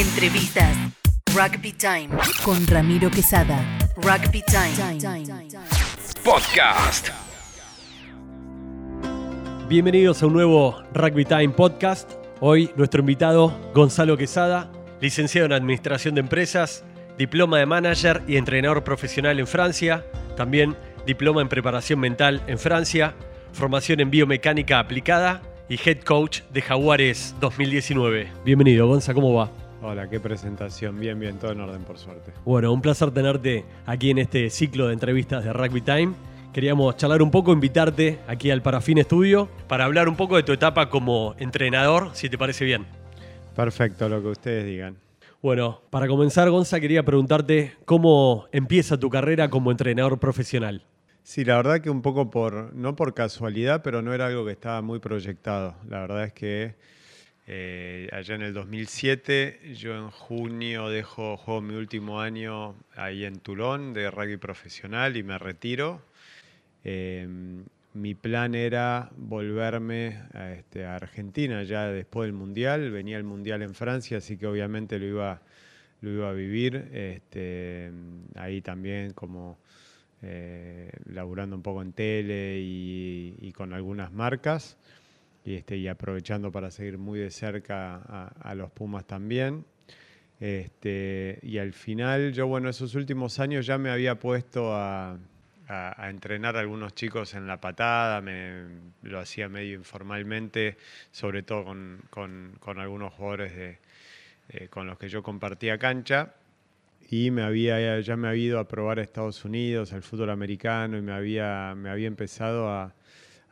Entrevistas. 0.00 0.74
Rugby 1.34 1.72
Time. 1.72 2.08
Con 2.42 2.66
Ramiro 2.66 3.10
Quesada. 3.10 3.62
Rugby 3.96 4.42
Time. 4.46 4.98
Podcast. 6.24 7.10
Bienvenidos 9.68 10.22
a 10.22 10.26
un 10.26 10.32
nuevo 10.32 10.82
Rugby 10.94 11.26
Time 11.26 11.50
Podcast. 11.50 12.12
Hoy 12.40 12.70
nuestro 12.76 13.00
invitado 13.00 13.54
Gonzalo 13.74 14.16
Quesada, 14.16 14.72
licenciado 15.02 15.44
en 15.44 15.52
Administración 15.52 16.14
de 16.14 16.22
Empresas, 16.22 16.82
diploma 17.18 17.58
de 17.58 17.66
manager 17.66 18.22
y 18.26 18.38
entrenador 18.38 18.82
profesional 18.82 19.38
en 19.38 19.46
Francia, 19.46 20.06
también 20.34 20.78
diploma 21.04 21.42
en 21.42 21.50
preparación 21.50 22.00
mental 22.00 22.42
en 22.46 22.58
Francia, 22.58 23.14
formación 23.52 24.00
en 24.00 24.10
biomecánica 24.10 24.78
aplicada 24.78 25.42
y 25.68 25.74
head 25.74 26.00
coach 26.04 26.40
de 26.54 26.62
Jaguares 26.62 27.34
2019. 27.38 28.32
Bienvenido, 28.46 28.86
Gonza, 28.86 29.12
¿cómo 29.12 29.34
va? 29.34 29.50
Hola, 29.82 30.10
qué 30.10 30.20
presentación. 30.20 31.00
Bien, 31.00 31.18
bien, 31.18 31.38
todo 31.38 31.52
en 31.52 31.60
orden, 31.60 31.82
por 31.84 31.96
suerte. 31.96 32.32
Bueno, 32.44 32.70
un 32.70 32.82
placer 32.82 33.10
tenerte 33.12 33.64
aquí 33.86 34.10
en 34.10 34.18
este 34.18 34.50
ciclo 34.50 34.88
de 34.88 34.92
entrevistas 34.92 35.42
de 35.42 35.52
Rugby 35.54 35.80
Time. 35.80 36.12
Queríamos 36.52 36.96
charlar 36.96 37.22
un 37.22 37.30
poco, 37.30 37.52
invitarte 37.52 38.18
aquí 38.26 38.50
al 38.50 38.60
Parafín 38.60 38.98
Estudio 38.98 39.48
para 39.68 39.86
hablar 39.86 40.08
un 40.08 40.16
poco 40.16 40.36
de 40.36 40.42
tu 40.42 40.52
etapa 40.52 40.90
como 40.90 41.34
entrenador, 41.38 42.10
si 42.12 42.28
te 42.28 42.36
parece 42.36 42.66
bien. 42.66 42.86
Perfecto, 43.56 44.08
lo 44.08 44.20
que 44.20 44.28
ustedes 44.28 44.66
digan. 44.66 44.96
Bueno, 45.40 45.80
para 45.88 46.06
comenzar, 46.08 46.50
Gonza, 46.50 46.78
quería 46.78 47.02
preguntarte 47.02 47.72
cómo 47.86 48.48
empieza 48.52 48.98
tu 48.98 49.08
carrera 49.08 49.48
como 49.48 49.70
entrenador 49.70 50.18
profesional. 50.18 50.84
Sí, 51.22 51.44
la 51.44 51.56
verdad 51.56 51.80
que 51.80 51.88
un 51.88 52.02
poco 52.02 52.28
por, 52.28 52.74
no 52.74 52.96
por 52.96 53.14
casualidad, 53.14 53.82
pero 53.82 54.02
no 54.02 54.12
era 54.12 54.26
algo 54.26 54.44
que 54.44 54.52
estaba 54.52 54.82
muy 54.82 54.98
proyectado. 54.98 55.76
La 55.88 56.00
verdad 56.00 56.24
es 56.24 56.32
que 56.34 56.74
eh, 57.52 58.08
allá 58.12 58.36
en 58.36 58.42
el 58.42 58.54
2007, 58.54 59.74
yo 59.74 59.96
en 59.96 60.08
junio 60.10 60.88
dejo, 60.88 61.36
juego 61.36 61.60
mi 61.60 61.74
último 61.74 62.20
año 62.20 62.76
ahí 62.94 63.24
en 63.24 63.40
Toulon 63.40 63.92
de 63.92 64.08
rugby 64.08 64.36
profesional 64.36 65.16
y 65.16 65.24
me 65.24 65.36
retiro. 65.36 66.00
Em, 66.84 67.64
mi 67.92 68.14
plan 68.14 68.54
era 68.54 69.10
volverme 69.16 70.22
a, 70.32 70.52
este, 70.52 70.84
a, 70.84 70.94
Argentina 70.94 71.64
ya 71.64 71.88
después 71.88 72.28
del 72.28 72.34
Mundial. 72.34 72.92
Venía 72.92 73.16
el 73.16 73.24
Mundial 73.24 73.62
en 73.62 73.74
Francia, 73.74 74.18
así 74.18 74.36
que 74.36 74.46
obviamente 74.46 75.00
lo 75.00 75.06
iba, 75.06 75.42
lo 76.02 76.10
iba 76.12 76.30
a 76.30 76.32
vivir. 76.32 76.88
Este, 76.92 77.90
ahí 78.36 78.60
también 78.60 79.12
como 79.12 79.58
eh, 80.22 80.92
un 81.04 81.62
poco 81.62 81.82
en 81.82 81.92
tele 81.94 82.60
y, 82.60 83.52
con 83.56 83.72
algunas 83.72 84.12
marcas 84.12 84.76
y, 85.44 85.54
este, 85.54 85.76
y 85.76 85.88
aprovechando 85.88 86.52
para 86.52 86.70
seguir 86.70 86.98
muy 86.98 87.18
de 87.18 87.30
cerca 87.30 87.96
a, 88.40 88.54
los 88.54 88.70
Pumas 88.70 89.06
también. 89.06 89.64
Este, 90.38 91.38
y 91.42 91.58
al 91.58 91.72
final, 91.72 92.32
yo, 92.32 92.46
bueno, 92.46 92.68
esos 92.68 92.94
últimos 92.94 93.38
años 93.40 93.66
ya 93.66 93.78
me 93.78 93.90
había 93.90 94.18
puesto 94.18 94.74
a, 94.74 95.18
entrenar 96.02 96.56
a 96.56 96.60
algunos 96.60 96.94
chicos 96.94 97.34
en 97.34 97.46
la 97.46 97.60
patada, 97.60 98.20
me, 98.20 98.64
lo 99.02 99.20
hacía 99.20 99.48
medio 99.48 99.74
informalmente, 99.74 100.76
sobre 101.12 101.44
todo 101.44 101.64
con, 102.10 102.58
algunos 102.76 103.14
jugadores 103.14 103.54
de, 103.54 103.78
eh, 104.48 104.66
con 104.68 104.88
los 104.88 104.98
que 104.98 105.08
yo 105.08 105.22
compartía 105.22 105.78
cancha 105.78 106.34
y 107.10 107.30
me 107.32 107.42
había, 107.42 108.00
ya 108.00 108.16
me 108.16 108.28
había 108.28 108.44
ido 108.44 108.58
a 108.60 108.68
probar 108.68 109.00
a 109.00 109.02
Estados 109.02 109.44
Unidos, 109.44 109.92
al 109.92 110.02
fútbol 110.02 110.30
americano, 110.30 110.96
y 110.96 111.02
me 111.02 111.12
había, 111.12 111.74
me 111.76 111.90
había 111.90 112.06
empezado 112.06 112.68
a, 112.68 112.94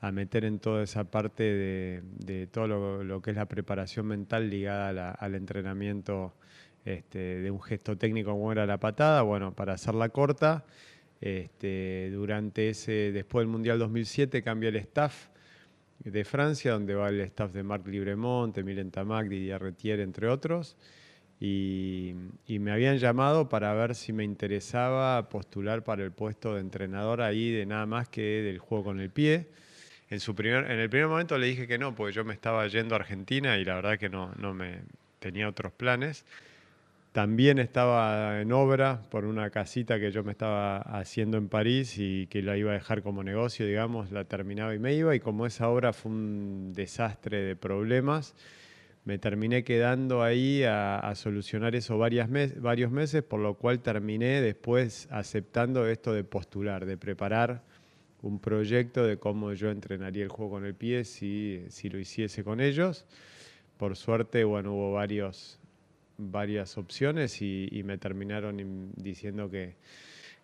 a 0.00 0.12
meter 0.12 0.44
en 0.44 0.58
toda 0.58 0.82
esa 0.82 1.04
parte 1.10 1.42
de, 1.42 2.46
todo 2.50 3.02
lo, 3.02 3.22
que 3.22 3.30
es 3.30 3.36
la 3.36 3.46
preparación 3.46 4.06
mental 4.06 4.48
ligada 4.48 5.10
al 5.10 5.34
entrenamiento 5.34 6.34
este, 6.84 7.18
de 7.18 7.50
un 7.50 7.60
gesto 7.60 7.96
técnico 7.98 8.30
como 8.30 8.52
era 8.52 8.66
la 8.66 8.78
patada. 8.78 9.22
Bueno, 9.22 9.54
para 9.54 9.74
hacerla 9.74 10.08
corta, 10.10 10.64
este, 11.20 12.10
durante 12.12 12.68
ese, 12.68 13.12
después 13.12 13.42
del 13.42 13.48
Mundial 13.48 13.78
2007 13.78 14.42
cambia 14.42 14.68
el 14.68 14.76
staff 14.76 15.28
de 15.98 16.24
Francia, 16.24 16.72
donde 16.72 16.94
va 16.94 17.08
el 17.08 17.20
staff 17.22 17.52
de 17.52 17.62
Marc 17.64 17.86
Libremont, 17.86 18.56
Emilien 18.56 18.90
Tamac, 18.90 19.28
Didier 19.28 19.60
Retier, 19.60 20.00
entre 20.00 20.28
otros 20.28 20.76
y, 21.40 22.14
me 22.48 22.72
habían 22.72 22.98
llamado 22.98 23.48
para 23.48 23.72
ver 23.74 23.94
si 23.94 24.12
me 24.12 24.24
interesaba 24.24 25.28
postular 25.28 25.84
para 25.84 26.02
el 26.02 26.12
puesto 26.12 26.54
de 26.54 26.60
entrenador 26.60 27.22
ahí 27.22 27.52
de 27.52 27.66
nada 27.66 27.86
más 27.86 28.08
que 28.08 28.42
del 28.42 28.58
juego 28.58 28.84
con 28.84 29.00
el 29.00 29.10
pie. 29.10 29.48
En, 30.10 30.20
el 30.80 30.88
primer 30.88 31.08
momento 31.08 31.36
le 31.36 31.48
dije 31.48 31.66
que 31.66 31.76
no, 31.76 31.94
porque 31.94 32.14
yo 32.14 32.24
me 32.24 32.32
estaba 32.32 32.66
yendo 32.66 32.94
a 32.94 32.98
Argentina 32.98 33.58
y 33.58 33.64
la 33.64 33.74
verdad 33.74 33.98
que 33.98 34.08
no, 34.08 34.32
no 34.38 34.54
me 34.54 34.80
tenía 35.18 35.48
otros 35.48 35.72
planes. 35.72 36.24
También 37.12 37.58
estaba 37.58 38.40
en 38.40 38.52
obra 38.52 39.02
por 39.10 39.26
una 39.26 39.50
casita 39.50 39.98
que 39.98 40.10
yo 40.10 40.24
me 40.24 40.32
estaba 40.32 40.78
haciendo 40.78 41.36
en 41.36 41.48
París 41.48 41.96
y 41.98 42.26
que 42.28 42.42
la 42.42 42.56
iba 42.56 42.70
a 42.70 42.74
dejar 42.74 43.02
como 43.02 43.22
negocio, 43.22 43.66
digamos, 43.66 44.10
la 44.10 44.24
terminaba 44.24 44.74
y 44.74 44.78
me 44.78 44.94
iba. 44.94 45.14
Y 45.14 45.20
como 45.20 45.44
esa 45.44 45.68
obra 45.68 45.92
fue 45.92 46.12
un 46.12 46.72
desastre 46.74 47.42
de 47.42 47.56
problemas, 47.56 48.34
me 49.04 49.18
terminé 49.18 49.64
quedando 49.64 50.22
ahí 50.22 50.62
a, 50.64 51.12
solucionar 51.16 51.74
eso 51.74 51.98
varias 51.98 52.28
varios 52.56 52.90
meses, 52.90 53.22
por 53.22 53.40
lo 53.40 53.54
cual 53.54 53.80
terminé 53.80 54.40
después 54.40 55.08
aceptando 55.10 55.86
esto 55.86 56.12
de 56.12 56.24
postular, 56.24 56.86
de 56.86 56.96
preparar 56.96 57.62
un 58.22 58.40
proyecto 58.40 59.04
de 59.04 59.18
cómo 59.18 59.52
yo 59.52 59.70
entrenaría 59.70 60.24
el 60.24 60.28
juego 60.28 60.52
con 60.52 60.64
el 60.64 60.74
pie 60.74 61.04
si, 61.04 61.64
si 61.68 61.88
lo 61.88 61.98
hiciese 61.98 62.44
con 62.44 62.60
ellos. 62.60 63.06
Por 63.76 63.96
suerte, 63.96 64.44
bueno, 64.44 64.74
hubo 64.74 64.92
varios, 64.92 65.58
varias 66.16 66.78
opciones 66.78 67.40
y 67.40 67.82
me 67.84 67.98
terminaron 67.98 68.92
diciendo 68.96 69.50
que, 69.50 69.76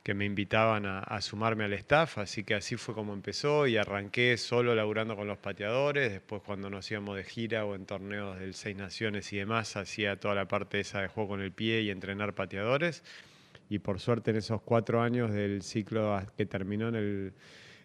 que 0.04 0.12
me 0.12 0.26
invitaban 0.26 0.84
a, 0.84 1.20
sumarme 1.22 1.64
al 1.64 1.72
staff, 1.72 2.18
así 2.18 2.44
que 2.44 2.54
así 2.54 2.76
fue 2.76 2.94
como 2.94 3.14
empezó 3.14 3.66
y 3.66 3.78
arranqué 3.78 4.36
solo 4.36 4.74
laburando 4.74 5.16
con 5.16 5.26
los 5.26 5.38
pateadores, 5.38 6.12
después 6.12 6.42
cuando 6.42 6.68
nos 6.68 6.90
íbamos 6.90 7.16
de 7.16 7.24
gira 7.24 7.64
o 7.64 7.74
en 7.74 7.86
torneos 7.86 8.38
del 8.38 8.52
Seis 8.52 8.76
Naciones 8.76 9.32
y 9.32 9.38
demás, 9.38 9.76
hacía 9.76 10.20
toda 10.20 10.34
la 10.34 10.46
parte 10.46 10.78
esa 10.78 11.00
de 11.00 11.08
juego 11.08 11.30
con 11.30 11.40
el 11.40 11.52
pie 11.52 11.80
y 11.80 11.90
entrenar 11.90 12.34
pateadores 12.34 13.02
y 13.70 13.78
por 13.78 13.98
suerte 13.98 14.32
en 14.32 14.36
esos 14.36 14.60
cuatro 14.60 15.00
años 15.00 15.32
del 15.32 15.62
ciclo 15.62 16.20
que 16.36 16.44
terminó 16.44 16.88
en 16.88 16.94
el, 16.96 17.32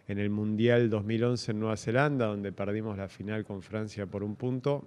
en 0.09 0.19
el 0.19 0.29
Mundial 0.29 0.89
2011 0.89 1.51
en 1.51 1.59
Nueva 1.61 1.77
Zelanda, 1.77 2.25
donde 2.25 2.51
perdimos 2.51 2.97
la 2.97 3.07
final 3.07 3.45
con 3.45 3.61
Francia 3.61 4.05
por 4.05 4.23
un 4.23 4.35
punto, 4.35 4.85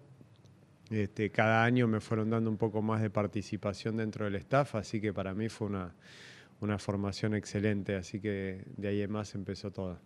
este, 0.90 1.30
cada 1.30 1.64
año 1.64 1.88
me 1.88 2.00
fueron 2.00 2.28
dando 2.28 2.50
un 2.50 2.58
poco 2.58 2.82
más 2.82 3.00
de 3.00 3.08
participación 3.08 3.96
dentro 3.96 4.26
del 4.26 4.34
staff, 4.34 4.74
así 4.74 5.00
que 5.00 5.14
para 5.14 5.32
mí 5.32 5.48
fue 5.48 5.68
una 5.68 5.94
una 6.62 6.78
formación 6.78 7.34
excelente, 7.34 7.96
así 7.96 8.20
que 8.20 8.62
de 8.76 8.88
ahí 8.88 9.02
en 9.02 9.10
más 9.10 9.34
empezó 9.34 9.70
todo. 9.70 9.98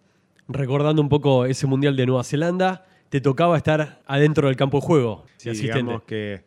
Recordando 0.48 1.02
un 1.02 1.08
poco 1.08 1.44
ese 1.44 1.66
Mundial 1.66 1.96
de 1.96 2.06
Nueva 2.06 2.24
Zelanda, 2.24 2.86
te 3.10 3.20
tocaba 3.20 3.56
estar 3.56 4.00
adentro 4.06 4.48
del 4.48 4.56
campo 4.56 4.80
de 4.80 4.86
juego. 4.86 5.26
Sí, 5.36 5.50
digamos 5.50 6.02
que 6.04 6.44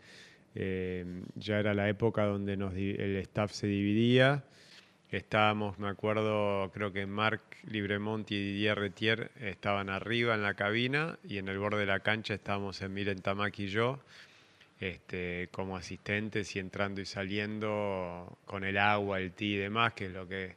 eh, 0.55 1.23
ya 1.35 1.59
era 1.59 1.73
la 1.73 1.89
época 1.89 2.25
donde 2.25 2.53
el 2.53 3.15
staff 3.17 3.51
se 3.51 3.67
dividía. 3.67 4.43
Estábamos, 5.11 5.79
me 5.79 5.87
acuerdo, 5.87 6.69
creo 6.71 6.93
que 6.93 7.07
Marc 7.07 7.41
Libremont 7.63 8.29
y 8.29 8.35
Didier 8.35 8.77
Retier 8.77 9.31
estaban 9.39 9.89
arriba 9.89 10.35
en 10.35 10.43
la 10.43 10.53
cabina 10.53 11.17
y 11.23 11.39
en 11.39 11.47
el 11.47 11.57
borde 11.57 11.79
de 11.79 11.87
la 11.87 12.01
cancha 12.01 12.35
estábamos 12.35 12.81
Miren 12.87 13.21
Tamaki 13.21 13.63
y 13.63 13.67
yo 13.69 13.99
este, 14.79 15.49
como 15.51 15.75
asistentes 15.77 16.55
y 16.55 16.59
entrando 16.59 17.01
y 17.01 17.05
saliendo 17.05 18.37
con 18.45 18.63
el 18.63 18.77
agua, 18.77 19.19
el 19.19 19.31
té 19.31 19.45
y 19.45 19.57
demás, 19.57 19.93
que 19.93 20.05
es 20.05 20.11
lo 20.11 20.27
que, 20.27 20.55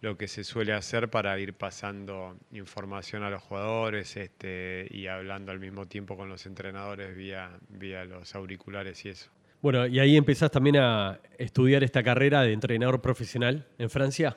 lo 0.00 0.16
que 0.16 0.28
se 0.28 0.44
suele 0.44 0.72
hacer 0.72 1.08
para 1.08 1.38
ir 1.38 1.54
pasando 1.54 2.36
información 2.52 3.22
a 3.22 3.30
los 3.30 3.42
jugadores 3.42 4.16
este, 4.16 4.86
y 4.90 5.06
hablando 5.06 5.50
al 5.50 5.60
mismo 5.60 5.86
tiempo 5.86 6.16
con 6.16 6.28
los 6.28 6.46
entrenadores 6.46 7.16
vía, 7.16 7.50
vía 7.68 8.04
los 8.04 8.34
auriculares 8.34 9.04
y 9.06 9.08
eso. 9.08 9.30
Bueno, 9.64 9.86
y 9.86 9.98
ahí 9.98 10.18
empezás 10.18 10.50
también 10.50 10.76
a 10.76 11.20
estudiar 11.38 11.82
esta 11.84 12.02
carrera 12.02 12.42
de 12.42 12.52
entrenador 12.52 13.00
profesional 13.00 13.66
en 13.78 13.88
Francia. 13.88 14.36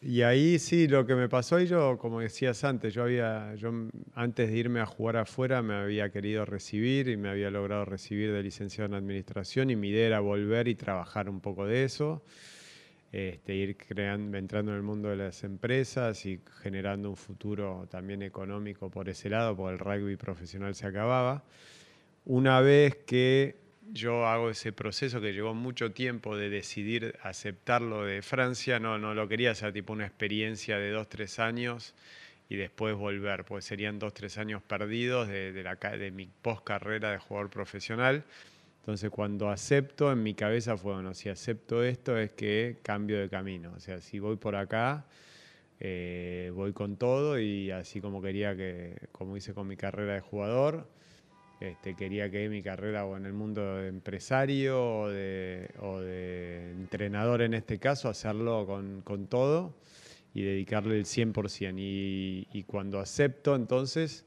Y 0.00 0.22
ahí 0.22 0.58
sí, 0.58 0.88
lo 0.88 1.06
que 1.06 1.14
me 1.14 1.28
pasó, 1.28 1.60
y 1.60 1.68
yo, 1.68 1.96
como 1.96 2.18
decías 2.18 2.64
antes, 2.64 2.92
yo 2.92 3.04
había, 3.04 3.54
yo 3.54 3.70
antes 4.16 4.50
de 4.50 4.56
irme 4.58 4.80
a 4.80 4.86
jugar 4.86 5.18
afuera 5.18 5.62
me 5.62 5.74
había 5.74 6.10
querido 6.10 6.44
recibir 6.44 7.06
y 7.06 7.16
me 7.16 7.28
había 7.28 7.52
logrado 7.52 7.84
recibir 7.84 8.32
de 8.32 8.42
licenciado 8.42 8.88
en 8.88 8.94
administración 8.94 9.70
y 9.70 9.76
mi 9.76 9.90
idea 9.90 10.08
era 10.08 10.18
volver 10.18 10.66
y 10.66 10.74
trabajar 10.74 11.28
un 11.28 11.40
poco 11.40 11.64
de 11.64 11.84
eso, 11.84 12.24
este, 13.12 13.54
ir 13.54 13.76
creando, 13.76 14.38
entrando 14.38 14.72
en 14.72 14.78
el 14.78 14.82
mundo 14.82 15.08
de 15.10 15.18
las 15.18 15.44
empresas 15.44 16.26
y 16.26 16.40
generando 16.62 17.08
un 17.10 17.16
futuro 17.16 17.86
también 17.88 18.22
económico 18.22 18.90
por 18.90 19.08
ese 19.08 19.30
lado, 19.30 19.54
porque 19.54 19.74
el 19.74 19.78
rugby 19.78 20.16
profesional 20.16 20.74
se 20.74 20.88
acababa. 20.88 21.44
Una 22.24 22.60
vez 22.60 22.96
que 23.06 23.61
yo 23.90 24.26
hago 24.26 24.50
ese 24.50 24.72
proceso 24.72 25.20
que 25.20 25.32
llevó 25.32 25.54
mucho 25.54 25.92
tiempo 25.92 26.36
de 26.36 26.50
decidir 26.50 27.16
aceptarlo 27.22 28.04
de 28.04 28.22
Francia, 28.22 28.78
no, 28.78 28.98
no 28.98 29.14
lo 29.14 29.28
quería 29.28 29.50
hacer 29.50 29.72
tipo 29.72 29.92
una 29.92 30.06
experiencia 30.06 30.78
de 30.78 30.90
dos, 30.90 31.08
tres 31.08 31.38
años 31.38 31.94
y 32.48 32.56
después 32.56 32.94
volver, 32.94 33.44
pues 33.44 33.64
serían 33.64 33.98
dos, 33.98 34.14
tres 34.14 34.38
años 34.38 34.62
perdidos 34.62 35.28
de, 35.28 35.62
la, 35.62 35.76
de 35.76 36.10
mi 36.10 36.26
post 36.26 36.64
carrera 36.64 37.10
de 37.10 37.18
jugador 37.18 37.50
profesional. 37.50 38.24
Entonces 38.80 39.10
cuando 39.10 39.48
acepto, 39.48 40.10
en 40.12 40.22
mi 40.22 40.34
cabeza 40.34 40.76
fue, 40.76 40.94
bueno, 40.94 41.14
si 41.14 41.28
acepto 41.28 41.82
esto 41.82 42.18
es 42.18 42.32
que 42.32 42.78
cambio 42.82 43.20
de 43.20 43.28
camino. 43.28 43.72
O 43.76 43.80
sea, 43.80 44.00
si 44.00 44.18
voy 44.18 44.36
por 44.36 44.56
acá, 44.56 45.06
eh, 45.80 46.50
voy 46.54 46.72
con 46.72 46.96
todo 46.96 47.38
y 47.38 47.70
así 47.70 48.00
como 48.00 48.20
quería 48.20 48.56
que, 48.56 48.96
como 49.12 49.36
hice 49.36 49.54
con 49.54 49.66
mi 49.66 49.76
carrera 49.76 50.14
de 50.14 50.20
jugador, 50.20 50.88
este, 51.62 51.94
quería 51.94 52.28
que 52.28 52.48
mi 52.48 52.60
carrera 52.60 53.04
o 53.04 53.16
en 53.16 53.24
el 53.24 53.32
mundo 53.32 53.76
de 53.76 53.86
empresario 53.86 54.82
o 54.82 55.08
de, 55.08 56.72
entrenador 56.72 57.40
en 57.42 57.54
este 57.54 57.78
caso, 57.78 58.08
hacerlo 58.08 58.66
con, 58.66 59.26
todo 59.28 59.76
y 60.34 60.42
dedicarle 60.42 60.98
el 60.98 61.04
100%. 61.04 61.78
Y, 61.78 62.48
y 62.52 62.64
cuando 62.64 62.98
acepto, 62.98 63.54
entonces 63.54 64.26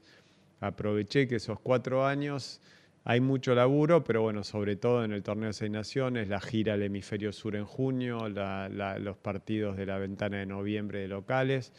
aproveché 0.60 1.28
que 1.28 1.36
esos 1.36 1.60
cuatro 1.60 2.06
años 2.06 2.62
hay 3.04 3.20
mucho 3.20 3.54
laburo, 3.54 4.02
pero 4.02 4.22
bueno, 4.22 4.42
sobre 4.42 4.76
todo 4.76 5.04
en 5.04 5.12
el 5.12 5.22
torneo 5.22 5.48
de 5.48 5.52
Seis 5.52 5.70
Naciones, 5.70 6.28
la 6.28 6.40
gira 6.40 6.72
al 6.72 6.82
hemisferio 6.82 7.34
sur 7.34 7.54
en 7.54 7.66
junio, 7.66 8.30
los 8.30 9.16
partidos 9.18 9.76
de 9.76 9.84
la 9.84 9.98
ventana 9.98 10.38
de 10.38 10.46
noviembre 10.46 11.00
de 11.00 11.08
locales 11.08 11.74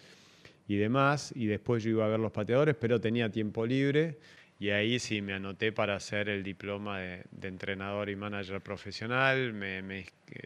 y 0.68 0.76
demás. 0.76 1.34
Y 1.36 1.48
después 1.48 1.84
yo 1.84 1.90
iba 1.90 2.06
a 2.06 2.10
ver 2.10 2.20
los 2.20 2.32
pateadores, 2.32 2.76
pero 2.76 3.02
tenía 3.02 3.32
tiempo 3.32 3.66
libre 3.66 4.20
y 4.60 4.72
ahí 4.72 5.00
sí 5.00 5.22
me 5.22 5.34
anoté 5.34 5.72
para 5.72 5.96
hacer 5.96 6.30
el 6.30 6.44
diploma 6.44 7.00
de, 7.00 7.24
entrenador 7.44 8.10
y 8.10 8.16
manager 8.16 8.62
profesional. 8.62 9.54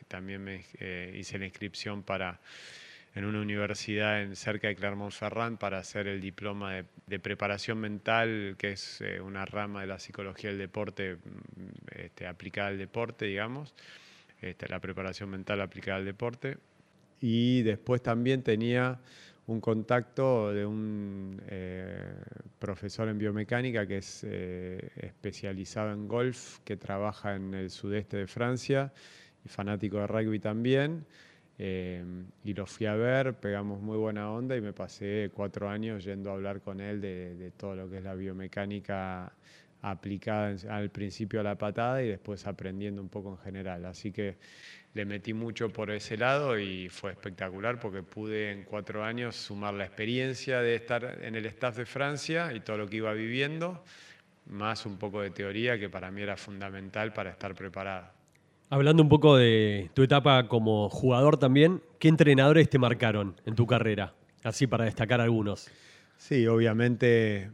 también 0.08 0.44
me 0.44 0.66
eh, 0.80 1.16
hice 1.18 1.40
la 1.40 1.46
inscripción 1.46 2.04
para 2.04 2.40
en 3.14 3.26
una 3.26 3.42
universidad 3.42 4.22
en, 4.22 4.36
cerca 4.36 4.68
de 4.70 4.76
Clermont-Ferrand 4.76 5.58
para 5.58 5.80
hacer 5.80 6.08
el 6.08 6.22
diploma 6.22 6.84
de, 7.08 7.20
preparación 7.20 7.78
mental, 7.78 8.56
que 8.58 8.72
es 8.72 9.02
eh, 9.02 9.20
una 9.20 9.46
rama 9.46 9.82
de 9.82 9.88
la 9.88 10.00
psicología 10.00 10.50
del 10.50 10.60
deporte 10.60 11.16
mm, 11.16 11.20
este, 11.96 12.28
aplicada 12.28 12.70
al 12.70 12.78
deporte, 12.78 13.26
digamos, 13.26 13.74
este, 14.42 14.68
la 14.70 14.80
preparación 14.80 15.30
mental 15.30 15.62
aplicada 15.62 15.98
al 15.98 16.06
deporte. 16.06 16.58
Y 17.20 17.62
después 17.64 18.02
también 18.02 18.44
tenía 18.44 19.00
un 19.48 19.60
contacto 19.60 20.52
de 20.54 20.66
un 20.66 21.42
eh, 21.48 22.14
profesor 22.60 23.10
en 23.10 23.18
biomecánica 23.18 23.88
que 23.88 23.98
es 23.98 24.24
eh, 24.28 24.90
especializado 24.96 25.92
en 25.92 26.08
golf, 26.08 26.60
que 26.64 26.78
trabaja 26.78 27.36
en 27.36 27.54
el 27.54 27.70
sudeste 27.70 28.18
de 28.18 28.28
Francia 28.28 28.94
y 29.44 29.50
fanático 29.50 29.98
de 29.98 30.08
rugby 30.08 30.40
también. 30.40 31.06
Em, 31.58 32.26
y 32.44 32.54
lo 32.54 32.66
fui 32.66 32.88
a 32.88 32.96
ver, 32.96 33.36
pegamos 33.36 33.82
muy 33.82 33.98
buena 33.98 34.32
onda 34.32 34.56
y 34.56 34.62
me 34.62 34.74
pasé 34.74 35.30
cuatro 35.34 35.70
años 35.70 36.04
yendo 36.04 36.32
a 36.32 36.34
hablar 36.34 36.62
con 36.62 36.82
él 36.82 37.02
de, 37.02 37.52
todo 37.56 37.76
lo 37.76 37.90
que 37.90 37.98
es 37.98 38.04
la 38.04 38.16
biomecánica 38.16 39.32
aplicada 39.82 40.56
al 40.70 40.90
principio 40.90 41.40
a 41.40 41.44
la 41.44 41.58
patada 41.58 42.04
y 42.04 42.08
después 42.08 42.46
aprendiendo 42.46 43.02
un 43.02 43.10
poco 43.10 43.32
en 43.32 43.38
general. 43.40 43.86
Así 43.86 44.12
que 44.12 44.38
le 44.94 45.06
metí 45.06 45.34
mucho 45.34 45.70
por 45.70 45.90
ese 45.90 46.18
lado 46.18 46.60
y 46.60 46.90
fue 46.90 47.12
espectacular 47.12 47.80
porque 47.80 48.04
pude 48.04 48.52
en 48.52 48.64
cuatro 48.64 49.04
años 49.04 49.36
sumar 49.36 49.74
la 49.74 49.86
experiencia 49.86 50.60
de 50.60 50.76
estar 50.76 51.20
en 51.22 51.36
el 51.36 51.46
staff 51.48 51.78
de 51.78 51.86
Francia 51.86 52.54
y 52.54 52.60
todo 52.60 52.78
lo 52.78 52.88
que 52.88 52.98
iba 52.98 53.14
viviendo, 53.14 53.84
más 54.48 54.86
un 54.86 54.98
poco 54.98 55.22
de 55.22 55.32
teoría 55.32 55.80
que 55.80 55.90
para 55.90 56.12
mí 56.12 56.22
era 56.22 56.38
fundamental 56.38 57.14
para 57.14 57.32
estar 57.32 57.56
preparado. 57.56 58.08
Hablando 58.70 59.04
un 59.04 59.10
poco 59.10 59.36
de 59.36 59.90
tu 59.94 60.04
etapa 60.04 60.48
como 60.48 60.90
jugador 60.90 61.38
también, 61.38 61.82
¿qué 62.00 62.08
entrenadores 62.08 62.70
te 62.70 62.80
marcaron 62.80 63.36
en 63.46 63.56
tu 63.56 63.66
carrera? 63.68 64.14
Así 64.44 64.66
para 64.68 64.86
destacar 64.86 65.20
algunos. 65.22 65.70
Sí, 66.18 66.48
obviamente 66.48 67.50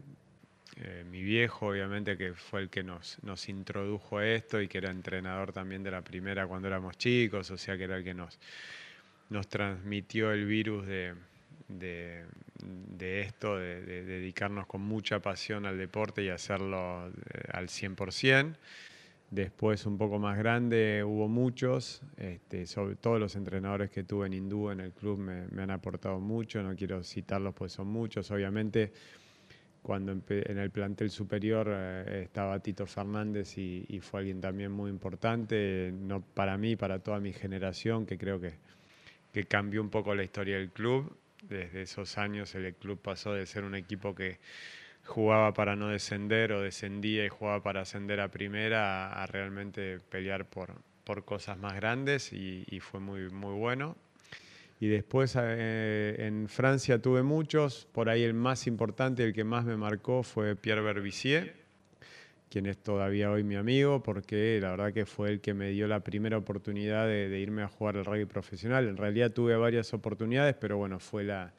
eh, 0.79 1.03
mi 1.09 1.23
viejo, 1.23 1.67
obviamente 1.67 2.17
que 2.17 2.33
fue 2.33 2.61
el 2.61 2.69
que 2.69 2.83
nos, 2.83 3.17
nos 3.23 3.49
introdujo 3.49 4.17
a 4.19 4.27
esto 4.27 4.61
y 4.61 4.67
que 4.67 4.77
era 4.77 4.91
entrenador 4.91 5.51
también 5.51 5.83
de 5.83 5.91
la 5.91 6.01
primera 6.01 6.47
cuando 6.47 6.67
éramos 6.67 6.97
chicos, 6.97 7.49
o 7.51 7.57
sea 7.57 7.77
que 7.77 7.85
era 7.85 7.97
el 7.97 8.03
que 8.03 8.13
nos, 8.13 8.39
nos 9.29 9.47
transmitió 9.47 10.31
el 10.31 10.45
virus 10.45 10.85
de, 10.87 11.15
esto, 12.99 13.57
de, 13.57 13.81
de, 13.81 14.03
dedicarnos 14.03 14.67
con 14.67 14.81
mucha 14.81 15.19
pasión 15.19 15.65
al 15.65 15.77
deporte 15.77 16.23
y 16.23 16.29
hacerlo 16.29 17.07
eh, 17.07 17.49
al 17.51 17.67
100%. 17.67 18.55
Después, 19.29 19.85
un 19.85 19.97
poco 19.97 20.19
más 20.19 20.37
grande, 20.37 21.03
hubo 21.03 21.27
muchos, 21.27 22.01
este, 22.15 22.65
sobre 22.65 22.95
todo 22.95 23.19
los 23.19 23.35
entrenadores 23.35 23.89
que 23.89 24.03
tuve 24.03 24.27
en 24.27 24.33
Hindú 24.33 24.69
en 24.69 24.79
el 24.79 24.93
club 24.93 25.17
me, 25.17 25.61
han 25.61 25.69
aportado 25.69 26.17
mucho, 26.21 26.63
no 26.63 26.73
quiero 26.77 27.03
citarlos 27.03 27.53
pues 27.53 27.73
son 27.73 27.87
muchos. 27.87 28.31
Obviamente, 28.31 28.93
cuando 29.87 30.11
en 30.11 30.57
el 30.57 30.69
plantel 30.69 31.09
superior 31.09 31.69
eh, 31.71 32.23
estaba 32.25 32.59
Tito 32.59 32.85
Fernández 32.85 33.57
y, 33.57 34.01
fue 34.01 34.19
alguien 34.19 34.41
también 34.41 34.69
muy 34.69 34.89
importante, 34.89 35.93
no 35.93 36.19
para 36.19 36.57
mí, 36.57 36.75
para 36.75 36.99
toda 36.99 37.21
mi 37.21 37.31
generación, 37.31 38.05
que 38.05 38.17
creo 38.17 38.37
que, 38.37 38.55
que 39.31 39.45
cambió 39.45 39.81
un 39.81 39.89
poco 39.89 40.13
la 40.13 40.25
historia 40.25 40.57
del 40.57 40.71
club. 40.71 41.17
Desde 41.41 41.83
esos 41.83 42.17
años 42.17 42.53
el 42.55 42.75
club 42.75 42.99
pasó 43.01 43.31
de 43.31 43.45
ser 43.45 43.63
un 43.63 43.75
equipo 43.75 44.13
que 44.13 44.39
jugaba 45.05 45.53
para 45.53 45.77
no 45.77 45.87
descender 45.87 46.51
o 46.51 46.61
descendía 46.61 47.23
y 47.23 47.29
jugaba 47.29 47.63
para 47.63 47.79
ascender 47.79 48.19
a 48.19 48.27
primera 48.27 49.23
a, 49.23 49.25
realmente 49.25 49.99
pelear 50.09 50.49
por, 50.49 50.81
por 51.05 51.23
cosas 51.23 51.57
más 51.59 51.75
grandes 51.75 52.33
y, 52.33 52.79
fue 52.81 52.99
muy, 52.99 53.29
muy 53.29 53.53
bueno. 53.53 53.95
Y 54.79 54.87
después 54.87 55.35
eh, 55.39 56.15
en 56.19 56.47
Francia 56.47 57.01
tuve 57.01 57.23
muchos, 57.23 57.87
por 57.91 58.09
ahí 58.09 58.23
el 58.23 58.33
más 58.33 58.67
importante, 58.67 59.23
el 59.23 59.33
que 59.33 59.43
más 59.43 59.65
me 59.65 59.75
marcó 59.75 60.21
fue 60.21 60.55
Pierre 60.55 60.81
Berbizier, 60.81 61.55
quien 62.49 62.67
es 62.67 62.77
todavía 62.77 63.31
hoy 63.31 63.43
mi 63.43 63.55
amigo, 63.55 64.03
porque 64.03 64.59
la 64.61 64.71
verdad 64.71 64.93
que 64.93 65.05
fue 65.05 65.29
el 65.29 65.41
que 65.41 65.53
me 65.53 65.69
dio 65.71 65.87
la 65.87 66.01
primera 66.01 66.37
oportunidad 66.37 67.07
de, 67.07 67.27
de 67.27 67.39
irme 67.39 67.63
a 67.63 67.67
jugar 67.67 67.97
al 67.97 68.05
rugby 68.05 68.25
profesional. 68.25 68.87
En 68.87 68.97
realidad 68.97 69.31
tuve 69.31 69.55
varias 69.55 69.93
oportunidades, 69.93 70.55
pero 70.59 70.77
bueno, 70.77 70.99
fue 70.99 71.23
la, 71.23 71.53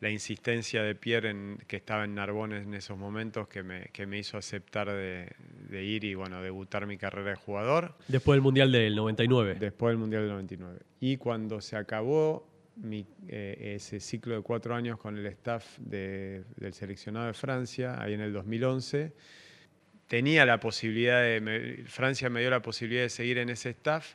la 0.00 0.10
insistencia 0.10 0.82
de 0.82 0.94
Pierre, 0.94 1.30
en, 1.30 1.58
que 1.66 1.76
estaba 1.76 2.04
en 2.04 2.14
Narbonne 2.14 2.58
en 2.58 2.74
esos 2.74 2.96
momentos, 2.96 3.48
que 3.48 3.62
me, 3.62 3.88
que 3.92 4.06
me 4.06 4.18
hizo 4.18 4.38
aceptar 4.38 4.88
de, 4.88 5.34
ir 5.70 6.04
y 6.04 6.14
bueno, 6.14 6.40
debutar 6.40 6.86
mi 6.86 6.96
carrera 6.96 7.30
de 7.30 7.36
jugador. 7.36 7.94
Después 8.06 8.36
del 8.36 8.42
Mundial 8.42 8.70
del 8.70 8.94
99. 8.94 9.56
Después 9.58 9.90
del 9.90 9.98
Mundial 9.98 10.22
del 10.22 10.30
99. 10.30 10.78
Y 11.00 11.16
cuando 11.16 11.60
se 11.60 11.76
acabó 11.76 12.47
mi, 12.78 13.06
eh, 13.28 13.74
ese 13.76 14.00
ciclo 14.00 14.36
de 14.36 14.42
cuatro 14.42 14.74
años 14.74 14.98
con 14.98 15.16
el 15.16 15.26
staff 15.26 15.78
del 15.78 16.44
seleccionado 16.72 17.26
de 17.26 17.34
Francia, 17.34 18.00
ahí 18.00 18.14
en 18.14 18.20
el 18.20 18.32
2011, 18.32 19.12
tenía 20.06 20.46
la 20.46 20.60
posibilidad 20.60 21.22
de, 21.22 21.84
Francia 21.86 22.30
me 22.30 22.40
dio 22.40 22.50
la 22.50 22.62
posibilidad 22.62 23.02
de 23.02 23.10
seguir 23.10 23.38
en 23.38 23.50
ese 23.50 23.70
staff, 23.70 24.14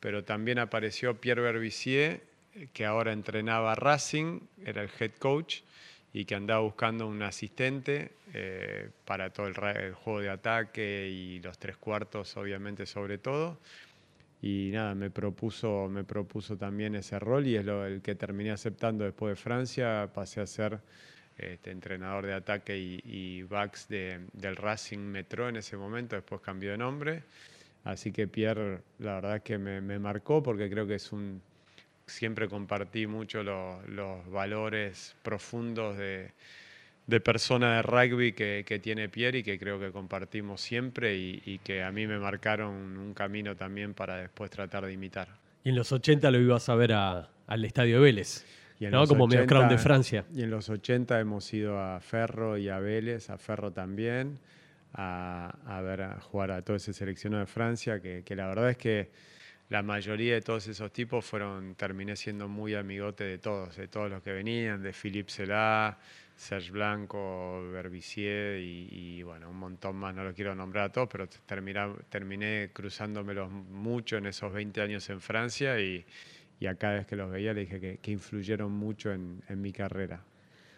pero 0.00 0.24
también 0.24 0.58
apareció 0.58 1.20
Pierre 1.20 1.42
Berbizier 1.42 2.34
que 2.72 2.84
ahora 2.84 3.12
entrenaba 3.12 3.74
Racing, 3.74 4.40
era 4.64 4.82
el 4.82 4.90
head 4.98 5.12
coach 5.18 5.60
y 6.12 6.24
que 6.24 6.36
andaba 6.36 6.60
buscando 6.60 7.06
un 7.06 7.22
asistente 7.22 8.12
eh, 8.32 8.90
para 9.04 9.30
todo 9.30 9.48
el, 9.48 9.94
juego 9.94 10.20
de 10.20 10.30
ataque 10.30 11.08
y 11.10 11.40
los 11.40 11.58
tres 11.58 11.76
cuartos, 11.76 12.36
obviamente, 12.36 12.86
sobre 12.86 13.18
todo. 13.18 13.58
Y 14.46 14.68
nada, 14.72 14.94
me 14.94 15.08
propuso, 15.08 15.88
me 15.88 16.04
propuso 16.04 16.58
también 16.58 16.94
ese 16.96 17.18
rol 17.18 17.46
y 17.46 17.56
es 17.56 17.64
lo, 17.64 17.86
el 17.86 18.02
que 18.02 18.14
terminé 18.14 18.50
aceptando 18.50 19.02
después 19.02 19.30
de 19.30 19.42
Francia. 19.42 20.10
Pasé 20.12 20.42
a 20.42 20.46
ser 20.46 20.80
este, 21.38 21.70
entrenador 21.70 22.26
de 22.26 22.34
ataque 22.34 22.76
y, 22.76 23.42
backs 23.44 23.88
del 23.88 24.56
Racing 24.56 24.98
Metro 24.98 25.48
en 25.48 25.56
ese 25.56 25.78
momento, 25.78 26.14
después 26.14 26.42
cambió 26.42 26.72
de 26.72 26.76
nombre. 26.76 27.22
Así 27.84 28.12
que 28.12 28.28
Pierre, 28.28 28.82
la 28.98 29.14
verdad 29.14 29.36
es 29.36 29.42
que 29.44 29.56
me 29.56 29.98
marcó 29.98 30.42
porque 30.42 30.68
creo 30.68 30.86
que 30.86 30.96
es 30.96 31.10
un, 31.10 31.40
siempre 32.06 32.46
compartí 32.46 33.06
mucho 33.06 33.42
los 33.42 34.30
valores 34.30 35.16
profundos 35.22 35.96
de, 35.96 36.32
persona 37.22 37.76
de 37.76 37.82
rugby 37.82 38.32
que, 38.32 38.80
tiene 38.82 39.08
Pierre 39.08 39.38
y 39.38 39.42
que 39.42 39.58
creo 39.58 39.78
que 39.78 39.90
compartimos 39.90 40.60
siempre 40.60 41.16
y, 41.16 41.60
que 41.64 41.82
a 41.82 41.92
mí 41.92 42.06
me 42.06 42.18
marcaron 42.18 42.96
un 42.98 43.14
camino 43.14 43.56
también 43.56 43.94
para 43.94 44.16
después 44.16 44.50
tratar 44.50 44.86
de 44.86 44.92
imitar. 44.92 45.28
Y 45.64 45.70
en 45.70 45.76
los 45.76 45.92
80 45.92 46.30
lo 46.30 46.38
ibas 46.38 46.68
a 46.68 46.74
ver 46.74 46.92
al 46.92 47.64
Estadio 47.64 48.00
Vélez. 48.00 48.44
¿no? 48.80 49.06
Como 49.06 49.26
medio 49.26 49.46
crown 49.46 49.68
de 49.68 49.78
Francia. 49.78 50.24
Y 50.34 50.42
en 50.42 50.50
los 50.50 50.68
80 50.68 51.18
hemos 51.20 51.52
ido 51.54 51.80
a 51.80 52.00
Ferro 52.00 52.58
y 52.58 52.68
a 52.68 52.78
Vélez, 52.80 53.30
a 53.30 53.38
Ferro 53.38 53.72
también, 53.72 54.38
a, 54.92 55.80
ver 55.82 56.02
a 56.02 56.20
jugar 56.20 56.50
a 56.50 56.62
todo 56.62 56.76
ese 56.76 56.92
seleccionado 56.92 57.40
de 57.40 57.46
Francia, 57.46 58.00
que 58.00 58.36
la 58.36 58.46
verdad 58.46 58.70
es 58.70 58.76
que 58.76 59.10
la 59.70 59.82
mayoría 59.82 60.34
de 60.34 60.40
todos 60.42 60.66
esos 60.68 60.92
tipos 60.92 61.24
fueron, 61.24 61.74
terminé 61.74 62.16
siendo 62.16 62.48
muy 62.48 62.74
amigote 62.74 63.24
de 63.24 63.38
todos, 63.38 63.76
de 63.76 63.88
todos 63.88 64.10
los 64.10 64.22
que 64.22 64.32
venían, 64.32 64.82
de 64.82 64.92
Philippe 64.92 65.30
Selá, 65.30 65.98
Serge 66.36 66.72
Blanco, 66.72 67.62
Berbicier 67.72 68.60
y, 68.60 69.22
bueno, 69.22 69.50
un 69.50 69.56
montón 69.56 69.96
más, 69.96 70.14
no 70.14 70.24
lo 70.24 70.34
quiero 70.34 70.54
nombrar 70.54 70.86
a 70.86 70.92
todos, 70.92 71.08
pero 71.10 71.28
terminé, 72.08 72.70
cruzándomelos 72.72 73.50
mucho 73.50 74.16
en 74.16 74.26
esos 74.26 74.52
20 74.52 74.80
años 74.80 75.08
en 75.10 75.20
Francia 75.20 75.80
y, 75.80 76.04
a 76.66 76.74
cada 76.76 76.94
vez 76.94 77.06
que 77.06 77.14
los 77.14 77.30
veía 77.30 77.52
le 77.52 77.60
dije 77.60 77.98
que, 78.00 78.10
influyeron 78.10 78.72
mucho 78.72 79.12
en, 79.12 79.42
en 79.48 79.60
mi 79.60 79.72
carrera. 79.72 80.24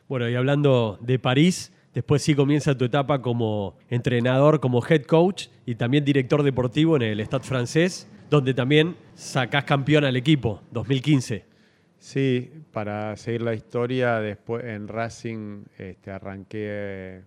Bueno, 0.09 0.29
y 0.29 0.35
hablando 0.35 0.99
de 1.01 1.19
París, 1.19 1.73
Después 1.97 2.21
sí 2.21 2.35
comienza 2.35 2.77
tu 2.77 2.85
etapa 2.85 3.23
como 3.23 3.79
entrenador, 3.89 4.61
como 4.61 4.85
head 4.87 5.05
coach 5.05 5.47
y 5.65 5.77
también 5.77 6.05
director 6.05 6.43
deportivo 6.43 6.95
en 6.97 7.01
el 7.01 7.21
Stade 7.21 7.45
francés, 7.45 8.07
donde 8.29 8.53
también 8.53 8.97
sacás 9.15 9.65
campeón 9.65 10.05
al 10.05 10.15
equipo, 10.15 10.61
2015. 10.73 11.56
Sí, 11.99 12.51
para 12.73 13.17
seguir 13.17 13.43
la 13.43 13.55
historia, 13.55 14.21
después 14.21 14.65
en 14.65 14.87
Racing 14.87 15.65
este, 15.79 16.11
arranqué, 16.11 17.23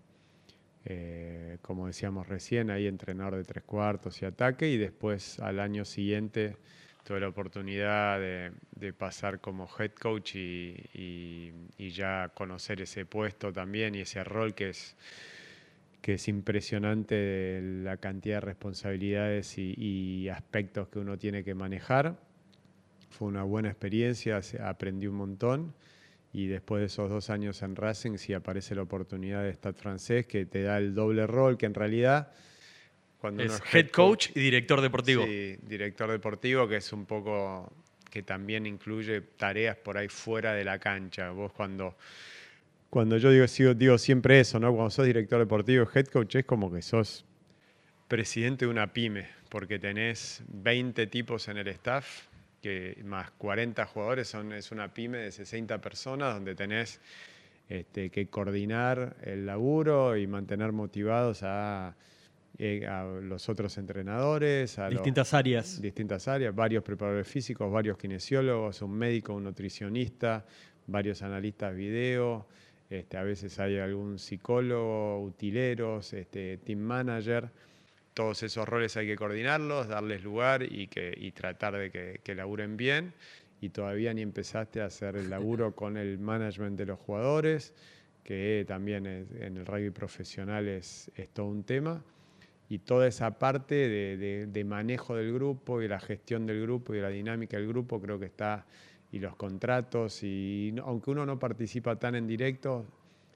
eh, 0.85 1.57
como 1.61 1.87
decíamos 1.87 2.27
recién, 2.27 2.69
ahí 2.69 2.87
entrenador 2.87 3.35
de 3.35 3.43
tres 3.43 3.63
cuartos 3.63 4.21
y 4.21 4.25
ataque, 4.25 4.69
y 4.69 4.77
después 4.77 5.39
al 5.39 5.59
año 5.59 5.85
siguiente 5.85 6.55
tuve 7.03 7.19
la 7.19 7.29
oportunidad 7.29 8.19
de, 8.19 8.93
pasar 8.93 9.39
como 9.39 9.67
head 9.79 9.91
coach 9.93 10.35
y, 10.35 11.51
ya 11.77 12.29
conocer 12.35 12.81
ese 12.81 13.05
puesto 13.05 13.51
también 13.51 13.95
y 13.95 14.01
ese 14.01 14.23
rol 14.23 14.53
que 14.53 14.69
es, 14.69 14.95
que 16.01 16.13
es 16.13 16.27
impresionante 16.27 17.61
la 17.61 17.97
cantidad 17.97 18.35
de 18.35 18.41
responsabilidades 18.41 19.57
y, 19.57 20.29
aspectos 20.29 20.87
que 20.89 20.99
uno 20.99 21.17
tiene 21.17 21.43
que 21.43 21.55
manejar. 21.55 22.28
Fue 23.09 23.27
una 23.27 23.43
buena 23.43 23.69
experiencia, 23.69 24.41
aprendí 24.63 25.07
un 25.07 25.15
montón 25.15 25.73
y 26.31 26.47
después 26.47 26.81
de 26.81 26.85
esos 26.87 27.09
dos 27.09 27.29
años 27.29 27.61
en 27.63 27.75
Racing 27.75 28.17
sí 28.17 28.33
aparece 28.33 28.75
la 28.75 28.83
oportunidad 28.83 29.43
de 29.43 29.49
estar 29.49 29.73
francés 29.73 30.27
que 30.27 30.45
te 30.45 30.61
da 30.61 30.77
el 30.77 30.93
doble 30.93 31.25
rol 31.25 31.57
que 31.57 31.65
en 31.65 31.73
realidad 31.73 32.31
cuando 33.19 33.43
es, 33.43 33.61
head 33.73 33.89
coach 33.89 34.29
y 34.33 34.39
director 34.39 34.79
deportivo. 34.79 35.25
Sí, 35.25 35.57
director 35.63 36.09
deportivo, 36.09 36.67
que 36.67 36.77
es 36.77 36.93
un 36.93 37.05
poco 37.05 37.71
que 38.09 38.23
también 38.23 38.65
incluye 38.65 39.21
tareas 39.21 39.75
por 39.75 39.97
ahí 39.97 40.07
fuera 40.07 40.53
de 40.53 40.63
la 40.63 40.79
cancha. 40.79 41.31
Vos 41.31 41.51
cuando, 41.51 41.97
cuando 42.89 43.17
yo 43.17 43.29
digo, 43.29 43.45
digo 43.75 43.97
siempre 43.97 44.39
eso, 44.39 44.59
¿no? 44.59 44.73
Cuando 44.73 44.89
sos 44.89 45.05
director 45.05 45.37
deportivo, 45.39 45.87
head 45.93 46.05
coach 46.07 46.35
es 46.35 46.45
como 46.45 46.71
que 46.71 46.81
sos 46.81 47.25
presidente 48.07 48.65
de 48.65 48.71
una 48.71 48.91
pyme, 48.93 49.27
porque 49.49 49.79
tenés 49.79 50.41
20 50.47 51.05
tipos 51.07 51.47
en 51.49 51.57
el 51.57 51.67
staff, 51.67 52.27
que 52.61 53.01
más 53.03 53.31
40 53.31 53.85
jugadores, 53.85 54.27
son, 54.27 54.53
es 54.53 54.71
una 54.71 54.93
pyme 54.93 55.19
de 55.19 55.31
60 55.31 55.79
personas 55.79 56.33
donde 56.35 56.55
tenés 56.55 56.99
este, 57.67 58.09
que 58.09 58.27
coordinar 58.27 59.17
el 59.23 59.45
laburo 59.45 60.17
y 60.17 60.27
mantener 60.27 60.71
motivados 60.71 61.43
a 61.43 61.95
eh, 62.61 62.85
a 62.85 63.05
los 63.05 63.47
otros 63.47 63.77
entrenadores, 63.77 64.79
a 64.79 64.89
distintas 64.89 65.33
áreas. 65.33 65.81
Distintas 65.81 66.27
áreas, 66.27 66.53
varios 66.53 66.83
preparadores 66.83 67.25
físicos, 67.25 67.71
varios 67.71 67.97
kinesiólogos, 67.97 68.81
un 68.81 68.91
médico, 68.91 69.33
un 69.33 69.45
nutricionista, 69.45 70.45
varios 70.85 71.21
analistas 71.21 71.73
video, 71.73 72.47
este, 72.89 73.15
a 73.15 73.23
veces 73.23 73.57
hay 73.59 73.77
algún 73.77 74.19
psicólogo, 74.19 75.23
utileros, 75.23 76.11
este, 76.11 76.57
team 76.57 76.79
manager. 76.79 77.49
Todos 78.19 78.43
esos 78.43 78.67
roles 78.67 78.97
hay 78.97 79.07
que 79.07 79.15
coordinarlos, 79.15 79.87
darles 79.87 80.25
lugar 80.25 80.61
y, 80.61 80.87
que, 80.87 81.15
y 81.17 81.31
tratar 81.31 81.77
de 81.77 81.89
que, 81.89 82.19
que 82.21 82.35
laburen 82.35 82.75
bien. 82.75 83.13
Y 83.61 83.69
todavía 83.69 84.13
ni 84.13 84.21
empezaste 84.21 84.81
a 84.81 84.87
hacer 84.87 85.15
el 85.15 85.29
laburo 85.29 85.71
con 85.75 85.95
el 85.95 86.19
management 86.19 86.77
de 86.77 86.85
los 86.85 86.99
jugadores, 86.99 87.73
que 88.25 88.65
también 88.67 89.05
en 89.05 89.55
el 89.55 89.65
rugby 89.65 89.91
profesional 89.91 90.67
es, 90.67 91.09
es 91.15 91.29
todo 91.29 91.45
un 91.45 91.63
tema 91.63 92.03
y 92.67 92.79
toda 92.79 93.07
esa 93.07 93.39
parte 93.39 93.87
de, 94.45 94.63
manejo 94.65 95.15
del 95.15 95.33
grupo 95.33 95.81
y 95.81 95.87
la 95.87 96.01
gestión 96.01 96.45
del 96.45 96.61
grupo 96.61 96.93
y 96.93 96.99
la 96.99 97.07
dinámica 97.07 97.55
del 97.55 97.69
grupo 97.69 98.01
creo 98.01 98.19
que 98.19 98.25
está, 98.25 98.65
y 99.13 99.19
los 99.19 99.37
contratos, 99.37 100.23
y 100.23 100.75
aunque 100.83 101.09
uno 101.09 101.25
no 101.25 101.39
participa 101.39 101.95
tan 101.95 102.15
en 102.15 102.27
directo, 102.27 102.85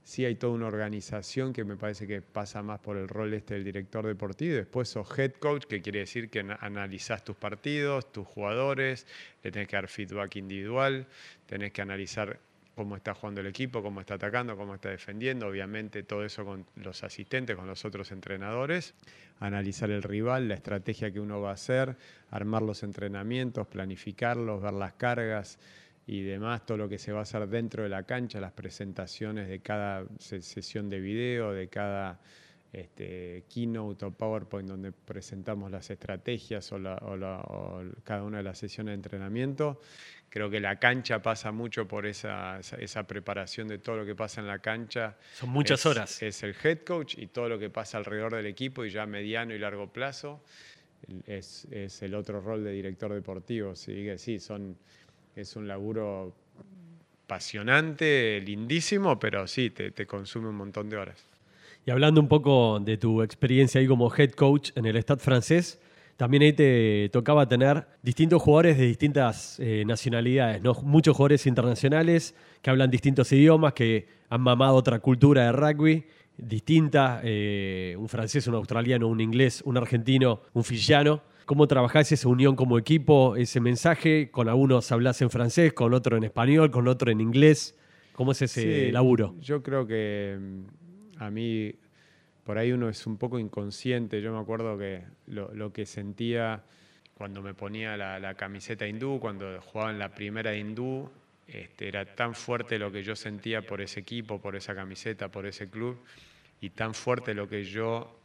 sí 0.03 0.25
hay 0.25 0.36
toda 0.36 0.53
una 0.53 0.67
organización 0.67 1.53
que 1.53 1.63
me 1.63 1.77
parece 1.77 2.05
que 2.05 2.22
pasa 2.22 2.62
más 2.62 2.79
por 2.79 2.98
el 2.98 3.07
rol 3.07 3.33
este 3.33 3.55
del 3.55 3.63
director 3.63 4.05
deportivo, 4.05 4.55
después 4.55 4.89
sos 4.89 5.07
head 5.17 5.33
coach, 5.33 5.65
que 5.65 5.81
quiere 5.81 6.00
decir 6.00 6.29
que 6.29 6.39
analizás 6.60 7.24
tus 7.24 7.36
partidos, 7.36 8.12
tus 8.12 8.27
jugadores, 8.27 9.07
le 9.43 9.51
tenés 9.51 9.67
que 9.67 9.75
dar 9.77 9.88
feedback 9.88 10.36
individual, 10.36 11.07
tenés 11.45 11.72
que 11.72 11.81
analizar 11.81 12.39
cómo 12.75 12.95
está 12.95 13.13
jugando 13.13 13.41
el 13.41 13.48
equipo, 13.48 13.83
cómo 13.83 14.01
está 14.01 14.15
atacando, 14.15 14.57
cómo 14.57 14.75
está 14.75 14.89
defendiendo, 14.89 15.48
obviamente 15.48 16.03
todo 16.03 16.25
eso 16.25 16.43
con 16.43 16.65
los 16.75 17.03
asistentes, 17.03 17.55
con 17.55 17.67
los 17.67 17.86
otros 17.86 18.12
entrenadores, 18.12 18.95
analizar 19.39 19.91
el 19.91 20.03
rival, 20.03 20.48
la 20.48 20.55
estrategia 20.55 21.12
que 21.12 21.19
uno 21.19 21.39
va 21.39 21.51
a 21.51 21.53
hacer, 21.53 21.95
armar 22.31 22.63
los 22.63 22.83
entrenamientos, 22.83 23.67
planificarlos, 23.67 24.62
ver 24.62 24.74
las 24.74 24.93
cargas 24.93 25.60
y 26.05 26.22
demás, 26.22 26.65
todo 26.65 26.77
lo 26.77 26.89
que 26.89 26.98
se 26.98 27.12
va 27.12 27.19
a 27.19 27.22
hacer 27.24 27.48
dentro 27.48 27.83
de 27.83 27.89
la 27.89 28.03
cancha, 28.03 28.39
las 28.39 28.51
presentaciones 28.51 29.48
de 29.48 29.60
cada 29.60 30.05
sesión 30.19 30.89
de 30.89 31.00
video, 31.00 31.53
de 31.53 31.69
cada 31.69 32.19
este, 32.74 33.45
keynote 33.48 34.05
o 34.05 34.12
PowerPoint 34.12 34.67
donde 34.67 34.91
presentamos 34.91 35.72
las 35.72 35.89
estrategias 35.89 36.72
o, 36.72 36.79
cada 38.03 38.24
una 38.24 38.38
de 38.38 38.43
las 38.43 38.57
sesiones 38.57 38.91
de 38.91 38.95
entrenamiento. 38.95 39.79
Creo 40.29 40.50
que 40.50 40.60
la 40.60 40.79
cancha 40.79 41.22
pasa 41.22 41.51
mucho 41.51 41.88
por 41.88 42.07
esa, 42.07 42.60
esa, 42.60 43.03
preparación 43.05 43.67
de 43.67 43.77
todo 43.77 43.98
lo 43.98 44.05
que 44.05 44.15
pasa 44.15 44.41
en 44.41 44.48
la 44.48 44.57
cancha. 44.60 45.15
Son 45.36 45.50
muchas 45.50 45.86
horas. 45.86 46.22
Es 46.24 46.41
el 46.41 46.55
head 46.62 46.79
coach 46.79 47.19
y 47.19 47.27
todo 47.27 47.48
lo 47.48 47.60
que 47.60 47.69
pasa 47.69 48.00
alrededor 48.00 48.36
del 48.36 48.48
equipo 48.48 48.83
y 48.83 48.89
ya 48.89 49.05
mediano 49.05 49.53
y 49.53 49.60
largo 49.60 49.93
plazo 49.93 50.41
es, 51.27 51.65
es 51.72 52.01
el 52.01 52.15
otro 52.15 52.41
rol 52.41 52.63
de 52.63 52.72
director 52.72 53.13
deportivo. 53.13 53.75
¿sí? 53.75 54.17
sí, 54.17 54.39
son, 54.39 54.77
es 55.36 55.56
un 55.56 55.68
laburo 55.68 56.34
apasionante, 57.25 58.42
lindísimo, 58.42 59.20
pero 59.20 59.48
sí, 59.48 59.70
te, 59.70 59.92
te 59.92 60.06
consume 60.06 60.50
un 60.50 60.56
montón 60.56 60.90
de 60.90 60.98
horas. 60.98 61.25
Y 61.86 61.92
hablando 61.92 62.22
un 62.22 62.28
poco 62.28 62.80
de 62.80 62.98
tu 62.98 63.22
experiencia 63.22 63.82
ahí 63.82 63.88
como 63.88 64.13
head 64.16 64.32
coach 64.32 64.72
en 64.75 64.86
el 64.86 64.98
Stade 65.02 65.22
francés, 65.22 65.80
también 66.16 66.44
ahí 66.44 66.54
te 66.54 67.10
tocaba 67.12 67.48
tener 67.48 67.86
distintos 68.02 68.42
jugadores 68.42 68.78
de 68.78 68.86
distintas 68.86 69.60
eh, 69.60 69.84
nacionalidades, 69.86 70.62
¿no? 70.62 70.74
muchos 70.84 71.16
jugadores 71.16 71.46
internacionales 71.48 72.36
que 72.62 72.70
hablan 72.70 72.90
distintos 72.90 73.32
idiomas, 73.32 73.74
que 73.74 74.08
han 74.30 74.42
mamado 74.42 74.75
otra 74.75 75.00
cultura 75.00 75.46
de 75.46 75.52
rugby 75.52 76.06
distinta, 76.38 77.22
eh, 77.24 77.96
un 77.98 78.10
francés, 78.10 78.48
un 78.48 78.56
australiano, 78.56 79.08
un 79.08 79.22
inglés, 79.22 79.62
un 79.66 79.78
argentino, 79.78 80.42
un 80.54 80.63
fillano. 80.63 81.22
¿Cómo 81.46 81.68
trabajás 81.68 82.12
esa 82.12 82.30
unión 82.30 82.56
como 82.56 82.78
equipo, 82.78 83.36
ese 83.36 83.60
mensaje? 83.60 84.32
Con 84.32 84.48
algunos 84.48 84.92
hablas 84.92 85.22
en 85.22 85.30
francés, 85.30 85.74
con 85.74 85.94
otro 85.94 86.16
en 86.16 86.24
español, 86.24 86.72
con 86.72 86.88
otro 86.88 87.12
en 87.12 87.20
inglés. 87.20 87.78
¿Cómo 88.14 88.32
es 88.32 88.42
ese 88.44 88.92
laburo? 88.92 89.36
Yo 89.42 89.62
creo 89.62 89.86
que 89.86 90.38
a 91.18 91.30
mí 91.30 91.74
por 92.44 92.58
ahí 92.58 92.72
uno 92.72 92.90
es 92.90 93.06
un 93.08 93.18
poco 93.18 93.40
inconsciente. 93.40 94.22
Yo 94.22 94.34
me 94.34 94.40
acuerdo 94.40 94.78
que 94.78 95.04
lo, 95.28 95.74
que 95.74 95.86
sentía 95.86 96.64
cuando 97.16 97.42
me 97.42 97.54
ponía 97.54 97.98
la, 97.98 98.34
camiseta 98.36 98.88
hindú, 98.88 99.20
cuando 99.20 99.60
jugaba 99.62 99.92
en 99.92 100.00
la 100.00 100.14
primera 100.14 100.56
hindú, 100.56 101.10
este, 101.48 101.88
era 101.88 102.06
tan 102.06 102.36
fuerte 102.36 102.80
lo 102.80 102.92
que 102.92 103.04
yo 103.04 103.16
sentía 103.16 103.62
por 103.62 103.82
ese 103.82 104.00
equipo, 104.00 104.40
por 104.40 104.56
esa 104.56 104.76
camiseta, 104.76 105.30
por 105.30 105.46
ese 105.46 105.70
club, 105.70 105.98
y 106.62 106.70
tan 106.70 106.94
fuerte 106.94 107.34
lo 107.34 107.50
que 107.50 107.64
yo 107.64 108.23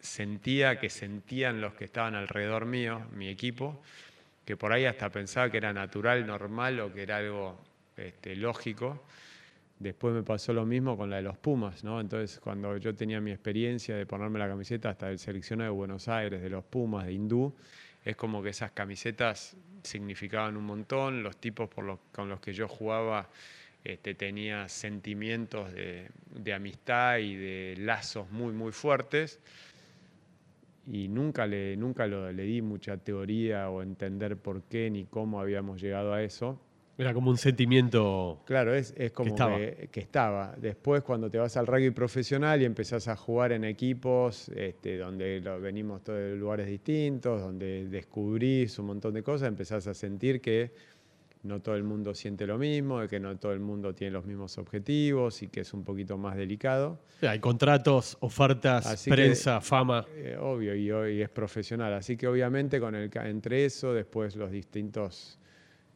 sentía 0.00 0.78
que 0.78 0.90
sentían 0.90 1.60
los 1.60 1.74
que 1.74 1.84
estaban 1.84 2.14
alrededor 2.14 2.66
mío, 2.66 3.02
mi 3.12 3.28
equipo, 3.28 3.82
que 4.44 4.56
por 4.56 4.72
ahí 4.72 4.84
hasta 4.84 5.10
pensaba 5.10 5.50
que 5.50 5.58
era 5.58 5.72
natural, 5.72 6.26
normal 6.26 6.80
o 6.80 6.92
que 6.92 7.02
era 7.02 7.18
algo 7.18 7.60
este, 7.96 8.36
lógico. 8.36 9.04
Después 9.78 10.14
me 10.14 10.22
pasó 10.22 10.52
lo 10.52 10.66
mismo 10.66 10.96
con 10.96 11.08
la 11.08 11.16
de 11.16 11.22
los 11.22 11.38
Pumas, 11.38 11.84
¿no? 11.84 12.00
Entonces, 12.00 12.38
cuando 12.40 12.76
yo 12.76 12.94
tenía 12.94 13.20
mi 13.20 13.30
experiencia 13.30 13.96
de 13.96 14.04
ponerme 14.04 14.38
la 14.38 14.48
camiseta 14.48 14.90
hasta 14.90 15.10
el 15.10 15.18
seleccionado 15.18 15.70
de 15.70 15.76
Buenos 15.76 16.08
Aires, 16.08 16.42
de 16.42 16.50
los 16.50 16.64
Pumas, 16.64 17.06
de 17.06 17.12
Hindú, 17.12 17.54
es 18.04 18.16
como 18.16 18.42
que 18.42 18.50
esas 18.50 18.72
camisetas 18.72 19.56
significaban 19.82 20.56
un 20.56 20.64
montón, 20.64 21.22
los 21.22 21.36
tipos 21.38 21.68
por 21.68 21.84
los, 21.84 21.98
con 22.12 22.28
los 22.28 22.40
que 22.40 22.52
yo 22.52 22.68
jugaba 22.68 23.28
este, 23.84 24.14
tenía 24.14 24.68
sentimientos 24.68 25.72
de, 25.72 26.52
amistad 26.54 27.18
y 27.18 27.34
de 27.34 27.74
lazos 27.78 28.30
muy, 28.30 28.52
muy 28.52 28.72
fuertes. 28.72 29.40
Y 30.86 31.08
nunca, 31.08 31.46
le, 31.46 31.76
nunca 31.76 32.06
lo, 32.06 32.32
le 32.32 32.42
di 32.44 32.62
mucha 32.62 32.96
teoría 32.96 33.70
o 33.70 33.82
entender 33.82 34.36
por 34.36 34.62
qué 34.62 34.90
ni 34.90 35.04
cómo 35.04 35.40
habíamos 35.40 35.80
llegado 35.80 36.12
a 36.12 36.22
eso 36.22 36.58
era 37.00 37.14
como 37.14 37.30
un 37.30 37.38
sentimiento. 37.38 38.42
Claro, 38.44 38.74
es, 38.74 38.92
como 39.14 39.34
que 39.34 40.00
estaba. 40.00 40.54
Después, 40.60 41.02
cuando 41.02 41.30
te 41.30 41.38
vas 41.38 41.56
al 41.56 41.66
rugby 41.66 41.92
profesional 41.92 42.60
y 42.60 42.66
empezás 42.66 43.08
a 43.08 43.16
jugar 43.16 43.52
en 43.52 43.64
equipos 43.64 44.50
este, 44.50 44.98
donde 44.98 45.40
venimos 45.62 46.04
todos 46.04 46.18
de 46.18 46.36
lugares 46.36 46.66
distintos, 46.66 47.40
donde 47.40 47.88
descubrís 47.88 48.78
un 48.78 48.86
montón 48.86 49.14
de 49.14 49.22
cosas, 49.22 49.48
empezás 49.48 49.86
a 49.86 49.94
sentir 49.94 50.42
que 50.42 50.72
no 51.42 51.60
todo 51.60 51.74
el 51.74 51.84
mundo 51.84 52.14
siente 52.14 52.46
lo 52.46 52.58
mismo, 52.58 53.06
que 53.08 53.18
no 53.18 53.36
todo 53.38 53.52
el 53.52 53.60
mundo 53.60 53.94
tiene 53.94 54.12
los 54.12 54.26
mismos 54.26 54.58
objetivos 54.58 55.42
y 55.42 55.48
que 55.48 55.60
es 55.60 55.72
un 55.72 55.84
poquito 55.84 56.18
más 56.18 56.36
delicado. 56.36 57.00
hay 57.22 57.38
contratos, 57.38 58.16
ofertas, 58.20 59.04
prensa, 59.08 59.60
fama. 59.60 60.06
Eh, 60.14 60.36
obvio, 60.38 60.74
y 60.74 60.90
hoy 60.90 61.22
es 61.22 61.30
profesional. 61.30 61.94
Así 61.94 62.16
que 62.16 62.28
obviamente 62.28 62.78
con 62.78 62.94
el, 62.94 63.10
entre 63.24 63.64
eso, 63.64 63.94
después 63.94 64.36
los 64.36 64.50
distintos 64.50 65.38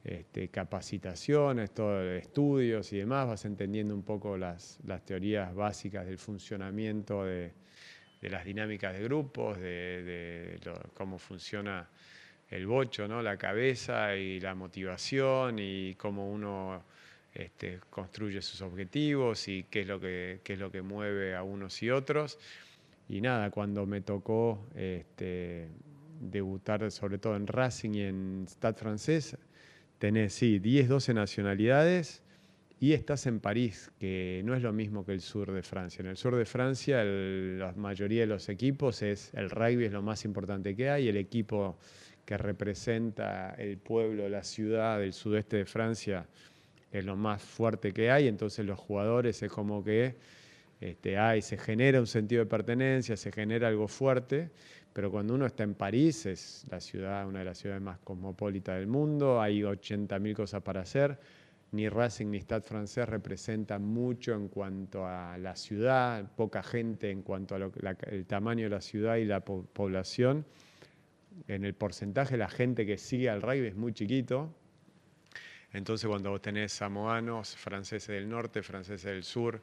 este, 0.05 0.49
capacitaciones, 0.49 1.73
todo, 1.73 2.03
estudios 2.13 2.93
y 2.93 2.99
demás, 2.99 3.27
vas 3.27 3.45
entendiendo 3.45 3.95
un 3.95 4.03
poco 4.03 4.37
las, 4.37 4.79
teorías 5.05 5.55
básicas 5.55 6.07
del 6.07 6.19
funcionamiento 6.19 7.25
de, 7.25 7.53
las 8.21 8.45
dinámicas 8.45 8.95
de 8.95 9.03
grupos, 9.03 9.59
de, 9.59 10.59
cómo 10.95 11.19
funciona 11.19 11.89
el 12.55 12.67
bocho, 12.67 13.09
¿no? 13.09 13.21
la 13.21 13.37
cabeza 13.37 14.15
y 14.15 14.39
la 14.39 14.55
motivación 14.55 15.59
y 15.59 15.97
cómo 15.97 16.31
uno 16.31 16.85
este, 17.35 17.81
construye 17.91 18.41
sus 18.43 18.63
objetivos 18.63 19.49
y 19.49 19.65
qué 19.65 19.81
es, 19.81 19.89
lo 19.89 19.99
que, 19.99 20.41
qué 20.45 20.53
es 20.53 20.59
lo 20.61 20.71
que 20.71 20.81
mueve 20.81 21.35
a 21.35 21.43
unos 21.43 21.83
y 21.83 21.91
otros. 21.91 22.39
Y 23.09 23.21
nada, 23.21 23.51
cuando 23.51 23.87
me 23.87 24.03
tocó 24.03 24.69
este, 24.77 25.69
debutar 26.21 26.89
sobre 26.93 27.19
todo 27.19 27.35
en 27.35 27.49
Racing 27.49 27.95
y 27.95 28.03
en 28.03 28.47
Stade 28.49 28.79
Francés, 28.79 29.37
tenés, 29.99 30.33
sí, 30.33 30.61
10, 30.61 30.89
12 30.89 31.13
nacionalidades 31.13 32.23
y 32.79 32.93
estás 32.93 33.27
en 33.27 33.41
París, 33.41 33.91
que 33.99 34.43
no 34.45 34.55
es 34.55 34.63
lo 34.63 34.73
mismo 34.73 35.05
que 35.05 35.13
el 35.13 35.21
sur 35.21 35.51
de 35.51 35.63
Francia. 35.63 36.03
En 36.03 36.09
el 36.09 36.17
sur 36.17 36.37
de 36.37 36.45
Francia 36.45 37.03
la 37.03 37.73
mayoría 37.73 38.21
de 38.21 38.27
los 38.29 38.49
equipos 38.49 39.03
es, 39.03 39.35
el 39.35 39.51
rugby 39.51 39.87
es 39.87 39.93
lo 39.93 40.03
más 40.03 40.25
importante 40.25 40.77
que 40.77 40.89
hay, 40.89 41.09
el 41.09 41.17
equipo 41.17 41.79
que 42.25 42.37
representa 42.37 43.55
el 43.59 43.79
pueblo, 43.79 44.29
la 44.29 44.45
ciudad 44.45 44.99
del 44.99 45.13
sudeste 45.13 45.59
de 45.59 45.65
Francia 45.67 46.27
es 46.91 47.05
lo 47.05 47.17
más 47.17 47.43
fuerte 47.43 47.93
que 47.93 48.11
hay, 48.11 48.29
entonces 48.29 48.65
los 48.65 48.79
jugadores 48.79 49.43
es 49.43 49.51
como 49.51 49.83
que 49.83 50.15
este, 50.81 51.19
hay, 51.19 51.43
se 51.43 51.57
genera 51.57 52.01
un 52.01 52.07
sentido 52.07 52.45
de 52.45 52.47
pertenencia, 52.51 53.17
se 53.17 53.33
genera 53.33 53.69
algo 53.69 53.89
fuerte, 53.89 54.51
pero 54.93 55.11
cuando 55.11 55.35
uno 55.35 55.47
está 55.47 55.65
en 55.65 55.75
París, 55.75 56.25
es 56.27 56.65
la 56.71 56.81
ciudad, 56.81 57.27
una 57.27 57.41
de 57.41 57.47
las 57.47 57.59
ciudades 57.59 57.83
más 57.83 57.99
cosmopolitas 57.99 58.77
del 58.77 58.87
mundo, 58.87 59.41
hay 59.41 59.63
80.000 59.63 60.35
cosas 60.35 60.63
para 60.63 60.83
hacer. 60.83 61.19
Ni 61.73 61.89
Racing 61.89 62.27
ni 62.27 62.39
Stade 62.39 62.63
francés 62.63 63.09
representan 63.09 63.85
mucho 63.85 64.33
en 64.35 64.47
cuanto 64.47 65.05
a 65.05 65.37
la 65.39 65.57
ciudad, 65.57 66.25
poca 66.37 66.63
gente 66.63 67.11
en 67.11 67.23
cuanto 67.23 67.57
al 67.57 67.73
tamaño 68.29 68.65
de 68.65 68.71
la 68.71 68.81
ciudad 68.81 69.17
y 69.17 69.25
la 69.25 69.41
población. 69.41 70.45
En 71.49 71.65
el 71.65 71.75
porcentaje, 71.75 72.37
la 72.37 72.49
gente 72.49 72.87
que 72.87 72.97
sigue 72.97 73.29
al 73.29 73.43
rugby 73.43 73.67
es 73.67 73.77
muy 73.77 73.93
chiquito. 73.93 74.55
Entonces, 75.73 76.09
cuando 76.09 76.31
vos 76.31 76.41
tenés 76.41 76.73
samoanos, 76.73 77.57
franceses 77.57 78.09
del 78.09 78.29
norte, 78.29 78.63
franceses 78.63 79.03
del 79.03 79.25
sur, 79.25 79.61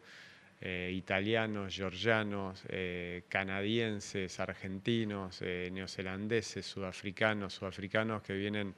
eh, 0.59 0.91
italianos, 0.93 1.73
georgianos, 1.75 2.63
eh, 2.67 3.23
canadienses, 3.29 4.39
argentinos, 4.39 5.41
eh, 5.41 5.69
neozelandeses, 5.71 6.65
sudafricanos, 6.65 7.53
sudafricanos 7.53 8.21
que 8.21 8.33
vienen 8.33 8.75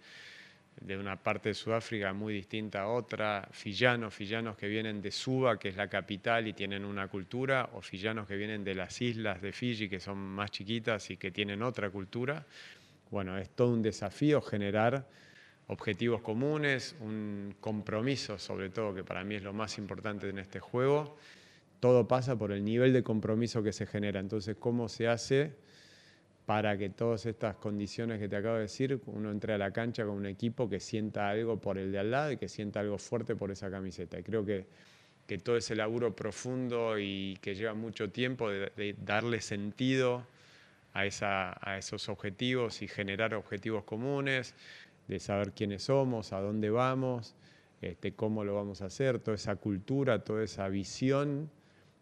de 0.80 0.98
una 0.98 1.22
parte 1.22 1.50
de 1.50 1.56
Sudáfrica 1.56 2.14
muy 2.14 2.34
distinta 2.34 2.82
a 2.82 2.88
otra, 2.88 3.48
fillanos, 3.52 4.14
fillanos 4.14 4.58
que 4.58 4.68
vienen 4.68 5.02
de 5.02 5.12
Suba, 5.12 5.58
que 5.58 5.70
es 5.70 5.76
la 5.76 5.88
capital 5.88 6.48
y 6.48 6.54
tienen 6.54 6.86
una 6.86 7.08
cultura, 7.08 7.70
o 7.74 7.82
fillanos 7.82 8.28
que 8.28 8.36
vienen 8.36 8.64
de 8.64 8.76
las 8.76 9.02
islas 9.02 9.42
de 9.42 9.52
Fiji, 9.52 9.90
que 9.90 10.00
son 10.00 10.18
más 10.18 10.52
chiquitas 10.52 11.10
y 11.10 11.18
que 11.18 11.32
tienen 11.32 11.62
otra 11.62 11.90
cultura. 11.90 12.46
Bueno, 13.14 13.38
es 13.38 13.52
todo 13.52 13.72
un 13.72 13.84
desafío 13.84 14.42
generar 14.42 15.08
objetivos 15.68 16.22
comunes, 16.22 16.96
un 17.00 17.54
compromiso 17.60 18.40
sobre 18.40 18.72
todo, 18.72 18.96
que 18.96 19.04
para 19.04 19.24
mí 19.24 19.36
es 19.36 19.44
lo 19.44 19.54
más 19.54 19.78
importante 19.78 20.28
en 20.30 20.40
este 20.40 20.60
juego, 20.60 21.16
todo 21.80 22.08
pasa 22.08 22.36
por 22.36 22.52
el 22.52 22.66
nivel 22.66 22.92
de 22.92 23.04
compromiso 23.04 23.62
que 23.62 23.72
se 23.72 23.86
genera. 23.86 24.20
Entonces, 24.20 24.56
¿cómo 24.60 24.90
se 24.90 25.08
hace 25.08 25.54
para 26.48 26.76
que 26.76 26.90
todas 26.90 27.28
estas 27.28 27.56
condiciones 27.58 28.20
que 28.20 28.28
te 28.28 28.36
acabo 28.36 28.56
de 28.56 28.62
decir, 28.62 29.00
uno 29.06 29.30
entre 29.30 29.54
a 29.54 29.60
la 29.60 29.72
cancha 29.72 30.06
con 30.06 30.16
un 30.16 30.26
equipo 30.26 30.68
que 30.68 30.80
sienta 30.80 31.30
algo 31.30 31.62
por 31.62 31.78
el 31.78 31.92
de 31.92 32.00
al 32.00 32.10
lado 32.10 32.32
y 32.32 32.38
que 32.38 32.50
sienta 32.50 32.80
algo 32.80 32.98
fuerte 32.98 33.36
por 33.36 33.52
esa 33.52 33.70
camiseta? 33.70 34.18
Y 34.18 34.24
creo 34.24 34.44
que, 34.44 34.66
que 35.28 35.38
todo 35.38 35.56
ese 35.56 35.76
laburo 35.76 36.16
profundo 36.16 36.98
y 36.98 37.38
que 37.42 37.54
lleva 37.54 37.76
mucho 37.76 38.10
tiempo 38.10 38.50
de, 38.50 38.96
darle 39.06 39.40
sentido 39.40 40.26
a, 40.94 41.78
esos 41.78 42.10
objetivos 42.10 42.82
y 42.82 42.88
generar 42.88 43.34
objetivos 43.34 43.84
comunes, 43.84 44.56
de 45.08 45.20
saber 45.20 45.52
quiénes 45.52 45.84
somos, 45.84 46.32
a 46.34 46.40
dónde 46.40 46.70
vamos, 46.70 47.36
este, 47.82 48.14
cómo 48.14 48.44
lo 48.44 48.56
vamos 48.56 48.82
a 48.82 48.86
hacer, 48.86 49.20
toda 49.20 49.36
esa 49.36 49.56
cultura, 49.56 50.24
toda 50.24 50.44
esa 50.44 50.68
visión 50.70 51.50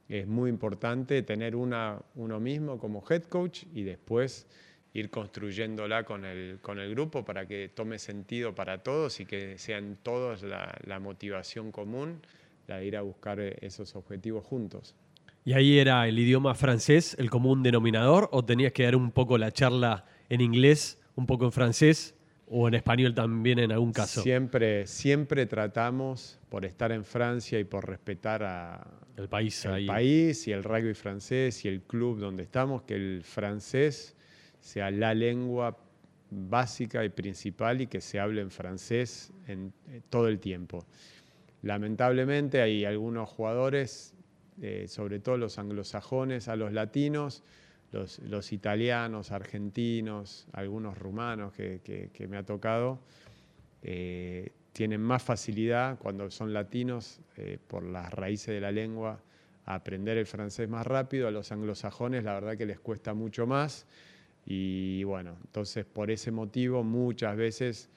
es 0.10 0.28
muy 0.28 0.50
importante 0.50 1.24
tener 1.24 1.56
una, 1.56 2.00
uno 2.16 2.40
mismo 2.40 2.78
como 2.78 3.04
head 3.10 3.24
coach 3.24 3.64
y 3.74 3.84
después 3.84 4.46
ir 4.94 5.10
construyéndola 5.10 6.04
con 6.04 6.26
el, 6.26 6.60
con 6.62 6.78
el 6.78 6.92
grupo 6.92 7.24
para 7.24 7.48
que 7.48 7.70
tome 7.74 7.98
sentido 7.98 8.54
para 8.54 8.84
todos 8.84 9.22
y 9.22 9.26
que 9.26 9.58
sean 9.58 9.98
todos 10.04 10.44
la, 10.44 10.78
la 10.86 11.00
motivación 11.00 11.72
común, 11.72 12.22
la 12.68 12.78
de 12.78 12.86
ir 12.86 12.98
a 12.98 13.02
buscar 13.02 13.40
esos 13.40 13.96
objetivos 13.96 14.46
juntos. 14.46 14.96
¿Y 15.44 15.54
ahí 15.54 15.80
era 15.80 16.08
el 16.08 16.20
idioma 16.20 16.54
francés 16.54 17.16
el 17.18 17.30
común 17.30 17.64
denominador 17.64 18.30
o 18.32 18.46
tenías 18.46 18.74
que 18.74 18.84
dar 18.84 18.96
un 18.96 19.12
poco 19.12 19.38
la 19.38 19.52
charla 19.52 20.06
en 20.30 20.42
inglés, 20.42 21.00
un 21.16 21.26
poco 21.26 21.46
en 21.46 21.52
francés 21.52 22.16
o 22.48 22.68
en 22.68 22.76
español 22.76 23.16
también 23.16 23.58
en 23.58 23.72
algún 23.72 23.92
caso? 23.92 24.22
Siempre, 24.22 24.86
siempre 24.86 25.48
tratamos, 25.48 26.40
por 26.50 26.66
estar 26.66 26.92
en 26.92 27.04
Francia 27.06 27.60
y 27.60 27.64
por 27.64 27.88
respetar 27.88 28.44
a, 28.44 28.86
el 29.18 29.30
país, 29.30 29.66
el 29.66 29.88
país 29.88 30.48
y 30.48 30.52
el 30.52 30.64
rugby 30.64 30.94
francés 30.94 31.66
y 31.66 31.70
el 31.70 31.82
club 31.82 32.20
donde 32.20 32.44
estamos, 32.44 32.84
que 32.84 32.96
el 32.96 33.24
francés 33.24 34.16
sea 34.60 34.92
la 34.92 35.14
lengua 35.14 35.78
básica 36.30 37.04
y 37.04 37.10
principal 37.10 37.82
y 37.82 37.88
que 37.88 38.00
se 38.00 38.20
hable 38.20 38.42
en 38.42 38.52
francés 38.52 39.32
en, 39.48 39.74
eh, 39.90 40.02
todo 40.10 40.28
el 40.28 40.40
tiempo. 40.40 40.86
Lamentablemente 41.62 42.62
hay 42.62 42.86
algunos 42.86 43.30
jugadores, 43.30 44.14
eh, 44.62 44.88
sobre 44.88 45.20
todo 45.20 45.38
los 45.38 45.58
anglosajones, 45.58 46.48
a 46.48 46.56
los 46.56 46.74
latinos, 46.74 47.44
los, 47.92 48.54
italianos, 48.54 49.32
argentinos, 49.32 50.48
algunos 50.54 50.98
rumanos 50.98 51.54
que, 51.54 52.28
me 52.30 52.38
ha 52.38 52.44
tocado, 52.44 53.00
eh, 53.84 54.52
tienen 54.74 55.02
más 55.02 55.22
facilidad 55.22 55.98
cuando 56.00 56.32
son 56.32 56.54
latinos 56.54 57.20
eh, 57.38 57.58
por 57.68 57.84
las 57.84 58.12
raíces 58.14 58.54
de 58.54 58.62
la 58.62 58.72
lengua 58.72 59.20
a 59.66 59.76
aprender 59.76 60.18
el 60.18 60.26
francés 60.26 60.70
más 60.70 60.88
rápido. 60.88 61.28
A 61.28 61.32
los 61.32 61.52
anglosajones 61.52 62.24
la 62.24 62.34
verdad 62.34 62.58
que 62.58 62.66
les 62.66 62.80
cuesta 62.80 63.14
mucho 63.14 63.46
más. 63.46 63.86
Y 64.46 65.04
bueno, 65.04 65.36
entonces 65.46 65.86
por 65.86 66.10
ese 66.10 66.32
motivo 66.32 66.84
muchas 66.84 67.36
veces 67.36 67.90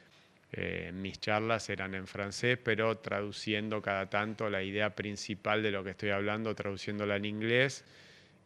eh, 0.57 0.93
mis 0.95 1.19
charlas 1.19 1.69
eran 1.69 1.95
en 1.95 2.07
francés, 2.07 2.59
pero 2.62 2.99
traduciendo 2.99 3.83
cada 3.83 4.09
tanto 4.09 4.49
la 4.49 4.62
idea 4.62 4.95
principal 4.95 5.64
de 5.64 5.73
lo 5.73 5.83
que 5.83 5.90
estoy 5.90 6.11
hablando, 6.11 6.55
traduciéndola 6.55 7.17
en 7.17 7.25
inglés 7.25 7.85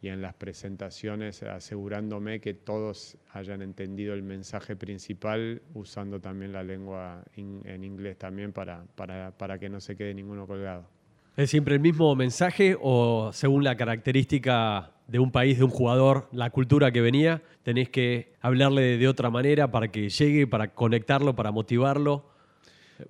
y 0.01 0.09
en 0.09 0.23
las 0.23 0.33
presentaciones 0.33 1.43
asegurándome 1.43 2.41
que 2.41 2.55
todos 2.55 3.19
hayan 3.33 3.61
entendido 3.61 4.15
el 4.15 4.23
mensaje 4.23 4.75
principal 4.75 5.61
usando 5.75 6.19
también 6.19 6.53
la 6.53 6.63
lengua 6.63 7.23
en 7.37 7.85
inglés 7.85 8.17
también 8.17 8.55
para, 8.55 8.85
para, 8.95 9.37
para, 9.37 9.59
que 9.59 9.69
no 9.69 9.79
se 9.81 9.95
quede 9.95 10.15
ninguno 10.15 10.47
colgado. 10.47 10.89
¿Es 11.37 11.51
siempre 11.51 11.75
el 11.75 11.81
mismo 11.81 12.15
mensaje 12.17 12.75
o 12.81 13.33
según 13.35 13.65
la 13.65 13.77
característica 13.77 14.93
de 15.09 15.19
un 15.19 15.33
país, 15.33 15.59
de 15.59 15.65
un 15.65 15.71
jugador, 15.71 16.29
la 16.31 16.51
cultura 16.51 16.93
que 16.93 17.01
venía, 17.01 17.43
tenés 17.65 17.89
que 17.89 18.35
hablarle 18.41 18.97
de 18.99 19.09
otra 19.09 19.31
manera 19.31 19.71
para 19.71 19.89
que 19.89 20.09
llegue, 20.09 20.47
para 20.47 20.75
conectarlo, 20.75 21.35
para 21.35 21.51
motivarlo? 21.51 22.31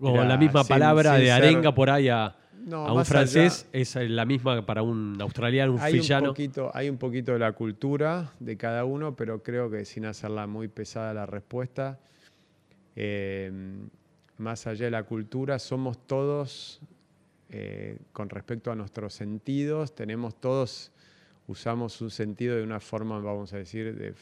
O 0.00 0.24
la 0.24 0.36
misma 0.36 0.64
palabra 0.64 1.14
de 1.14 1.30
arenga 1.30 1.74
por 1.74 1.90
ahí 1.90 2.08
a 2.08 2.36
a 2.72 2.92
un 2.92 3.04
francés 3.04 3.68
es 3.72 3.94
la 3.96 4.24
misma 4.24 4.64
para 4.64 4.82
un 4.82 5.16
australiano, 5.20 5.74
un 5.74 5.80
hay 5.80 5.98
Un 5.98 6.24
poquito, 6.26 6.70
hay 6.74 6.88
un 6.88 6.98
poquito 6.98 7.32
de 7.32 7.38
la 7.38 7.52
cultura 7.52 8.32
de 8.40 8.56
cada 8.56 8.84
uno, 8.84 9.16
pero 9.16 9.42
creo 9.42 9.70
que 9.70 9.84
sin 9.84 10.04
hacerla 10.04 10.46
muy 10.46 10.68
pesada 10.68 11.14
la 11.14 11.26
respuesta, 11.26 11.98
eh, 12.96 13.50
más 14.36 14.66
allá 14.66 14.86
de 14.86 14.90
la 14.90 15.04
cultura, 15.04 15.58
somos 15.58 15.98
todos, 16.06 16.80
eh, 17.50 17.98
con 18.12 18.28
respecto 18.28 18.70
a 18.70 18.74
nuestros 18.74 19.14
sentidos, 19.14 19.94
tenemos 19.94 20.38
todos, 20.40 20.92
usamos 21.48 22.00
un 22.02 22.10
sentido 22.10 22.56
de 22.56 22.62
una 22.62 22.78
forma, 22.78 23.18
vamos 23.18 23.52
a 23.54 23.56
decir, 23.56 23.96
de 23.96 24.14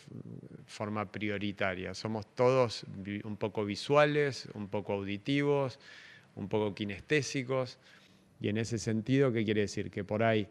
forma 0.64 1.10
prioritaria. 1.10 1.92
Somos 1.92 2.26
todos 2.34 2.86
un 3.24 3.36
poco 3.36 3.64
visuales, 3.64 4.48
un 4.54 4.68
poco 4.68 4.94
auditivos, 4.94 5.78
un 6.36 6.48
poco 6.48 6.74
kinestésicos. 6.74 7.78
Y 8.40 8.48
en 8.48 8.58
ese 8.58 8.78
sentido, 8.78 9.32
¿qué 9.32 9.44
quiere 9.44 9.62
decir? 9.62 9.90
Que 9.90 10.04
por 10.04 10.22
ahí 10.22 10.48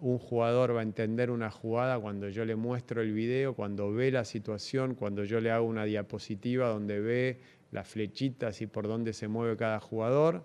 un 0.00 0.18
jugador 0.18 0.74
va 0.76 0.80
a 0.80 0.84
entender 0.84 1.30
una 1.30 1.50
jugada 1.50 1.98
cuando 1.98 2.28
yo 2.28 2.44
le 2.44 2.54
muestro 2.54 3.02
el 3.02 3.12
video, 3.12 3.54
cuando 3.54 3.92
ve 3.92 4.12
la 4.12 4.24
situación, 4.24 4.94
cuando 4.94 5.24
yo 5.24 5.40
le 5.40 5.50
hago 5.50 5.66
una 5.66 5.84
diapositiva 5.84 6.68
donde 6.68 7.00
ve 7.00 7.40
las 7.72 7.88
flechitas 7.88 8.62
y 8.62 8.66
por 8.66 8.86
dónde 8.86 9.12
se 9.12 9.26
mueve 9.28 9.56
cada 9.56 9.80
jugador. 9.80 10.44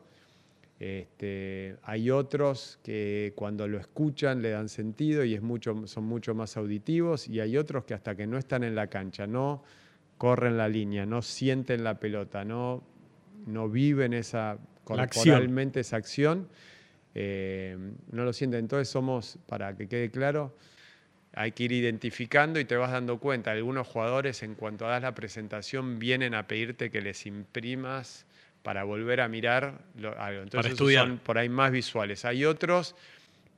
Este, 0.79 1.77
hay 1.83 2.11
otros 2.11 2.79
que 2.83 3.31
cuando 3.35 3.67
lo 3.67 3.77
escuchan 3.79 4.41
le 4.41 4.49
dan 4.49 4.67
sentido 4.67 5.23
y 5.23 5.33
es 5.33 5.41
mucho, 5.41 5.87
son 5.87 6.03
mucho 6.03 6.35
más 6.35 6.57
auditivos 6.57 7.29
y 7.29 7.39
hay 7.39 7.57
otros 7.57 7.85
que 7.85 7.93
hasta 7.93 8.15
que 8.15 8.27
no 8.27 8.37
están 8.37 8.63
en 8.63 8.75
la 8.75 8.87
cancha, 8.87 9.25
no 9.25 9.63
corren 10.17 10.57
la 10.57 10.67
línea, 10.67 11.05
no 11.05 11.21
sienten 11.21 11.83
la 11.83 11.99
pelota, 11.99 12.43
no 12.43 12.83
no 13.45 13.69
viven 13.69 14.13
esa 14.13 14.57
La 14.89 15.03
acción. 15.03 15.25
corporalmente 15.25 15.79
esa 15.79 15.97
acción, 15.97 16.49
eh, 17.13 17.77
no 18.11 18.23
lo 18.23 18.33
sienten. 18.33 18.61
Entonces 18.61 18.89
somos, 18.89 19.37
para 19.47 19.75
que 19.75 19.87
quede 19.87 20.09
claro, 20.09 20.55
hay 21.33 21.51
que 21.51 21.63
ir 21.63 21.71
identificando 21.71 22.59
y 22.59 22.65
te 22.65 22.75
vas 22.75 22.91
dando 22.91 23.19
cuenta. 23.19 23.51
Algunos 23.51 23.87
jugadores 23.87 24.43
en 24.43 24.55
cuanto 24.55 24.85
das 24.85 25.01
la 25.01 25.13
presentación 25.15 25.99
vienen 25.99 26.33
a 26.33 26.47
pedirte 26.47 26.89
que 26.89 27.01
les 27.01 27.25
imprimas 27.25 28.25
para 28.65 28.83
volver 28.83 29.21
a 29.21 29.27
mirar 29.27 29.77
lo- 29.99 30.19
algo. 30.19 30.41
Entonces 30.41 30.71
esos 30.71 30.79
estudiar. 30.81 31.05
son 31.07 31.19
por 31.19 31.37
ahí 31.37 31.49
más 31.49 31.71
visuales. 31.71 32.25
Hay 32.25 32.45
otros 32.45 32.95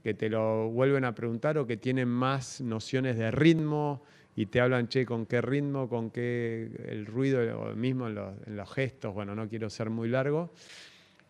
que 0.03 0.13
te 0.13 0.29
lo 0.29 0.67
vuelven 0.67 1.05
a 1.05 1.15
preguntar 1.15 1.57
o 1.57 1.65
que 1.65 1.77
tienen 1.77 2.09
más 2.09 2.59
nociones 2.59 3.17
de 3.17 3.31
ritmo 3.31 4.03
y 4.35 4.47
te 4.47 4.59
hablan, 4.59 4.89
che, 4.89 5.05
con 5.05 5.25
qué 5.25 5.39
ritmo, 5.41 5.87
con 5.87 6.11
qué 6.11 6.69
el 6.89 7.05
ruido, 7.05 7.39
o 7.57 7.73
mismo 7.73 8.07
en 8.07 8.15
los, 8.15 8.35
en 8.45 8.57
los 8.57 8.69
gestos, 8.73 9.13
bueno, 9.13 9.33
no 9.33 9.47
quiero 9.47 9.69
ser 9.69 9.89
muy 9.89 10.09
largo. 10.09 10.51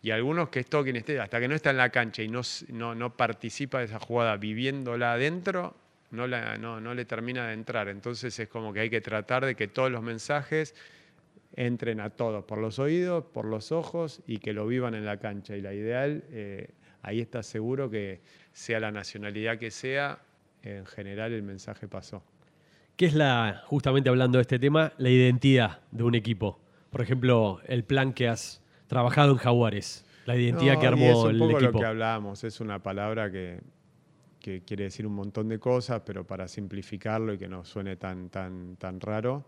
Y 0.01 0.09
algunos 0.09 0.49
que 0.49 0.63
quien 0.83 0.95
esté, 0.95 1.19
hasta 1.19 1.39
que 1.39 1.47
no 1.47 1.53
está 1.53 1.69
en 1.69 1.77
la 1.77 1.89
cancha 1.91 2.23
y 2.23 2.29
no, 2.29 2.41
no, 2.69 2.95
no 2.95 3.15
participa 3.15 3.77
de 3.79 3.85
esa 3.85 3.99
jugada 3.99 4.37
viviéndola 4.37 5.13
adentro, 5.13 5.75
no, 6.09 6.25
la, 6.25 6.57
no, 6.57 6.81
no 6.81 6.95
le 6.95 7.05
termina 7.05 7.47
de 7.47 7.53
entrar. 7.53 7.89
Entonces 7.89 8.37
es 8.39 8.47
como 8.49 8.73
que 8.73 8.79
hay 8.79 8.89
que 8.89 9.01
tratar 9.01 9.45
de 9.45 9.53
que 9.55 9.67
todos 9.67 9.91
los 9.91 10.01
mensajes 10.01 10.73
entren 11.57 11.99
a 11.99 12.11
todos, 12.11 12.45
por 12.45 12.59
los 12.59 12.79
oídos, 12.79 13.25
por 13.33 13.45
los 13.45 13.71
ojos 13.73 14.21
y 14.27 14.37
que 14.37 14.53
lo 14.53 14.65
vivan 14.67 14.93
en 14.93 15.05
la 15.05 15.17
cancha. 15.17 15.57
Y 15.57 15.61
la 15.61 15.73
ideal, 15.73 16.23
eh, 16.29 16.69
ahí 17.01 17.19
está 17.19 17.43
seguro 17.43 17.89
que 17.89 18.21
sea 18.53 18.79
la 18.79 18.91
nacionalidad 18.91 19.57
que 19.57 19.71
sea, 19.71 20.19
en 20.61 20.85
general 20.85 21.33
el 21.33 21.43
mensaje 21.43 21.87
pasó. 21.87 22.23
¿Qué 22.95 23.07
es 23.07 23.15
la, 23.15 23.63
justamente 23.65 24.09
hablando 24.09 24.37
de 24.37 24.43
este 24.43 24.59
tema, 24.59 24.93
la 24.97 25.09
identidad 25.09 25.81
de 25.91 26.03
un 26.03 26.15
equipo? 26.15 26.59
Por 26.91 27.01
ejemplo, 27.01 27.59
el 27.65 27.83
plan 27.83 28.13
que 28.13 28.27
has 28.27 28.61
trabajado 28.87 29.31
en 29.31 29.37
Jaguares, 29.37 30.05
la 30.25 30.35
identidad 30.35 30.75
No, 30.75 30.79
que 30.79 30.85
y 30.85 30.87
armó 30.87 31.05
es 31.05 31.15
un 31.17 31.29
el 31.31 31.39
poco 31.39 31.51
equipo. 31.57 31.71
lo 31.73 31.79
que 31.79 31.85
hablábamos, 31.85 32.43
es 32.43 32.59
una 32.59 32.81
palabra 32.83 33.31
que, 33.31 33.61
que 34.39 34.61
quiere 34.61 34.85
decir 34.85 35.07
un 35.07 35.15
montón 35.15 35.49
de 35.49 35.59
cosas, 35.59 36.03
pero 36.05 36.25
para 36.25 36.47
simplificarlo 36.47 37.33
y 37.33 37.37
que 37.37 37.47
no 37.47 37.65
suene 37.65 37.95
tan, 37.95 38.29
tan, 38.29 38.75
tan 38.77 38.99
raro, 38.99 39.45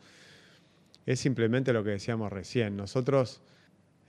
es 1.05 1.19
simplemente 1.19 1.73
lo 1.73 1.83
que 1.83 1.91
decíamos 1.91 2.31
recién. 2.31 2.75
Nosotros, 2.77 3.41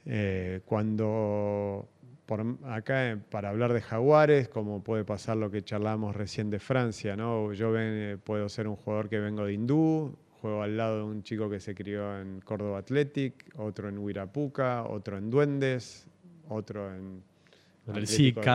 eh, 0.07 0.61
cuando 0.67 1.89
por 2.27 2.45
acá, 2.65 3.11
eh, 3.11 3.17
para 3.17 3.49
hablar 3.49 3.73
de 3.73 3.81
jaguares, 3.81 4.49
como 4.49 4.85
puede 4.85 5.05
pasar 5.05 5.37
lo 5.37 5.51
que 5.51 5.63
charlamos 5.63 6.15
recién 6.15 6.49
de 6.51 6.61
Francia, 6.61 7.17
¿no? 7.17 7.53
Yo 7.53 7.73
ven- 7.73 7.83
eh, 8.13 8.17
puedo 8.23 8.49
ser 8.49 8.69
un 8.69 8.77
jugador 8.77 9.09
que 9.09 9.19
vengo 9.19 9.45
de 9.45 9.55
Hindú, 9.55 10.15
juego 10.41 10.63
al 10.63 10.77
lado 10.77 10.99
de 10.99 11.03
un 11.03 11.23
chico 11.25 11.51
que 11.51 11.59
se 11.61 11.75
crió 11.75 12.21
en 12.21 12.41
Córdoba 12.41 12.79
Athletic, 12.79 13.53
otro 13.59 13.89
en 13.89 13.99
Huirapuca, 13.99 14.85
otro 14.85 15.19
en 15.19 15.29
Duendes, 15.29 16.07
otro 16.49 16.95
en 16.95 17.23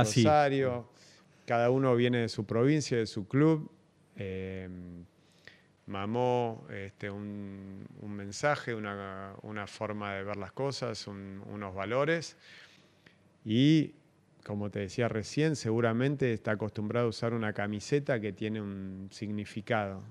sí. 0.05 0.23
Rosario. 0.25 0.87
Cada 1.45 1.69
uno 1.69 1.95
viene 1.95 2.19
de 2.19 2.29
su 2.29 2.45
provincia, 2.45 2.97
de 2.97 3.05
su 3.05 3.27
club. 3.27 3.69
eh, 4.15 4.69
mamó 5.87 6.65
este, 6.71 7.09
un, 7.09 7.87
mensaje, 8.01 8.73
una, 8.73 9.35
forma 9.67 10.13
de 10.13 10.23
ver 10.23 10.37
las 10.37 10.51
cosas, 10.51 11.07
un- 11.07 11.43
unos 11.47 11.75
valores. 11.75 12.37
Y, 13.43 13.93
como 14.45 14.69
te 14.69 14.79
decía 14.79 15.07
recién, 15.07 15.55
seguramente 15.55 16.33
está 16.33 16.51
acostumbrado 16.51 17.07
a 17.07 17.09
usar 17.09 17.33
una 17.33 17.53
camiseta 17.53 18.19
que 18.19 18.31
tiene 18.31 18.61
un 18.61 19.09
significado, 19.11 20.03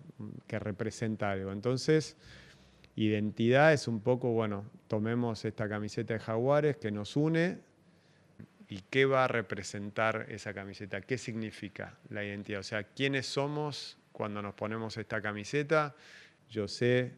que 0.46 0.58
representa 0.58 1.30
algo. 1.30 1.52
Entonces, 1.52 2.16
identidad 2.96 3.72
es 3.72 3.88
un 3.88 4.00
poco, 4.00 4.30
bueno, 4.32 4.64
tomemos 4.88 5.44
esta 5.44 5.68
camiseta 5.68 6.14
de 6.14 6.20
Jaguares 6.20 6.76
que 6.76 6.90
nos 6.90 7.16
une, 7.16 7.58
¿Y 8.68 8.80
qué 8.90 9.04
va 9.04 9.24
a 9.24 9.28
representar 9.28 10.26
esa 10.30 10.54
camiseta? 10.54 11.00
¿Qué 11.02 11.18
significa 11.18 11.98
la 12.08 12.24
identidad? 12.24 12.60
O 12.60 12.64
sea, 12.64 12.82
¿quiénes 12.82 13.26
somos 13.26 13.98
cuando 14.14 14.40
nos 14.40 14.54
ponemos 14.54 14.96
esta 14.96 15.20
camiseta? 15.20 15.94
Yo 16.48 16.68
sé, 16.68 17.12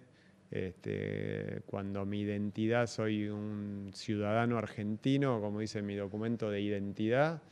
este, 0.51 1.61
cuando 1.67 2.07
mi 2.07 2.23
identidad 2.23 2.87
soy 2.87 3.29
un 3.29 3.91
ciudadano 3.93 4.57
argentino, 4.57 5.41
como 5.43 5.61
dice 5.61 5.83
mi 5.83 5.95
documento 5.95 6.51
de 6.51 6.63
identidad, 6.63 7.43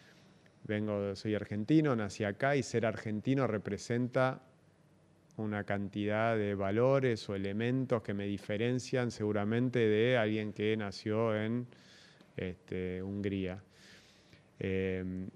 vengo, 0.64 1.14
soy 1.14 1.34
argentino, 1.34 1.94
nací 1.94 2.24
acá 2.24 2.56
y 2.56 2.62
ser 2.62 2.86
argentino 2.86 3.46
representa 3.46 4.40
una 5.36 5.64
cantidad 5.64 6.38
de 6.38 6.54
valores 6.54 7.28
o 7.28 7.34
elementos 7.34 8.02
que 8.02 8.14
me 8.14 8.24
diferencian 8.24 9.10
seguramente 9.10 9.80
de 9.80 10.16
alguien 10.16 10.54
que 10.54 10.74
nació 10.74 11.36
en 11.36 11.66
este, 12.34 13.02
Hungría. 13.02 13.62
Eh, 14.58 15.28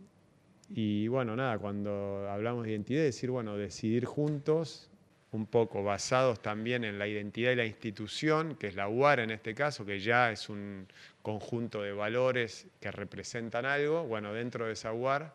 y 0.71 1.09
bueno, 1.09 1.35
nada, 1.35 1.59
cuando 1.59 2.29
hablamos 2.31 2.65
de 2.65 2.73
identidad, 2.73 3.03
decir, 3.03 3.31
bueno, 3.31 3.57
decidir 3.57 4.05
juntos, 4.05 4.91
un 5.33 5.47
poco 5.47 5.83
basados 5.83 6.41
también 6.41 6.85
en 6.85 6.99
la 6.99 7.07
identidad 7.07 7.53
y 7.53 7.57
la 7.57 7.67
institución, 7.67 8.55
que 8.57 8.69
es 8.69 8.77
la 8.77 8.89
UAR 8.89 9.21
en 9.21 9.31
este 9.31 9.55
caso, 9.55 9.85
que 9.85 10.01
ya 10.01 10.31
es 10.31 10.49
un 10.49 10.87
conjunto 11.23 11.83
de 11.83 11.93
valores 11.93 12.67
que 12.81 12.91
representan 12.91 13.67
algo, 13.67 14.05
bueno, 14.05 14.33
dentro 14.33 14.67
de 14.67 14.73
esa 14.73 14.93
UAR, 14.93 15.35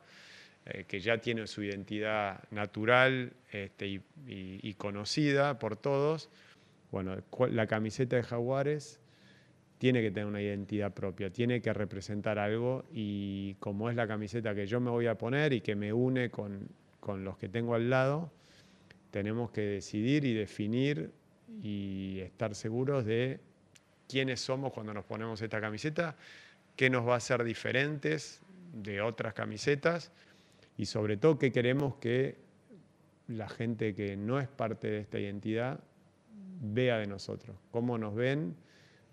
eh, 0.65 0.85
que 0.87 0.99
ya 0.99 1.17
tiene 1.19 1.45
su 1.45 1.61
identidad 1.61 2.41
natural 2.49 3.33
este, 3.51 3.87
y, 3.87 4.01
y- 4.27 4.73
conocida 4.75 5.59
por 5.59 5.75
todos, 5.75 6.29
bueno, 6.91 7.17
la 7.51 7.67
camiseta 7.67 8.15
de 8.15 8.23
Jaguares 8.23 8.99
tiene 9.83 10.01
que 10.01 10.11
tener 10.11 10.27
una 10.27 10.41
identidad 10.41 10.93
propia, 10.93 11.29
tiene 11.29 11.61
que 11.61 11.73
representar 11.73 12.39
algo 12.39 12.85
y 12.93 13.55
como 13.55 13.89
es 13.89 13.97
la 13.97 14.07
camiseta 14.07 14.55
que 14.55 14.65
yo 14.65 14.79
me 14.79 14.89
voy 14.89 15.07
a 15.07 15.17
poner 15.17 15.51
y 15.51 15.59
que 15.59 15.75
me 15.75 15.91
une 15.91 16.29
con, 16.29 16.69
con 17.01 17.25
los 17.25 17.37
que 17.37 17.49
tengo 17.49 17.75
al 17.75 17.89
lado, 17.89 18.31
tenemos 19.11 19.51
que 19.51 19.59
decidir 19.59 20.23
y 20.23 20.33
definir 20.33 21.11
y 21.61 22.21
estar 22.21 22.55
seguros 22.55 23.03
de 23.03 23.41
quiénes 24.07 24.39
somos 24.39 24.71
cuando 24.71 24.93
nos 24.93 25.03
ponemos 25.03 25.41
esta 25.41 25.59
camiseta, 25.59 26.15
qué 26.77 26.89
nos 26.89 27.05
va 27.05 27.15
a 27.15 27.17
hacer 27.17 27.43
diferentes 27.43 28.41
de 28.71 29.01
otras 29.01 29.33
camisetas 29.33 30.13
y 30.77 30.85
sobre 30.85 31.17
todo 31.17 31.37
qué 31.37 31.51
queremos 31.51 31.95
que 31.95 32.37
la 33.27 33.49
gente 33.49 33.93
que 33.93 34.15
no 34.15 34.39
es 34.39 34.47
parte 34.47 34.87
de 34.87 34.99
esta 34.99 35.19
identidad 35.19 35.81
vea 36.61 36.99
de 36.99 37.07
nosotros, 37.07 37.57
cómo 37.69 37.97
nos 37.97 38.15
ven, 38.15 38.55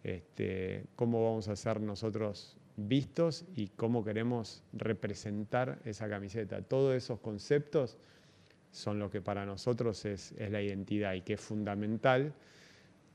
este, 0.05 0.85
cómo 0.97 1.25
vamos 1.25 1.49
a 1.49 1.57
ser 1.57 1.81
nosotros 1.81 2.57
vistos 2.77 3.45
y 3.57 3.69
cómo 3.69 4.03
queremos 4.05 4.63
representar 4.73 5.79
esa 5.85 6.09
camiseta. 6.09 6.63
Todos 6.63 6.95
esos 6.95 7.21
conceptos 7.21 7.99
son 8.73 8.99
lo 8.99 9.11
que 9.11 9.21
para 9.21 9.45
nosotros 9.45 10.05
es, 10.05 10.33
la 10.39 10.63
identidad 10.63 11.15
y 11.15 11.23
que 11.23 11.35
es 11.35 11.41
fundamental 11.41 12.33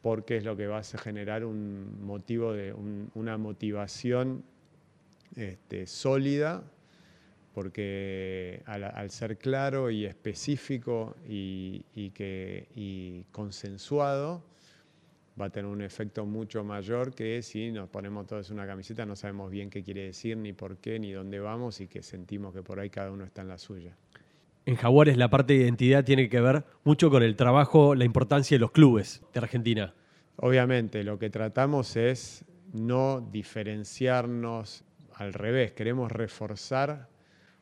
porque 0.02 0.38
es 0.38 0.44
lo 0.44 0.56
que 0.56 0.68
va 0.68 0.80
a 0.80 0.84
generar 0.84 1.46
un 1.46 2.04
motivo 2.06 2.54
de 2.54 2.74
un- 2.74 3.10
una 3.16 3.38
motivación 3.38 4.44
este, 5.36 5.88
sólida 5.88 6.64
porque 7.56 8.62
al, 8.66 9.10
ser 9.10 9.38
claro 9.38 9.90
y 9.90 10.06
específico 10.06 11.16
y 11.28 12.12
que, 12.14 12.68
y 12.76 13.24
consensuado, 13.32 14.44
va 15.40 15.46
a 15.46 15.50
tener 15.50 15.70
un 15.70 15.82
efecto 15.82 16.26
mucho 16.26 16.64
mayor 16.64 17.14
que 17.14 17.42
si 17.42 17.72
nos 17.72 17.90
ponemos 17.90 18.26
todos 18.26 18.50
una 18.52 18.66
camiseta, 18.66 19.06
no 19.06 19.16
sabemos 19.16 19.52
bien 19.52 19.70
qué 19.70 19.84
quiere 19.84 20.06
decir, 20.06 20.38
ni 20.38 20.54
por 20.54 20.78
qué, 20.78 21.00
ni 21.00 21.12
dónde 21.12 21.40
vamos 21.40 21.82
y 21.82 21.88
que 21.88 22.02
sentimos 22.02 22.54
que 22.54 22.64
por 22.64 22.80
ahí 22.80 22.90
cada 22.90 23.12
uno 23.12 23.26
está 23.26 23.42
en 23.42 23.50
la 23.50 23.58
suya. 23.58 23.96
En 24.66 24.76
Jaguares 24.76 25.18
la 25.18 25.30
parte 25.30 25.54
de 25.54 25.60
identidad 25.60 26.04
tiene 26.04 26.30
que 26.30 26.42
ver 26.42 26.64
mucho 26.84 27.10
con 27.10 27.22
el 27.22 27.36
trabajo, 27.36 27.96
la 27.96 28.06
importancia 28.06 28.56
de 28.56 28.60
los 28.60 28.72
clubes 28.72 29.22
de 29.34 29.40
Argentina. 29.40 29.94
Obviamente, 30.38 31.04
lo 31.04 31.20
que 31.20 31.30
tratamos 31.30 31.96
es 31.96 32.46
no 32.74 33.22
diferenciarnos 33.22 34.84
al 35.14 35.34
revés, 35.34 35.72
queremos 35.74 36.12
reforzar 36.12 37.10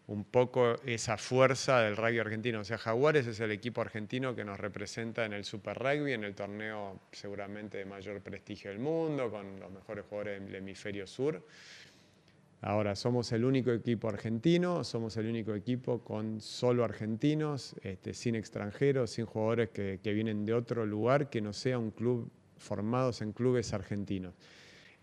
un 0.08 0.26
poco 0.26 0.76
esa 0.86 1.18
fuerza 1.18 1.80
del 1.82 1.96
rugby 1.96 2.20
argentino. 2.20 2.60
O 2.60 2.64
sea, 2.64 2.78
Jaguares 2.78 3.26
es 3.26 3.40
el 3.40 3.52
equipo 3.52 3.82
argentino 3.82 4.36
que 4.36 4.44
nos 4.44 4.60
representa 4.60 5.26
en 5.26 5.34
el 5.34 5.46
Super 5.46 5.78
Rugby, 5.78 6.14
en 6.14 6.24
el 6.26 6.36
torneo 6.36 7.00
seguramente 7.12 7.78
de 7.78 7.86
mayor 7.86 8.22
prestigio 8.22 8.72
del 8.72 8.80
mundo, 8.80 9.32
con 9.32 9.60
los 9.60 9.72
mejores 9.72 10.06
jugadores 10.10 10.44
del 10.44 10.56
hemisferio 10.56 11.08
sur. 11.08 11.46
Ahora, 12.62 12.96
somos 12.96 13.32
el 13.34 13.44
único 13.44 13.72
equipo 13.72 14.08
argentino, 14.08 14.86
somos 14.86 15.18
el 15.18 15.28
único 15.28 15.54
equipo 15.54 16.02
con 16.02 16.40
solo 16.40 16.86
argentinos, 16.86 17.76
este, 17.82 18.14
sin 18.14 18.36
extranjeros, 18.36 19.12
sin 19.12 19.26
jugadores 19.26 19.70
que, 19.70 20.00
que 20.02 20.14
vienen 20.14 20.46
de 20.46 20.54
otro 20.54 20.86
lugar 20.86 21.30
que 21.30 21.42
no 21.42 21.52
sea 21.52 21.78
un 21.78 21.92
club 21.92 22.32
formados 22.58 23.22
en 23.22 23.34
clubes 23.34 23.74
argentinos. 23.74 24.34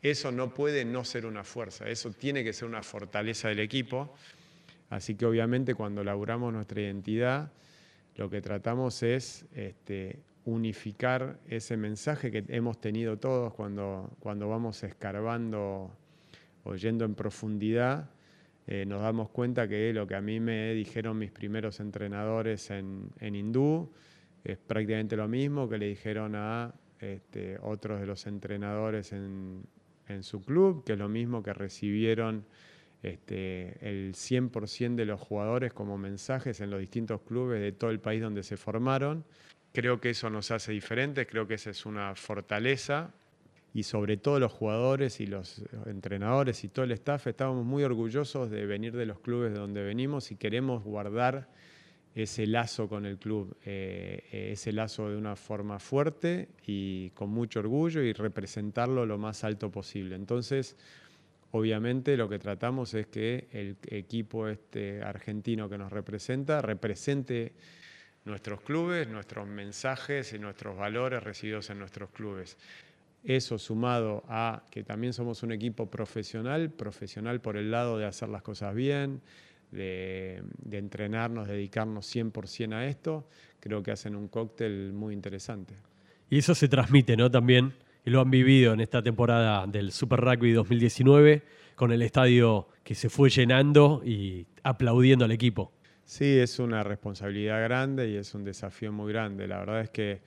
Eso 0.00 0.32
no 0.32 0.54
puede 0.54 0.86
no 0.86 1.04
ser 1.04 1.26
una 1.26 1.44
fuerza, 1.44 1.86
eso 1.86 2.10
tiene 2.10 2.42
que 2.42 2.54
ser 2.54 2.66
una 2.66 2.82
fortaleza 2.82 3.48
del 3.48 3.60
equipo. 3.60 4.14
Así 4.90 5.14
que 5.14 5.24
obviamente 5.24 5.74
cuando 5.74 6.04
laburamos 6.04 6.52
nuestra 6.52 6.80
identidad, 6.82 7.52
lo 8.16 8.28
que 8.28 8.42
tratamos 8.42 9.02
es 9.02 9.46
este, 9.54 10.18
unificar 10.44 11.38
ese 11.48 11.76
mensaje 11.76 12.30
que 12.30 12.44
hemos 12.48 12.80
tenido 12.80 13.18
todos 13.18 13.54
cuando, 13.54 14.10
cuando 14.18 14.48
vamos 14.48 14.82
escarbando 14.82 15.90
o 16.64 16.74
yendo 16.74 17.04
en 17.04 17.14
profundidad, 17.14 18.10
eh, 18.66 18.84
nos 18.84 19.00
damos 19.02 19.30
cuenta 19.30 19.66
que 19.68 19.92
lo 19.92 20.06
que 20.06 20.16
a 20.16 20.20
mí 20.20 20.40
me 20.40 20.74
dijeron 20.74 21.18
mis 21.18 21.30
primeros 21.30 21.80
entrenadores 21.80 22.70
en, 22.70 23.10
en 23.20 23.34
hindú 23.34 23.90
es 24.44 24.58
prácticamente 24.58 25.16
lo 25.16 25.28
mismo 25.28 25.68
que 25.68 25.78
le 25.78 25.86
dijeron 25.86 26.34
a 26.34 26.74
este, 26.98 27.58
otros 27.62 28.00
de 28.00 28.06
los 28.06 28.26
entrenadores 28.26 29.12
en, 29.12 29.62
en, 30.08 30.22
su 30.22 30.42
club, 30.42 30.84
que 30.84 30.92
es 30.92 30.98
lo 30.98 31.08
mismo 31.08 31.42
que 31.42 31.52
recibieron 31.52 32.44
este, 33.02 33.76
el 33.80 34.14
100% 34.14 34.94
de 34.94 35.06
los 35.06 35.20
jugadores 35.20 35.72
como 35.72 35.96
mensajes 35.96 36.60
en 36.60 36.70
los 36.70 36.80
distintos 36.80 37.20
clubes 37.22 37.60
de 37.60 37.72
todo 37.72 37.90
el 37.90 38.00
país 38.00 38.20
donde 38.20 38.42
se 38.42 38.56
formaron. 38.56 39.24
Creo 39.72 40.00
que 40.00 40.10
eso 40.10 40.28
nos 40.30 40.50
hace 40.50 40.72
diferentes, 40.72 41.26
creo 41.26 41.46
que 41.46 41.54
esa 41.54 41.70
es 41.70 41.86
una 41.86 42.14
fortaleza 42.14 43.12
y 43.72 43.84
sobre 43.84 44.16
todo 44.16 44.40
los 44.40 44.52
jugadores 44.52 45.20
y 45.20 45.26
los 45.26 45.62
entrenadores 45.86 46.64
y 46.64 46.68
todo 46.68 46.84
el 46.84 46.92
staff 46.92 47.28
estábamos 47.28 47.64
muy 47.64 47.84
orgullosos 47.84 48.50
de 48.50 48.66
venir 48.66 48.96
de 48.96 49.06
los 49.06 49.20
clubes 49.20 49.52
de 49.52 49.60
donde 49.60 49.82
venimos 49.82 50.32
y 50.32 50.36
queremos 50.36 50.82
guardar 50.82 51.48
ese 52.14 52.46
lazo 52.46 52.88
con 52.88 53.06
el 53.06 53.18
club, 53.18 53.56
eh, 53.64 54.50
ese 54.52 54.72
lazo 54.72 55.08
de 55.08 55.16
una 55.16 55.36
forma 55.36 55.78
fuerte 55.78 56.48
y 56.66 57.10
con 57.10 57.30
mucho 57.30 57.60
orgullo 57.60 58.02
y 58.02 58.12
representarlo 58.12 59.06
lo 59.06 59.16
más 59.16 59.44
alto 59.44 59.70
posible. 59.70 60.16
Entonces, 60.16 60.76
obviamente 61.52 62.16
lo 62.16 62.28
que 62.28 62.38
tratamos 62.38 62.94
es 62.94 63.06
que 63.06 63.48
el 63.52 63.76
equipo 63.88 64.48
este 64.48 65.02
argentino 65.02 65.68
que 65.68 65.78
nos 65.78 65.90
representa 65.92 66.62
represente 66.62 67.52
nuestros 68.24 68.60
clubes, 68.60 69.08
nuestros 69.08 69.46
mensajes 69.46 70.32
y 70.32 70.38
nuestros 70.38 70.76
valores 70.76 71.22
recibidos 71.22 71.70
en 71.70 71.78
nuestros 71.78 72.10
clubes. 72.10 72.56
Eso 73.22 73.58
sumado 73.58 74.24
a 74.28 74.64
que 74.70 74.82
también 74.82 75.12
somos 75.12 75.42
un 75.42 75.52
equipo 75.52 75.90
profesional, 75.90 76.70
profesional 76.70 77.40
por 77.40 77.56
el 77.56 77.70
lado 77.70 77.98
de 77.98 78.06
hacer 78.06 78.28
las 78.28 78.42
cosas 78.42 78.74
bien, 78.74 79.20
de, 79.70 80.42
entrenarnos, 80.70 81.46
dedicarnos 81.46 82.14
100% 82.14 82.74
a 82.74 82.86
esto, 82.86 83.28
creo 83.60 83.82
que 83.82 83.90
hacen 83.90 84.16
un 84.16 84.28
cóctel 84.28 84.92
muy 84.92 85.14
interesante. 85.14 85.74
Y 86.28 86.38
eso 86.38 86.54
se 86.54 86.68
transmite, 86.68 87.16
¿no? 87.16 87.30
También, 87.30 87.74
y 88.04 88.10
lo 88.10 88.20
han 88.20 88.30
vivido 88.30 88.72
en 88.72 88.80
esta 88.80 89.02
temporada 89.02 89.66
del 89.66 89.92
Super 89.92 90.20
Rugby 90.20 90.52
2019, 90.52 91.42
con 91.74 91.92
el 91.92 92.02
estadio 92.02 92.68
que 92.84 92.94
se 92.94 93.08
fue 93.08 93.30
llenando 93.30 94.02
y 94.04 94.46
aplaudiendo 94.62 95.24
al 95.24 95.32
equipo. 95.32 95.72
Sí, 96.04 96.38
es 96.38 96.58
una 96.58 96.82
responsabilidad 96.82 97.62
grande 97.62 98.10
y 98.10 98.16
es 98.16 98.34
un 98.34 98.44
desafío 98.44 98.92
muy 98.92 99.12
grande. 99.12 99.46
La 99.46 99.60
verdad 99.60 99.82
es 99.82 99.90
que 99.90 100.20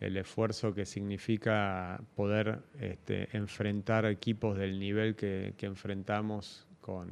el 0.00 0.16
esfuerzo 0.16 0.74
que 0.74 0.86
significa 0.86 2.02
poder 2.16 2.60
este, 2.80 3.28
enfrentar 3.36 4.06
equipos 4.06 4.58
del 4.58 4.78
nivel 4.80 5.14
que, 5.14 5.54
enfrentamos 5.60 6.66
con, 6.80 7.10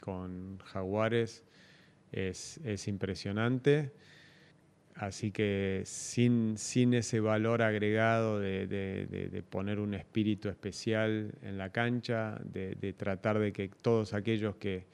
con 0.00 0.58
Jaguares 0.64 1.44
es, 2.10 2.88
impresionante. 2.88 3.92
Así 4.96 5.30
que 5.30 5.82
sin, 5.84 6.56
sin 6.56 6.94
ese 6.94 7.20
valor 7.20 7.62
agregado 7.62 8.40
de, 8.40 9.44
poner 9.50 9.78
un 9.78 9.94
espíritu 9.94 10.48
especial 10.48 11.32
en 11.42 11.58
la 11.58 11.70
cancha, 11.70 12.40
de 12.44 12.94
tratar 12.96 13.38
de 13.38 13.52
que 13.52 13.68
todos 13.68 14.14
aquellos 14.14 14.56
que, 14.56 14.86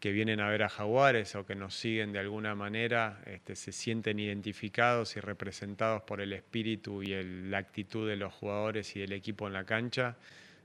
que 0.00 0.12
vienen 0.12 0.40
a 0.40 0.48
ver 0.48 0.62
a 0.62 0.68
Jaguares 0.68 1.34
o 1.34 1.44
que 1.44 1.54
nos 1.54 1.74
siguen 1.74 2.12
de 2.12 2.20
alguna 2.20 2.54
manera 2.54 3.20
este, 3.26 3.56
se 3.56 3.72
sienten 3.72 4.18
identificados 4.20 5.16
y 5.16 5.20
representados 5.20 6.02
por 6.02 6.20
el 6.20 6.32
espíritu 6.32 7.02
y 7.02 7.20
la 7.48 7.58
actitud 7.58 8.08
de 8.08 8.16
los 8.16 8.32
jugadores 8.32 8.94
y 8.94 9.00
del 9.00 9.12
equipo 9.12 9.46
en 9.48 9.54
la 9.54 9.64
cancha, 9.64 10.16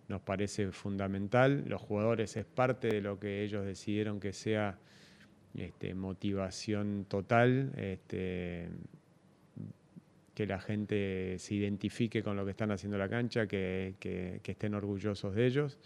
nos 0.08 0.21
parece 0.21 0.71
fundamental. 0.71 1.63
Los 1.67 1.82
jugadores 1.82 2.38
es 2.38 2.45
parte 2.45 2.89
de 2.89 3.01
lo 3.01 3.19
que 3.19 3.43
ellos 3.43 3.65
decidieron 3.65 4.19
que 4.19 4.34
sea 4.34 4.77
este, 5.56 5.94
motivación 5.94 7.06
total, 7.08 7.74
este, 7.78 8.70
que 10.34 10.48
la 10.48 10.60
gente 10.60 11.38
se 11.39 11.56
identifique 11.56 12.24
con 12.24 12.36
lo 12.36 12.46
que 12.46 12.52
están 12.52 12.72
haciendo 12.72 12.98
en 12.98 13.02
la 13.02 13.10
cancha, 13.10 13.48
que 13.48 13.96
estén 14.44 14.74
orgullosos 14.74 15.36
de 15.36 15.46
ellos 15.46 15.80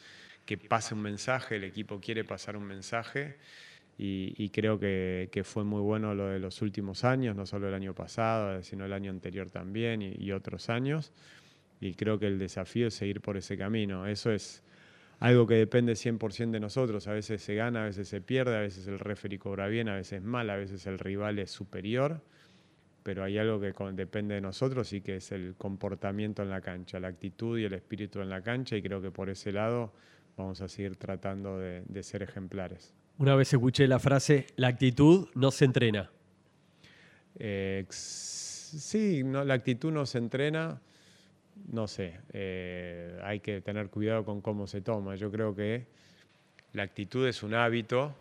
que 0.48 0.58
pase 0.58 0.96
un 0.96 1.02
mensaje, 1.02 1.58
el 1.58 1.66
equipo 1.66 2.00
quiere 2.00 2.24
pasar 2.24 2.56
un 2.56 2.64
mensaje 2.64 3.38
y, 4.00 4.50
creo 4.50 4.80
que, 4.80 5.42
fue 5.44 5.64
muy 5.64 5.82
bueno 5.82 6.16
lo 6.16 6.28
de 6.28 6.40
los 6.40 6.62
últimos 6.62 7.04
años, 7.04 7.36
no 7.36 7.46
solo 7.46 7.68
el 7.68 7.74
año 7.74 7.94
pasado, 7.94 8.64
sino 8.64 8.86
el 8.86 8.94
año 8.94 9.12
anterior 9.12 9.50
también 9.50 10.02
y, 10.02 10.32
otros 10.32 10.70
años. 10.70 11.12
Y 11.82 11.96
creo 11.96 12.18
que 12.18 12.28
el 12.28 12.40
desafío 12.40 12.88
es 12.88 12.94
seguir 12.94 13.22
por 13.22 13.38
ese 13.38 13.58
camino. 13.58 14.08
Eso 14.08 14.32
es 14.32 14.64
algo 15.20 15.48
que 15.48 15.56
depende 15.56 15.94
100% 15.94 16.52
de 16.52 16.60
nosotros. 16.60 17.08
A 17.08 17.14
veces 17.14 17.42
se 17.42 17.56
gana, 17.56 17.84
a 17.84 17.86
veces 17.86 18.08
se 18.08 18.22
pierde, 18.22 18.56
a 18.56 18.62
veces 18.62 18.88
el 18.88 19.00
referee 19.00 19.40
cobra 19.40 19.68
bien, 19.68 19.90
a 19.90 19.96
veces 19.96 20.22
mal, 20.22 20.50
a 20.50 20.56
veces 20.56 20.86
el 20.86 21.00
rival 21.00 21.40
es 21.40 21.52
superior. 21.52 22.22
Pero 23.04 23.24
hay 23.24 23.38
algo 23.38 23.60
que 23.60 23.74
depende 23.94 24.36
de 24.36 24.42
nosotros 24.42 24.92
y 24.94 25.02
que 25.02 25.16
es 25.16 25.32
el 25.32 25.56
comportamiento 25.58 26.44
en 26.44 26.50
la 26.50 26.62
cancha, 26.62 27.00
la 27.00 27.08
actitud 27.08 27.58
y 27.58 27.64
el 27.64 27.74
espíritu 27.74 28.22
en 28.22 28.30
la 28.30 28.42
cancha. 28.42 28.76
Y 28.76 28.82
creo 28.82 29.02
que 29.02 29.12
por 29.12 29.30
ese 29.30 29.52
lado 29.52 29.94
vamos 30.36 30.62
a 30.62 30.68
seguir 30.68 30.98
tratando 30.98 31.58
de, 31.58 32.04
ser 32.04 32.22
ejemplares. 32.22 32.94
Una 33.18 33.36
vez 33.36 33.52
escuché 33.52 33.88
la 33.88 33.98
frase, 33.98 34.46
la 34.56 34.68
actitud 34.68 35.30
no 35.34 35.50
se 35.50 35.66
entrena. 35.66 36.12
Eh, 37.40 37.86
sí, 37.90 39.24
no, 39.24 39.44
la 39.44 39.56
actitud 39.56 39.92
no 39.92 40.06
se 40.06 40.20
entrena, 40.20 40.80
no 41.72 41.88
sé, 41.88 42.20
eh, 42.34 43.20
hay 43.24 43.40
que 43.40 43.62
tener 43.62 43.90
cuidado 43.90 44.24
con 44.24 44.42
cómo 44.42 44.68
se 44.68 44.82
toma. 44.82 45.16
Yo 45.16 45.32
creo 45.32 45.56
que 45.56 45.86
la 46.74 46.84
actitud 46.84 47.28
es 47.28 47.44
un 47.44 47.54
hábito 47.54 48.16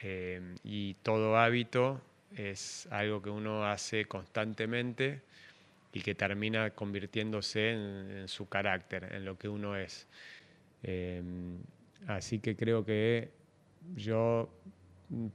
eh, 0.00 0.54
y 0.64 0.94
todo 1.02 1.36
hábito 1.36 2.00
es 2.36 2.86
algo 2.90 3.22
que 3.22 3.30
uno 3.30 3.64
hace 3.64 4.04
constantemente 4.04 5.22
y 5.92 6.00
que 6.00 6.14
termina 6.14 6.70
convirtiéndose 6.70 7.72
en 7.72 8.28
su 8.28 8.48
carácter, 8.48 9.12
en 9.12 9.24
lo 9.24 9.38
que 9.38 9.48
uno 9.48 9.76
es. 9.76 10.06
Em, 10.82 11.58
así 12.06 12.38
que 12.38 12.54
creo 12.56 12.84
que 12.84 13.30
yo 13.96 14.48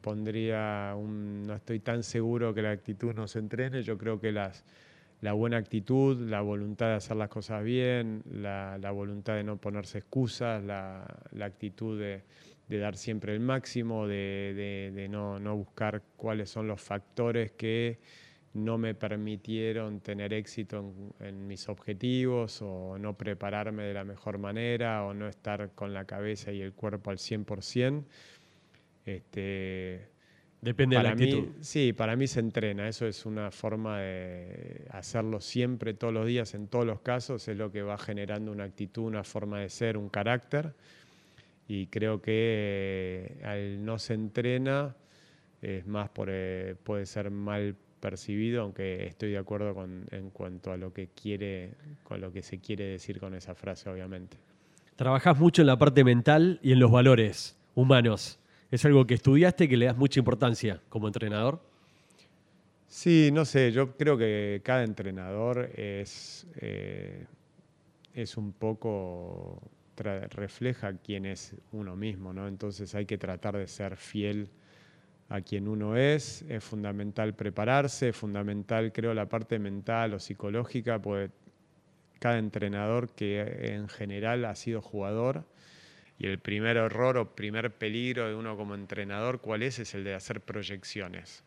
pondría 0.01 0.93
un, 0.95 1.45
no 1.47 1.55
estoy 1.55 1.79
tan 1.79 2.03
seguro 2.03 2.53
que 2.53 2.61
la 2.61 2.71
actitud 2.71 3.13
no 3.13 3.27
se 3.27 3.39
entrene, 3.39 3.81
yo 3.83 3.97
creo 3.97 4.19
que 4.19 4.31
las, 4.31 4.63
la 5.23 5.31
buena 5.31 5.55
actitud, 5.55 6.19
la 6.29 6.41
voluntad 6.41 6.87
de 6.87 6.93
hacer 6.95 7.15
las 7.15 7.29
cosas 7.29 7.63
bien, 7.63 8.23
la, 8.29 8.91
voluntad 8.91 9.35
de 9.35 9.45
no 9.45 9.55
ponerse 9.55 9.99
excusas, 9.99 10.61
la, 10.61 11.05
actitud 11.41 11.97
de, 11.97 12.23
dar 12.67 12.97
siempre 12.97 13.31
el 13.31 13.39
máximo, 13.39 14.05
de, 14.05 15.07
no, 15.09 15.55
buscar 15.55 16.01
cuáles 16.17 16.49
son 16.49 16.67
los 16.67 16.81
factores 16.81 17.53
que 17.53 17.99
no 18.53 18.77
me 18.77 18.95
permitieron 18.95 20.01
tener 20.01 20.33
éxito 20.33 20.93
en, 21.21 21.47
mis 21.47 21.69
objetivos 21.69 22.61
o 22.61 22.97
no 22.97 23.13
prepararme 23.13 23.83
de 23.83 23.93
la 23.93 24.03
mejor 24.03 24.39
manera 24.39 25.05
o 25.05 25.13
no 25.13 25.29
estar 25.29 25.71
con 25.73 25.93
la 25.93 26.03
cabeza 26.03 26.51
y 26.51 26.59
el 26.59 26.73
cuerpo 26.73 27.11
al 27.11 27.17
100%. 27.17 28.03
Este, 29.05 30.12
Depende 30.63 30.95
de 30.95 31.03
la 31.03 31.09
actitud. 31.09 31.47
sí, 31.59 31.91
para 31.91 32.15
mí 32.15 32.25
se 32.25 32.39
entrena. 32.39 32.87
Eso 32.87 33.05
es 33.05 33.25
una 33.25 33.51
forma 33.51 33.99
de 33.99 34.85
hacerlo 34.91 35.41
siempre, 35.41 35.93
todos 35.93 36.13
los 36.13 36.25
días, 36.25 36.53
en 36.53 36.67
todos 36.67 36.85
los 36.85 37.01
casos. 37.01 37.45
Es 37.49 37.57
lo 37.57 37.69
que 37.69 37.81
va 37.81 37.97
generando 37.97 38.51
una 38.51 38.63
actitud, 38.63 39.03
una 39.03 39.25
forma 39.25 39.59
de 39.59 39.69
ser, 39.69 39.97
un 39.97 40.07
carácter. 40.07 40.73
Y 41.67 41.87
creo 41.87 42.21
que 42.21 43.37
eh, 43.41 43.45
al 43.45 43.83
no 43.83 43.99
se 43.99 44.13
entrena, 44.13 44.95
es 45.61 45.85
más, 45.85 46.09
por, 46.09 46.29
eh, 46.31 46.75
puede 46.81 47.05
ser 47.05 47.29
mal 47.29 47.75
percibido, 47.99 48.61
aunque 48.61 49.05
estoy 49.05 49.31
de 49.31 49.37
acuerdo 49.37 49.73
con, 49.73 50.05
en 50.11 50.29
cuanto 50.29 50.71
a 50.71 50.77
lo 50.77 50.93
que 50.93 51.09
quiere, 51.09 51.71
con 52.03 52.21
lo 52.21 52.31
que 52.31 52.41
se 52.41 52.59
quiere 52.59 52.85
decir 52.85 53.19
con 53.19 53.33
esa 53.33 53.53
frase, 53.53 53.89
obviamente. 53.89 54.37
Trabajas 54.95 55.37
mucho 55.37 55.61
en 55.61 55.67
la 55.67 55.77
parte 55.77 56.03
mental 56.03 56.59
y 56.61 56.71
en 56.71 56.79
los 56.79 56.91
valores 56.91 57.57
humanos. 57.75 58.39
¿Es 58.73 58.83
algo 58.85 59.05
que 59.05 59.13
estudiaste 59.13 59.69
que 59.69 59.77
le 59.77 59.85
das 59.85 59.95
mucha 59.95 60.19
importancia 60.19 60.81
como 60.89 61.05
entrenador? 61.05 61.61
Sí, 62.87 63.29
no 63.31 63.45
sé, 63.45 63.71
yo 63.71 63.95
creo 63.95 64.17
que 64.17 64.61
cada 64.65 64.83
entrenador 64.83 65.69
es, 65.75 66.47
eh, 66.55 67.27
es 68.15 68.35
un 68.35 68.51
poco, 68.51 69.61
refleja 69.95 70.97
quién 70.97 71.27
es 71.27 71.55
uno 71.71 71.95
mismo, 71.95 72.33
¿no? 72.33 72.47
Entonces 72.47 72.95
hay 72.95 73.05
que 73.05 73.19
tratar 73.19 73.57
de 73.57 73.67
ser 73.67 73.95
fiel 73.95 74.49
a 75.29 75.41
quien 75.41 75.67
uno 75.67 75.95
es, 75.95 76.41
es 76.49 76.63
fundamental 76.63 77.35
prepararse, 77.35 78.09
es 78.09 78.15
fundamental 78.15 78.91
creo 78.91 79.13
la 79.13 79.29
parte 79.29 79.59
mental 79.59 80.15
o 80.15 80.19
psicológica, 80.19 80.99
pues 80.99 81.29
cada 82.17 82.39
entrenador 82.39 83.11
que 83.11 83.75
en 83.75 83.87
general 83.87 84.45
ha 84.45 84.55
sido 84.55 84.81
jugador 84.81 85.45
y 86.23 86.27
el 86.27 86.39
primer 86.39 86.77
error 86.77 87.17
o 87.17 87.35
primer 87.35 87.69
peligro 87.69 88.29
de 88.29 88.33
uno 88.33 88.55
como 88.55 88.75
entrenador, 88.75 89.41
¿cuál 89.41 89.61
es? 89.61 89.79
Es 89.79 89.93
el 89.93 90.05
de 90.05 90.13
hacer 90.13 90.39
proyecciones. 90.39 91.43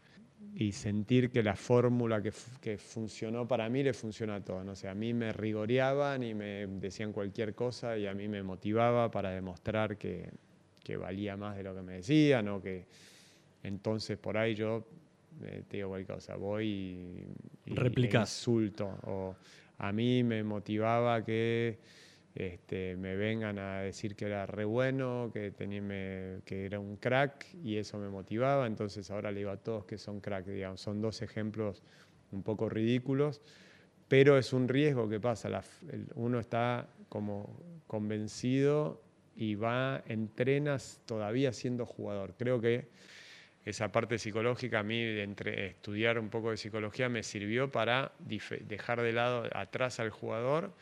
y 0.54 0.72
sentir 0.72 1.30
que 1.30 1.42
la 1.42 1.56
fórmula 1.56 2.22
que, 2.22 2.30
que, 2.60 2.76
funcionó 2.76 3.48
para 3.48 3.70
mí 3.70 3.82
le 3.82 3.94
funciona 3.94 4.34
a 4.36 4.44
todos. 4.44 4.66
¿no? 4.66 4.72
O 4.72 4.76
sea, 4.76 4.90
a 4.90 4.94
mí 4.94 5.14
me 5.14 5.32
rigoreaban 5.32 6.22
y 6.22 6.34
me 6.34 6.66
decían 6.66 7.14
cualquier 7.14 7.54
cosa 7.54 7.96
y 7.96 8.06
a 8.06 8.12
mí 8.12 8.28
me 8.28 8.42
motivaba 8.42 9.10
para 9.10 9.30
demostrar 9.30 9.96
que, 9.96 10.28
que 10.84 10.98
valía 10.98 11.38
más 11.38 11.56
de 11.56 11.62
lo 11.62 11.74
que 11.74 11.80
me 11.80 11.94
decían 11.94 12.48
o 12.48 12.60
que 12.60 12.84
entonces 13.62 14.18
por 14.18 14.36
ahí 14.36 14.54
yo 14.54 14.86
eh, 15.42 15.62
te 15.66 15.78
digo 15.78 15.88
cualquier 15.88 16.16
cosa, 16.16 16.36
voy 16.36 16.66
y, 17.64 17.72
y 17.72 18.14
insulto. 18.14 18.98
O 19.04 19.36
a 19.78 19.90
mí 19.90 20.22
me 20.22 20.44
motivaba 20.44 21.24
que 21.24 21.78
este, 22.36 22.96
me 22.96 23.16
vengan 23.16 23.58
a 23.58 23.80
decir 23.80 24.14
que 24.14 24.26
era 24.26 24.44
re 24.44 24.66
bueno, 24.66 25.30
que, 25.32 25.50
tenía, 25.52 26.38
que 26.44 26.66
era 26.66 26.78
un 26.78 26.96
crack 26.98 27.46
y 27.64 27.78
eso 27.78 27.98
me 27.98 28.10
motivaba. 28.10 28.66
Entonces 28.66 29.10
ahora 29.10 29.30
le 29.30 29.38
digo 29.38 29.50
a 29.50 29.56
todos 29.56 29.86
que 29.86 29.96
son 29.96 30.20
crack, 30.20 30.44
digamos. 30.44 30.80
Son 30.80 31.00
dos 31.00 31.22
ejemplos 31.22 31.82
un 32.32 32.42
poco 32.42 32.68
ridículos, 32.68 33.40
pero 34.06 34.36
es 34.36 34.52
un 34.52 34.68
riesgo 34.68 35.08
que 35.08 35.18
pasa. 35.18 35.62
uno 36.14 36.38
está 36.38 36.88
como 37.08 37.58
convencido 37.86 39.02
y 39.34 39.54
va, 39.54 40.02
entrenas 40.06 41.00
todavía 41.06 41.54
siendo 41.54 41.86
jugador. 41.86 42.34
Creo 42.36 42.60
que 42.60 42.88
esa 43.64 43.90
parte 43.90 44.18
psicológica 44.18 44.80
a 44.80 44.82
mí, 44.82 45.02
de 45.02 45.22
entre, 45.22 45.68
estudiar 45.68 46.18
un 46.18 46.28
poco 46.28 46.50
de 46.50 46.58
psicología, 46.58 47.08
me 47.08 47.22
sirvió 47.22 47.72
para 47.72 48.12
dejar 48.68 49.00
de 49.00 49.12
lado 49.12 49.48
atrás 49.52 50.00
al 50.00 50.10
jugador 50.10 50.74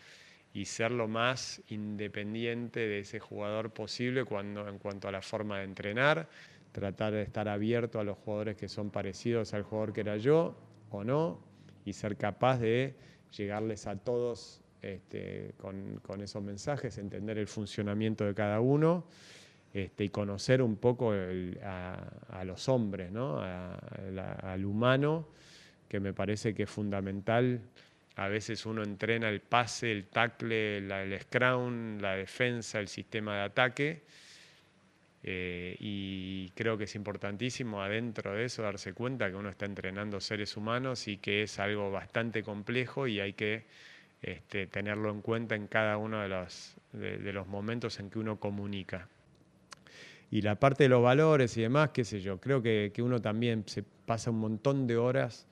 y 0.54 0.66
ser 0.66 0.92
lo 0.92 1.08
más 1.08 1.60
independiente 1.68 2.78
de 2.78 3.00
ese 3.00 3.18
jugador 3.18 3.72
posible 3.72 4.24
cuando, 4.24 4.68
en 4.68 4.78
cuanto 4.78 5.08
a 5.08 5.12
la 5.12 5.20
forma 5.20 5.58
de 5.58 5.64
entrenar, 5.64 6.28
tratar 6.70 7.12
de 7.12 7.22
estar 7.22 7.48
abierto 7.48 7.98
a 7.98 8.04
los 8.04 8.16
jugadores 8.18 8.56
que 8.56 8.68
son 8.68 8.90
parecidos 8.90 9.52
al 9.52 9.64
jugador 9.64 9.92
que 9.92 10.02
era 10.02 10.16
yo 10.16 10.56
o 10.90 11.02
no, 11.02 11.40
y 11.84 11.92
ser 11.92 12.16
capaz 12.16 12.58
de 12.58 12.94
llegarles 13.36 13.88
a 13.88 13.96
todos 13.96 14.60
este, 14.80 15.54
con, 15.58 16.20
esos 16.20 16.42
mensajes, 16.42 16.98
entender 16.98 17.36
el 17.38 17.48
funcionamiento 17.48 18.24
de 18.24 18.34
cada 18.34 18.60
uno 18.60 19.06
este, 19.72 20.04
y 20.04 20.08
conocer 20.10 20.62
un 20.62 20.76
poco 20.76 21.12
a, 21.12 22.44
los 22.44 22.68
hombres, 22.68 23.10
¿no? 23.10 23.40
al 23.40 24.64
humano, 24.64 25.26
que 25.88 25.98
me 25.98 26.12
parece 26.12 26.54
que 26.54 26.62
es 26.62 26.70
fundamental 26.70 27.60
a 28.16 28.28
veces 28.28 28.64
uno 28.64 28.82
entrena 28.82 29.28
el 29.28 29.40
pase, 29.40 29.90
el 29.90 30.06
tackle, 30.06 30.78
el 30.78 31.20
scrum, 31.20 31.98
la 31.98 32.14
defensa, 32.14 32.78
el 32.78 32.88
sistema 32.88 33.36
de 33.36 33.42
ataque. 33.42 34.02
Eh, 35.26 35.76
y 35.80 36.50
creo 36.50 36.76
que 36.76 36.84
es 36.84 36.94
importantísimo 36.94 37.82
adentro 37.82 38.34
de 38.34 38.44
eso 38.44 38.62
darse 38.62 38.92
cuenta 38.92 39.30
que 39.30 39.36
uno 39.36 39.48
está 39.48 39.64
entrenando 39.64 40.20
seres 40.20 40.56
humanos 40.56 41.08
y 41.08 41.16
que 41.16 41.44
es 41.44 41.58
algo 41.58 41.90
bastante 41.90 42.42
complejo 42.42 43.06
y 43.06 43.20
hay 43.20 43.32
que 43.32 43.64
este, 44.20 44.66
tenerlo 44.66 45.10
en 45.10 45.22
cuenta 45.22 45.54
en 45.54 45.66
cada 45.66 45.96
uno 45.96 46.20
de 46.20 46.28
los, 46.28 46.76
de 46.92 47.32
los 47.32 47.46
momentos 47.46 47.98
en 48.00 48.10
que 48.10 48.18
uno 48.18 48.38
comunica. 48.38 49.08
Y 50.30 50.42
la 50.42 50.56
parte 50.56 50.84
de 50.84 50.88
los 50.88 51.02
valores 51.02 51.56
y 51.56 51.62
demás, 51.62 51.90
qué 51.90 52.04
sé 52.04 52.20
yo, 52.20 52.38
creo 52.38 52.62
que, 52.62 52.92
que 52.94 53.02
uno 53.02 53.20
también 53.20 53.64
se 53.66 53.82
pasa 53.82 54.30
un 54.30 54.40
montón 54.40 54.86
de 54.86 54.96
horas 54.96 55.46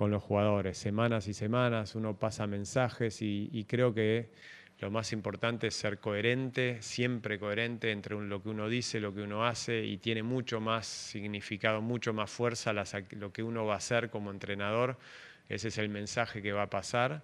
con 0.00 0.10
los 0.10 0.22
jugadores, 0.22 0.78
semanas 0.78 1.28
y 1.28 1.34
semanas, 1.34 1.94
uno 1.94 2.16
pasa 2.16 2.46
mensajes 2.46 3.20
y, 3.20 3.66
creo 3.68 3.92
que 3.92 4.30
lo 4.78 4.90
más 4.90 5.12
importante 5.12 5.66
es 5.66 5.74
ser 5.74 5.98
coherente, 5.98 6.80
siempre 6.80 7.38
coherente 7.38 7.90
entre 7.92 8.18
lo 8.18 8.42
que 8.42 8.48
uno 8.48 8.70
dice, 8.70 8.98
lo 8.98 9.14
que 9.14 9.20
uno 9.20 9.44
hace 9.44 9.84
y 9.84 9.98
tiene 9.98 10.22
mucho 10.22 10.58
más 10.58 10.86
significado, 10.86 11.82
mucho 11.82 12.14
más 12.14 12.30
fuerza 12.30 12.72
lo 13.10 13.30
que 13.30 13.42
uno 13.42 13.66
va 13.66 13.74
a 13.74 13.76
hacer 13.76 14.08
como 14.08 14.30
entrenador. 14.30 14.96
Ese 15.50 15.68
es 15.68 15.76
el 15.76 15.90
mensaje 15.90 16.40
que 16.40 16.52
va 16.52 16.62
a 16.62 16.70
pasar. 16.70 17.22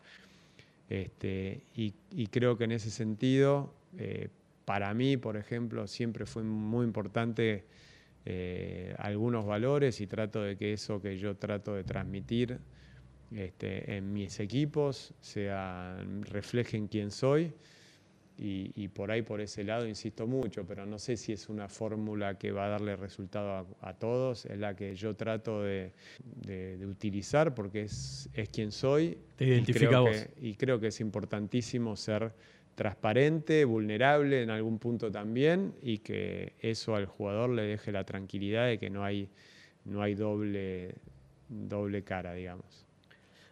Este, 0.91 1.63
y, 1.75 2.27
creo 2.27 2.59
que 2.59 2.65
en 2.65 2.73
ese 2.73 2.91
sentido, 2.91 3.73
eh, 3.97 4.29
para 4.67 4.93
mí, 4.93 5.17
por 5.17 5.39
ejemplo, 5.39 5.87
siempre 5.87 6.27
fue 6.27 6.43
muy 6.43 6.85
importante 6.85 7.65
eh, 8.29 8.93
algunos 8.99 9.47
valores 9.47 10.01
y 10.01 10.09
trato 10.09 10.43
de 10.43 10.57
que 10.57 10.73
eso 10.73 11.01
que 11.01 11.17
yo 11.17 11.37
trato 11.37 11.75
de 11.75 11.85
transmitir 11.85 12.59
este, 13.31 13.97
en 13.97 14.13
mis 14.13 14.41
equipos 14.41 15.15
sea, 15.21 15.97
reflejen 16.23 16.89
quién 16.89 17.13
soy. 17.13 17.53
Y, 18.39 18.89
por 18.89 19.11
ahí, 19.11 19.23
por 19.23 19.41
ese 19.41 19.65
lado, 19.65 19.89
insisto 19.89 20.27
mucho, 20.27 20.67
pero 20.67 20.85
no 20.85 20.99
sé 20.99 21.17
si 21.17 21.33
es 21.33 21.49
una 21.49 21.71
fórmula 21.71 22.37
que 22.37 22.53
va 22.53 22.67
a 22.67 22.69
darle 22.69 22.95
resultado 22.95 23.67
a, 23.81 23.95
todos, 23.95 24.45
es 24.45 24.59
la 24.59 24.77
que 24.77 24.95
yo 24.95 25.17
trato 25.17 25.63
de, 25.63 25.93
utilizar 26.87 27.55
porque 27.55 27.83
es, 27.83 28.29
es 28.35 28.51
quien 28.51 28.73
soy. 28.73 29.17
Te 29.37 29.47
identifica 29.47 30.03
y 30.39 30.55
creo 30.55 30.79
que 30.79 30.89
es 30.89 31.01
importantísimo 31.01 31.97
ser 31.97 32.35
transparente, 32.77 33.65
vulnerable 33.65 34.43
en 34.43 34.51
algún 34.51 34.79
punto 34.79 35.11
también 35.11 35.75
y 35.83 35.99
que 35.99 36.53
eso 36.61 36.95
al 36.95 37.07
jugador 37.07 37.51
le 37.51 37.63
deje 37.63 37.91
la 37.91 38.05
tranquilidad 38.05 38.67
de 38.67 38.79
que 38.79 38.91
no 38.91 39.03
hay, 39.03 39.29
no 39.85 40.03
hay 40.03 40.15
doble, 40.15 40.95
doble 41.49 42.05
cara, 42.05 42.35
digamos. 42.35 42.87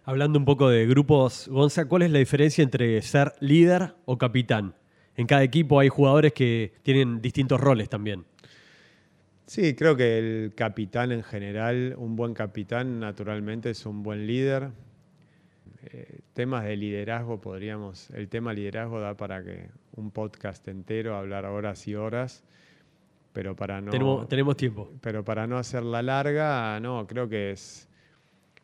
Hablando 0.04 0.38
un 0.38 0.44
poco 0.44 0.68
de 0.68 0.87
grupos, 0.87 1.48
Gonza, 1.48 1.87
¿cuál 1.87 2.02
es 2.02 2.10
la 2.10 2.18
diferencia 2.18 2.62
entre 2.62 3.00
ser 3.00 3.32
líder 3.40 3.94
o 4.04 4.18
capitán? 4.18 4.74
En 5.16 5.26
cada 5.26 5.42
equipo 5.42 5.80
hay 5.80 5.88
jugadores 5.88 6.34
que 6.34 6.74
tienen 6.82 7.22
distintos 7.22 7.58
roles 7.58 7.88
también. 7.88 8.24
Sí, 9.46 9.74
creo 9.74 9.96
que 9.96 10.18
el 10.18 10.54
capitán 10.54 11.12
en 11.12 11.22
general, 11.22 11.94
un 11.96 12.16
buen 12.16 12.34
capitán 12.34 13.00
naturalmente 13.00 13.70
es 13.70 13.87
un 13.87 14.02
buen 14.02 14.26
líder, 14.26 14.70
eh, 15.92 16.20
temas 16.33 16.64
de 16.64 16.77
liderazgo 16.77 17.40
podríamos, 17.40 18.11
el 18.11 18.29
tema 18.29 18.53
liderazgo 18.53 19.01
da 19.01 19.16
para 19.16 19.42
que 19.42 19.68
un 19.97 20.11
podcast 20.11 20.66
entero, 20.68 21.16
hablar 21.16 21.44
horas 21.44 21.87
y 21.87 21.94
horas, 21.94 22.44
pero 23.33 23.57
para 23.57 23.81
no... 23.81 24.27
Tenemos, 24.27 24.57
tiempo. 24.57 24.92
Pero 25.01 25.25
para 25.25 25.47
no 25.47 25.59
hacerla 25.59 26.03
larga, 26.03 26.79
no, 26.81 27.07
creo 27.07 27.29
que 27.29 27.53
es... 27.53 27.88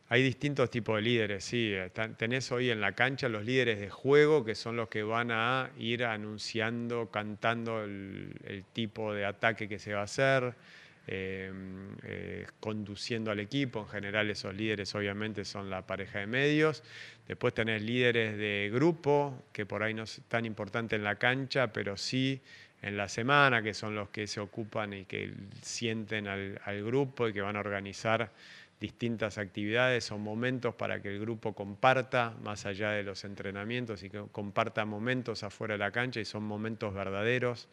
Hay 0.09 0.23
distintos 0.23 0.71
tipos 0.71 0.97
de 0.97 1.03
líderes, 1.03 1.45
sí. 1.45 1.73
tenés 2.17 2.51
hoy 2.51 2.71
en 2.71 2.81
la 2.81 2.93
cancha 2.93 3.29
los 3.29 3.45
líderes 3.45 3.79
de 3.79 3.91
juego, 3.91 4.45
que 4.45 4.57
son 4.57 4.77
los 4.77 4.89
que 4.89 5.05
van 5.05 5.31
a 5.31 5.71
ir 5.79 6.05
anunciando, 6.05 7.11
cantando 7.13 7.85
el 7.85 8.65
tipo 8.73 9.15
de 9.15 9.25
ataque 9.25 9.69
que 9.69 9.79
se 9.79 9.95
va 9.95 10.01
a 10.01 10.05
hacer 10.05 10.57
Em, 11.07 11.97
eh, 12.05 12.47
conduciendo 12.61 13.31
al 13.31 13.41
equipo. 13.41 13.81
En 13.81 13.89
general 13.89 14.31
esos 14.31 14.55
líderes 14.55 14.95
obviamente 14.95 15.45
son 15.45 15.69
la 15.69 15.87
pareja 15.87 16.21
de 16.21 16.27
medios. 16.27 16.85
Después 17.27 17.55
tenés 17.55 17.83
líderes 17.83 18.37
de 18.37 18.71
grupo, 18.73 19.43
que 19.53 19.67
por 19.67 19.83
ahí 19.83 19.95
no 19.95 20.05
es 20.05 20.21
tan 20.29 20.45
importante 20.45 20.97
en 20.97 21.03
la 21.03 21.17
cancha, 21.17 21.73
pero 21.73 21.97
sí 21.97 22.41
en 22.83 22.97
la 22.97 23.09
semana, 23.09 23.63
que 23.63 23.75
son 23.75 23.95
los 23.95 24.11
que 24.11 24.27
se 24.27 24.41
ocupan 24.41 24.93
y 24.93 25.05
que 25.05 25.33
sienten 25.63 26.29
al, 26.29 26.85
grupo 26.85 27.29
y 27.29 27.33
que 27.33 27.41
van 27.41 27.57
a 27.57 27.61
organizar 27.61 28.31
distintas 28.79 29.37
actividades 29.37 30.11
o 30.13 30.19
momentos 30.19 30.75
para 30.75 31.03
que 31.03 31.09
el 31.09 31.21
grupo 31.21 31.55
comparta 31.55 32.35
más 32.43 32.67
allá 32.67 32.91
de 32.91 33.03
los 33.03 33.25
entrenamientos 33.25 34.03
y 34.03 34.11
que 34.11 34.23
comparta 34.33 34.85
momentos 34.85 35.43
afuera 35.43 35.75
de 35.75 35.79
la 35.79 35.91
cancha 35.91 36.21
y 36.21 36.25
son 36.25 36.45
momentos 36.45 36.95
verdaderos, 36.95 37.69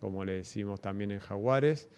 como 0.00 0.24
le 0.24 0.32
decimos 0.32 0.80
también 0.80 1.12
en 1.12 1.20
Jaguares. 1.20 1.88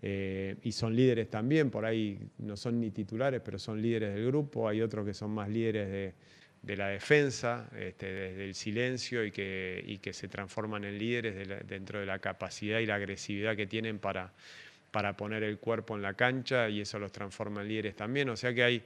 Eh, 0.00 0.56
y 0.62 0.72
son 0.72 0.94
líderes 0.94 1.28
también, 1.28 1.70
por 1.70 1.84
ahí 1.84 2.20
no 2.38 2.56
son 2.56 2.80
ni 2.80 2.90
titulares, 2.90 3.40
pero 3.44 3.58
son 3.58 3.82
líderes 3.82 4.14
del 4.14 4.26
grupo, 4.26 4.68
hay 4.68 4.80
otros 4.80 5.04
que 5.04 5.12
son 5.12 5.32
más 5.32 5.48
líderes 5.48 6.14
de, 6.62 6.76
la 6.76 6.88
defensa, 6.88 7.68
este, 7.76 8.12
desde 8.12 8.44
el 8.44 8.54
silencio 8.54 9.24
y 9.24 9.32
que, 9.32 9.82
y 9.84 9.98
que 9.98 10.12
se 10.12 10.28
transforman 10.28 10.84
en 10.84 10.98
líderes 10.98 11.66
dentro 11.66 11.98
de 11.98 12.06
la 12.06 12.18
capacidad 12.20 12.78
y 12.78 12.86
la 12.86 12.96
agresividad 12.96 13.56
que 13.56 13.66
tienen 13.66 13.98
para, 13.98 14.32
para 14.90 15.16
poner 15.16 15.42
el 15.42 15.58
cuerpo 15.58 15.96
en 15.96 16.02
la 16.02 16.14
cancha 16.14 16.68
y 16.68 16.80
eso 16.80 16.98
los 16.98 17.12
transforma 17.12 17.62
en 17.62 17.68
líderes 17.68 17.96
también. 17.96 18.28
O 18.28 18.36
sea 18.36 18.54
que 18.54 18.62
hay, 18.62 18.82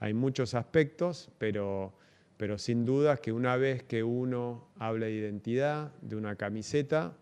hay 0.00 0.14
muchos 0.14 0.54
aspectos, 0.54 1.30
pero, 1.38 1.92
pero 2.36 2.58
sin 2.58 2.84
dudas 2.84 3.20
que 3.20 3.32
una 3.32 3.56
vez 3.56 3.82
que 3.82 4.02
uno 4.02 4.68
habla 4.78 5.06
de 5.06 5.12
identidad, 5.12 5.92
de 6.02 6.16
una 6.16 6.36
camiseta, 6.36 7.16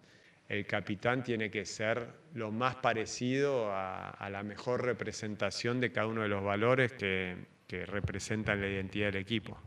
el 0.49 0.67
capitán 0.67 1.23
tiene 1.23 1.51
que 1.51 1.65
ser 1.65 2.07
lo 2.35 2.51
más 2.51 2.75
parecido 2.75 3.71
a, 3.71 4.29
la 4.31 4.43
mejor 4.43 4.85
representación 4.85 5.81
de 5.81 5.93
cada 5.93 6.09
uno 6.09 6.23
de 6.23 6.29
los 6.29 6.43
valores 6.45 6.93
que, 6.93 7.55
representan 7.87 8.61
la 8.61 8.69
identidad 8.69 9.07
del 9.07 9.17
equipo. 9.17 9.59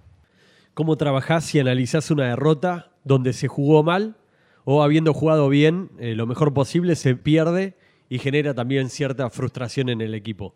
¿Cómo 0.73 0.95
trabajás 0.95 1.43
si 1.43 1.59
analizás 1.59 2.09
una 2.09 2.29
derrota 2.29 2.93
donde 3.03 3.33
se 3.33 3.49
jugó 3.49 3.83
mal 3.83 4.15
o 4.63 4.81
habiendo 4.81 5.13
jugado 5.13 5.49
bien, 5.49 5.89
eh, 5.99 6.15
lo 6.15 6.25
mejor 6.25 6.53
posible, 6.53 6.95
se 6.95 7.17
pierde 7.17 7.75
y 8.07 8.19
genera 8.19 8.53
también 8.53 8.89
cierta 8.89 9.29
frustración 9.29 9.89
en 9.89 9.99
el 9.99 10.13
equipo? 10.13 10.55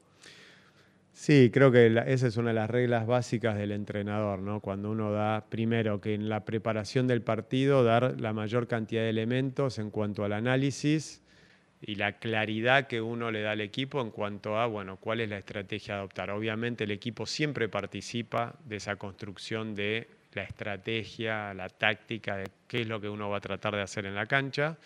Sí, 1.12 1.50
creo 1.54 1.74
que 1.74 1.88
esa 2.08 2.28
es 2.28 2.38
una 2.38 2.52
de 2.52 2.56
las 2.56 2.70
reglas 2.70 3.06
básicas 3.06 3.58
del 3.58 3.74
entrenador, 3.74 4.40
¿no? 4.40 4.62
Cuando 4.62 4.90
uno 4.90 5.12
da, 5.12 5.48
primero, 5.50 6.00
que 6.00 6.14
en 6.14 6.30
la 6.30 6.46
preparación 6.46 7.06
del 7.06 7.22
partido 7.22 7.84
dar 7.84 8.16
la 8.18 8.32
mayor 8.32 8.70
cantidad 8.70 9.02
de 9.02 9.10
elementos 9.10 9.78
en 9.78 9.92
cuanto 9.92 10.24
al 10.24 10.32
análisis 10.32 11.21
y 11.82 11.96
la 11.96 12.20
claridad 12.20 12.88
que 12.88 13.02
uno 13.02 13.32
le 13.32 13.42
da 13.42 13.52
al 13.52 13.62
equipo 13.62 14.02
en 14.02 14.12
cuanto 14.12 14.58
a, 14.58 14.68
bueno, 14.68 14.98
cuál 14.98 15.20
es 15.20 15.30
la 15.30 15.40
estrategia 15.40 15.96
a 15.96 15.98
adoptar. 15.98 16.30
Obviamente 16.30 16.84
el 16.84 16.92
equipo 16.92 17.26
siempre 17.26 17.70
participa 17.70 18.56
de 18.66 18.76
esa 18.76 18.98
construcción 18.98 19.74
de 19.74 20.08
la 20.34 20.44
estrategia, 20.44 21.54
la 21.56 21.70
táctica, 21.70 22.38
de 22.38 22.48
qué 22.68 22.82
es 22.82 22.88
lo 22.88 23.02
que 23.02 23.10
uno 23.10 23.30
va 23.30 23.38
a 23.38 23.42
tratar 23.42 23.76
de 23.76 23.82
hacer 23.82 24.06
en 24.06 24.14
la 24.14 24.28
cancha. 24.28 24.78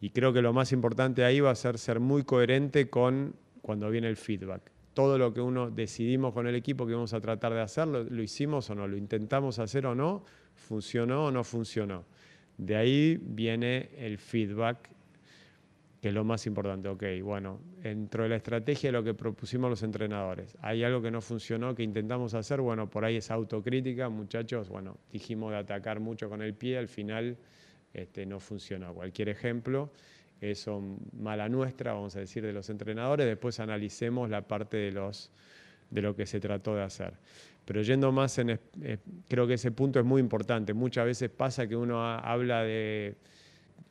Y 0.00 0.10
creo 0.10 0.32
que 0.32 0.40
lo 0.40 0.52
más 0.52 0.70
importante 0.70 1.24
ahí 1.24 1.40
va 1.40 1.50
a 1.50 1.56
ser 1.56 1.78
ser 1.78 1.98
muy 1.98 2.22
coherente 2.22 2.88
con 2.88 3.34
cuando 3.60 3.90
viene 3.90 4.08
el 4.08 4.16
feedback. 4.16 4.70
Todo 4.94 5.18
lo 5.18 5.34
que 5.34 5.40
uno 5.40 5.68
decidimos 5.68 6.32
con 6.32 6.46
el 6.46 6.54
equipo 6.54 6.86
que 6.86 6.94
vamos 6.94 7.12
a 7.12 7.20
tratar 7.20 7.52
de 7.54 7.60
hacer, 7.60 7.88
lo, 7.88 8.04
lo 8.04 8.22
hicimos 8.22 8.70
o 8.70 8.74
no, 8.76 8.86
lo 8.86 8.96
intentamos 8.96 9.58
hacer 9.58 9.84
o 9.86 9.96
no, 9.96 10.24
funcionó 10.54 11.26
o 11.26 11.30
no 11.32 11.42
funcionó. 11.42 12.04
De 12.56 12.76
ahí 12.76 13.18
viene 13.20 13.90
el 13.96 14.18
feedback 14.18 14.90
que 16.00 16.08
es 16.08 16.14
lo 16.14 16.24
más 16.24 16.46
importante. 16.46 16.88
Ok, 16.88 17.04
bueno, 17.22 17.60
dentro 17.82 18.22
de 18.22 18.28
la 18.28 18.36
estrategia 18.36 18.88
de 18.88 18.92
lo 18.92 19.02
que 19.02 19.14
propusimos 19.14 19.68
los 19.68 19.82
entrenadores, 19.82 20.56
hay 20.60 20.84
algo 20.84 21.02
que 21.02 21.10
no 21.10 21.20
funcionó, 21.20 21.74
que 21.74 21.82
intentamos 21.82 22.34
hacer, 22.34 22.60
bueno, 22.60 22.88
por 22.88 23.04
ahí 23.04 23.16
es 23.16 23.30
autocrítica, 23.30 24.08
muchachos, 24.08 24.68
bueno, 24.68 24.98
dijimos 25.12 25.52
de 25.52 25.58
atacar 25.58 26.00
mucho 26.00 26.28
con 26.28 26.42
el 26.42 26.54
pie, 26.54 26.78
al 26.78 26.88
final 26.88 27.36
este, 27.92 28.26
no 28.26 28.38
funcionó. 28.38 28.94
Cualquier 28.94 29.28
ejemplo, 29.28 29.90
eso 30.40 30.80
mala 31.18 31.48
nuestra, 31.48 31.94
vamos 31.94 32.14
a 32.16 32.20
decir, 32.20 32.44
de 32.44 32.52
los 32.52 32.70
entrenadores, 32.70 33.26
después 33.26 33.58
analicemos 33.58 34.30
la 34.30 34.46
parte 34.46 34.76
de, 34.76 34.92
los, 34.92 35.32
de 35.90 36.02
lo 36.02 36.14
que 36.14 36.26
se 36.26 36.38
trató 36.38 36.76
de 36.76 36.82
hacer. 36.82 37.14
Pero 37.64 37.82
yendo 37.82 38.12
más 38.12 38.38
en, 38.38 38.58
creo 39.28 39.46
que 39.46 39.54
ese 39.54 39.72
punto 39.72 39.98
es 39.98 40.04
muy 40.04 40.20
importante. 40.20 40.72
Muchas 40.72 41.04
veces 41.04 41.28
pasa 41.28 41.66
que 41.66 41.76
uno 41.76 42.02
habla 42.02 42.62
de 42.62 43.16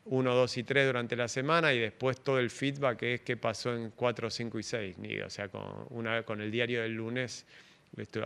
1, 0.10 0.36
2 0.36 0.58
y 0.58 0.64
3 0.64 0.88
durante 0.88 1.16
la 1.16 1.28
semana 1.28 1.74
y 1.74 1.80
después 1.80 2.22
todo 2.22 2.40
el 2.40 2.50
feedback 2.50 3.04
es 3.04 3.22
qué 3.22 3.38
pasó 3.38 3.76
en 3.76 3.92
4, 3.92 4.30
5 4.30 4.60
y 4.60 4.64
6. 4.64 4.96
O 5.26 5.30
sea, 5.30 5.50
con, 5.50 6.42
el 6.42 6.52
diario 6.52 6.82
del 6.82 6.94
lunes 6.94 7.46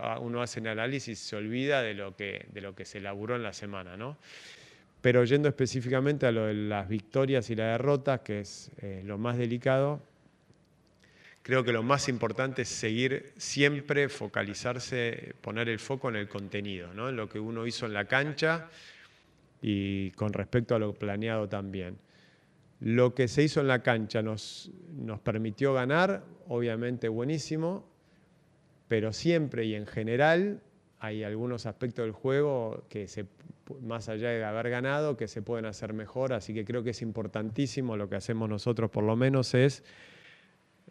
ah, 0.00 0.18
uno 0.20 0.42
hace 0.42 0.60
un 0.60 0.68
análisis 0.68 1.20
y 1.20 1.24
se 1.24 1.36
olvida 1.36 1.82
de 1.82 1.94
lo 1.94 2.16
que, 2.16 2.46
de 2.52 2.60
lo 2.60 2.74
que 2.74 2.84
se 2.84 2.98
elaboró 2.98 3.36
en 3.36 3.42
la 3.42 3.52
semana. 3.52 3.96
¿no? 3.96 4.16
Pero 5.00 5.24
yendo 5.24 5.48
específicamente 5.48 6.26
a 6.26 6.32
lo 6.32 6.46
de 6.46 6.54
las 6.54 6.88
victorias 6.88 7.50
y 7.50 7.56
las 7.56 7.78
derrotas, 7.78 8.20
que 8.20 8.40
es 8.40 8.70
eh, 8.80 9.02
lo 9.04 9.18
más 9.18 9.36
delicado, 9.36 10.00
creo 11.42 11.64
que 11.64 11.72
lo 11.72 11.82
más 11.82 12.08
importante 12.08 12.62
es 12.62 12.68
seguir 12.68 13.32
siempre 13.36 14.08
focalizarse, 14.08 15.34
poner 15.40 15.68
el 15.68 15.80
foco 15.80 16.08
en 16.08 16.16
el 16.16 16.28
contenido, 16.28 16.94
¿no? 16.94 17.08
en 17.08 17.16
lo 17.16 17.28
que 17.28 17.40
uno 17.40 17.66
hizo 17.66 17.86
en 17.86 17.94
la 17.94 18.04
cancha 18.04 18.68
y 19.62 20.10
con 20.10 20.32
respecto 20.32 20.74
a 20.74 20.78
lo 20.78 20.92
planeado 20.92 21.48
también. 21.48 21.96
Lo 22.80 23.14
que 23.14 23.28
se 23.28 23.44
hizo 23.44 23.60
en 23.60 23.68
la 23.68 23.82
cancha 23.82 24.20
nos, 24.22 24.72
nos 24.92 25.20
permitió 25.20 25.72
ganar, 25.72 26.24
obviamente 26.48 27.08
buenísimo, 27.08 27.88
pero 28.88 29.12
siempre 29.12 29.64
y 29.64 29.76
en 29.76 29.86
general 29.86 30.60
hay 30.98 31.22
algunos 31.22 31.64
aspectos 31.66 32.04
del 32.04 32.12
juego 32.12 32.84
que 32.88 33.06
se, 33.06 33.26
más 33.80 34.08
allá 34.08 34.30
de 34.30 34.44
haber 34.44 34.68
ganado, 34.68 35.16
que 35.16 35.28
se 35.28 35.42
pueden 35.42 35.64
hacer 35.64 35.92
mejor, 35.92 36.32
así 36.32 36.52
que 36.52 36.64
creo 36.64 36.82
que 36.82 36.90
es 36.90 37.02
importantísimo 37.02 37.96
lo 37.96 38.08
que 38.08 38.16
hacemos 38.16 38.48
nosotros 38.48 38.90
por 38.90 39.04
lo 39.04 39.16
menos 39.16 39.54
es, 39.54 39.84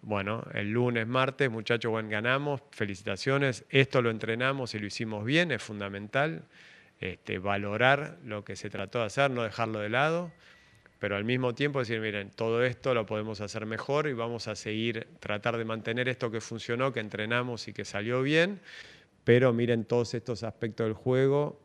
bueno, 0.02 0.44
el 0.54 0.72
lunes, 0.72 1.08
martes, 1.08 1.52
muchachos, 1.52 1.92
bueno, 1.92 2.10
ganamos, 2.10 2.62
felicitaciones, 2.72 3.66
esto 3.70 4.02
lo 4.02 4.10
entrenamos 4.10 4.74
y 4.74 4.80
lo 4.80 4.88
hicimos 4.88 5.24
bien, 5.26 5.52
es 5.52 5.62
fundamental. 5.62 6.46
Este, 7.02 7.40
valorar 7.40 8.20
lo 8.24 8.44
que 8.46 8.56
se 8.56 8.70
trató 8.70 9.00
de 9.00 9.06
hacer, 9.06 9.32
no 9.32 9.42
dejarlo 9.42 9.80
de 9.80 9.90
lado, 9.90 10.32
pero 11.00 11.16
al 11.16 11.26
mismo 11.26 11.56
tiempo 11.56 11.80
decir, 11.80 12.00
miren, 12.00 12.30
todo 12.30 12.64
esto 12.64 12.94
lo 12.94 13.08
podemos 13.08 13.42
hacer 13.42 13.66
mejor 13.66 14.08
y 14.08 14.14
vamos 14.14 14.48
a 14.48 14.56
seguir, 14.56 15.08
tratar 15.20 15.58
de 15.58 15.66
mantener 15.66 16.08
esto 16.08 16.30
que 16.30 16.42
funcionó, 16.42 16.94
que 16.94 17.00
entrenamos 17.00 17.68
y 17.68 17.74
que 17.74 17.86
salió 17.86 18.22
bien, 18.22 18.60
pero 19.24 19.52
miren 19.52 19.86
todos 19.86 20.14
estos 20.14 20.44
aspectos 20.44 20.86
del 20.86 20.94
juego 20.94 21.60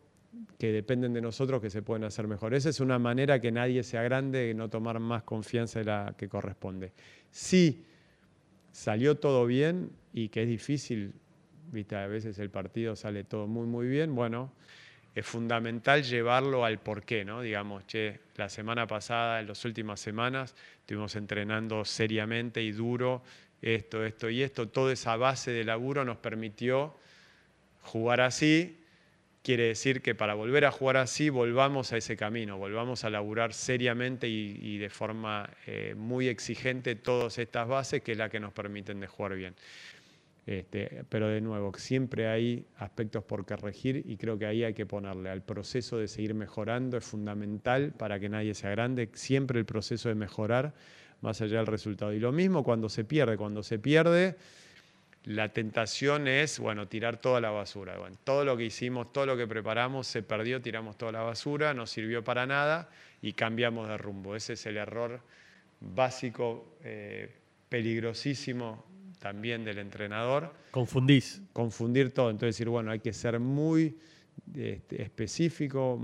que 0.58 0.72
dependen 0.72 1.12
de 1.12 1.20
nosotros 1.20 1.60
que 1.60 1.68
se 1.68 1.82
pueden 1.82 2.04
hacer 2.04 2.26
mejor. 2.26 2.54
Esa 2.54 2.70
es 2.70 2.80
una 2.80 2.98
manera 2.98 3.38
que 3.38 3.52
nadie 3.52 3.82
se 3.82 3.98
agrande 3.98 4.48
y 4.48 4.54
no 4.54 4.70
tomar 4.70 5.00
más 5.00 5.22
confianza 5.24 5.80
de 5.80 5.84
la 5.84 6.14
que 6.16 6.30
corresponde. 6.30 6.92
Si 7.30 7.84
salió 8.72 9.18
todo 9.18 9.44
bien 9.44 9.90
y 10.14 10.30
que 10.30 10.44
es 10.44 10.48
difícil, 10.48 11.12
viste, 11.70 11.94
a 11.94 12.06
veces 12.06 12.38
el 12.38 12.48
partido 12.48 12.96
sale 12.96 13.24
todo 13.24 13.46
muy, 13.46 13.66
muy 13.66 13.86
bien, 13.86 14.14
bueno, 14.14 14.50
es 15.16 15.24
fundamental 15.24 16.04
llevarlo 16.04 16.66
al 16.66 16.78
porqué, 16.78 17.24
¿no? 17.24 17.40
Digamos, 17.40 17.86
che, 17.86 18.20
la 18.36 18.50
semana 18.50 18.86
pasada, 18.86 19.40
en 19.40 19.48
las 19.48 19.64
últimas 19.64 19.98
semanas, 19.98 20.54
estuvimos 20.80 21.16
entrenando 21.16 21.86
seriamente 21.86 22.62
y 22.62 22.70
duro 22.70 23.22
esto, 23.62 24.04
esto 24.04 24.28
y 24.28 24.42
esto. 24.42 24.68
Toda 24.68 24.92
esa 24.92 25.16
base 25.16 25.52
de 25.52 25.64
laburo 25.64 26.04
nos 26.04 26.18
permitió 26.18 26.94
jugar 27.80 28.20
así. 28.20 28.78
Quiere 29.42 29.68
decir 29.68 30.02
que 30.02 30.14
para 30.14 30.34
volver 30.34 30.66
a 30.66 30.70
jugar 30.70 30.98
así, 30.98 31.30
volvamos 31.30 31.94
a 31.94 31.96
ese 31.96 32.14
camino, 32.14 32.58
volvamos 32.58 33.04
a 33.04 33.08
laburar 33.08 33.54
seriamente 33.54 34.28
y, 34.28 34.76
de 34.76 34.90
forma 34.90 35.48
eh, 35.66 35.94
muy 35.96 36.28
exigente 36.28 36.94
todas 36.94 37.38
estas 37.38 37.66
bases 37.66 38.02
que 38.02 38.12
es 38.12 38.18
la 38.18 38.28
que 38.28 38.38
nos 38.38 38.52
permiten 38.52 39.06
jugar 39.06 39.34
bien. 39.34 39.54
Este, 40.46 41.02
pero 41.08 41.26
de 41.26 41.40
nuevo, 41.40 41.72
siempre 41.76 42.28
hay 42.28 42.64
aspectos 42.76 43.24
por 43.24 43.44
corregir 43.44 44.04
y 44.06 44.16
creo 44.16 44.38
que 44.38 44.46
ahí 44.46 44.62
hay 44.62 44.74
que 44.74 44.86
ponerle 44.86 45.28
al 45.28 45.42
proceso 45.42 45.98
de 45.98 46.06
seguir 46.06 46.34
mejorando, 46.34 46.96
es 46.96 47.04
fundamental 47.04 47.92
para 47.98 48.20
que 48.20 48.28
nadie 48.28 48.54
se 48.54 48.68
agrande, 48.68 49.10
siempre 49.14 49.58
el 49.58 49.66
proceso 49.66 50.08
de 50.08 50.14
mejorar 50.14 50.72
más 51.20 51.40
allá 51.40 51.56
del 51.58 51.66
resultado. 51.66 52.12
Y 52.12 52.20
lo 52.20 52.30
mismo 52.30 52.62
cuando 52.62 52.88
se 52.88 53.02
pierde, 53.04 53.36
cuando 53.36 53.64
se 53.64 53.80
pierde, 53.80 54.36
la 55.24 55.48
tentación 55.48 56.28
es, 56.28 56.60
bueno, 56.60 56.86
tirar 56.86 57.16
toda 57.16 57.40
la 57.40 57.50
basura. 57.50 57.96
Todo 58.22 58.44
lo 58.44 58.56
que 58.56 58.66
hicimos, 58.66 59.12
todo 59.12 59.26
lo 59.26 59.36
que 59.36 59.48
preparamos, 59.48 60.06
se 60.06 60.22
perdió, 60.22 60.62
tiramos 60.62 60.96
toda 60.96 61.10
la 61.10 61.22
basura, 61.22 61.74
no 61.74 61.88
sirvió 61.88 62.22
para 62.22 62.46
nada 62.46 62.88
y 63.20 63.32
cambiamos 63.32 63.88
de 63.88 63.98
rumbo. 63.98 64.36
Ese 64.36 64.52
es 64.52 64.64
el 64.66 64.76
error 64.76 65.20
básico, 65.80 66.76
eh, 66.84 67.34
peligrosísimo 67.68 68.95
también 69.18 69.64
del 69.64 69.78
entrenador. 69.78 70.52
Confundís. 70.70 71.42
Confundir 71.52 72.12
todo. 72.12 72.30
Entonces 72.30 72.56
decir, 72.56 72.68
bueno, 72.68 72.90
hay 72.90 73.00
que 73.00 73.12
ser 73.12 73.40
muy 73.40 73.96
este, 74.54 75.02
específico, 75.02 76.00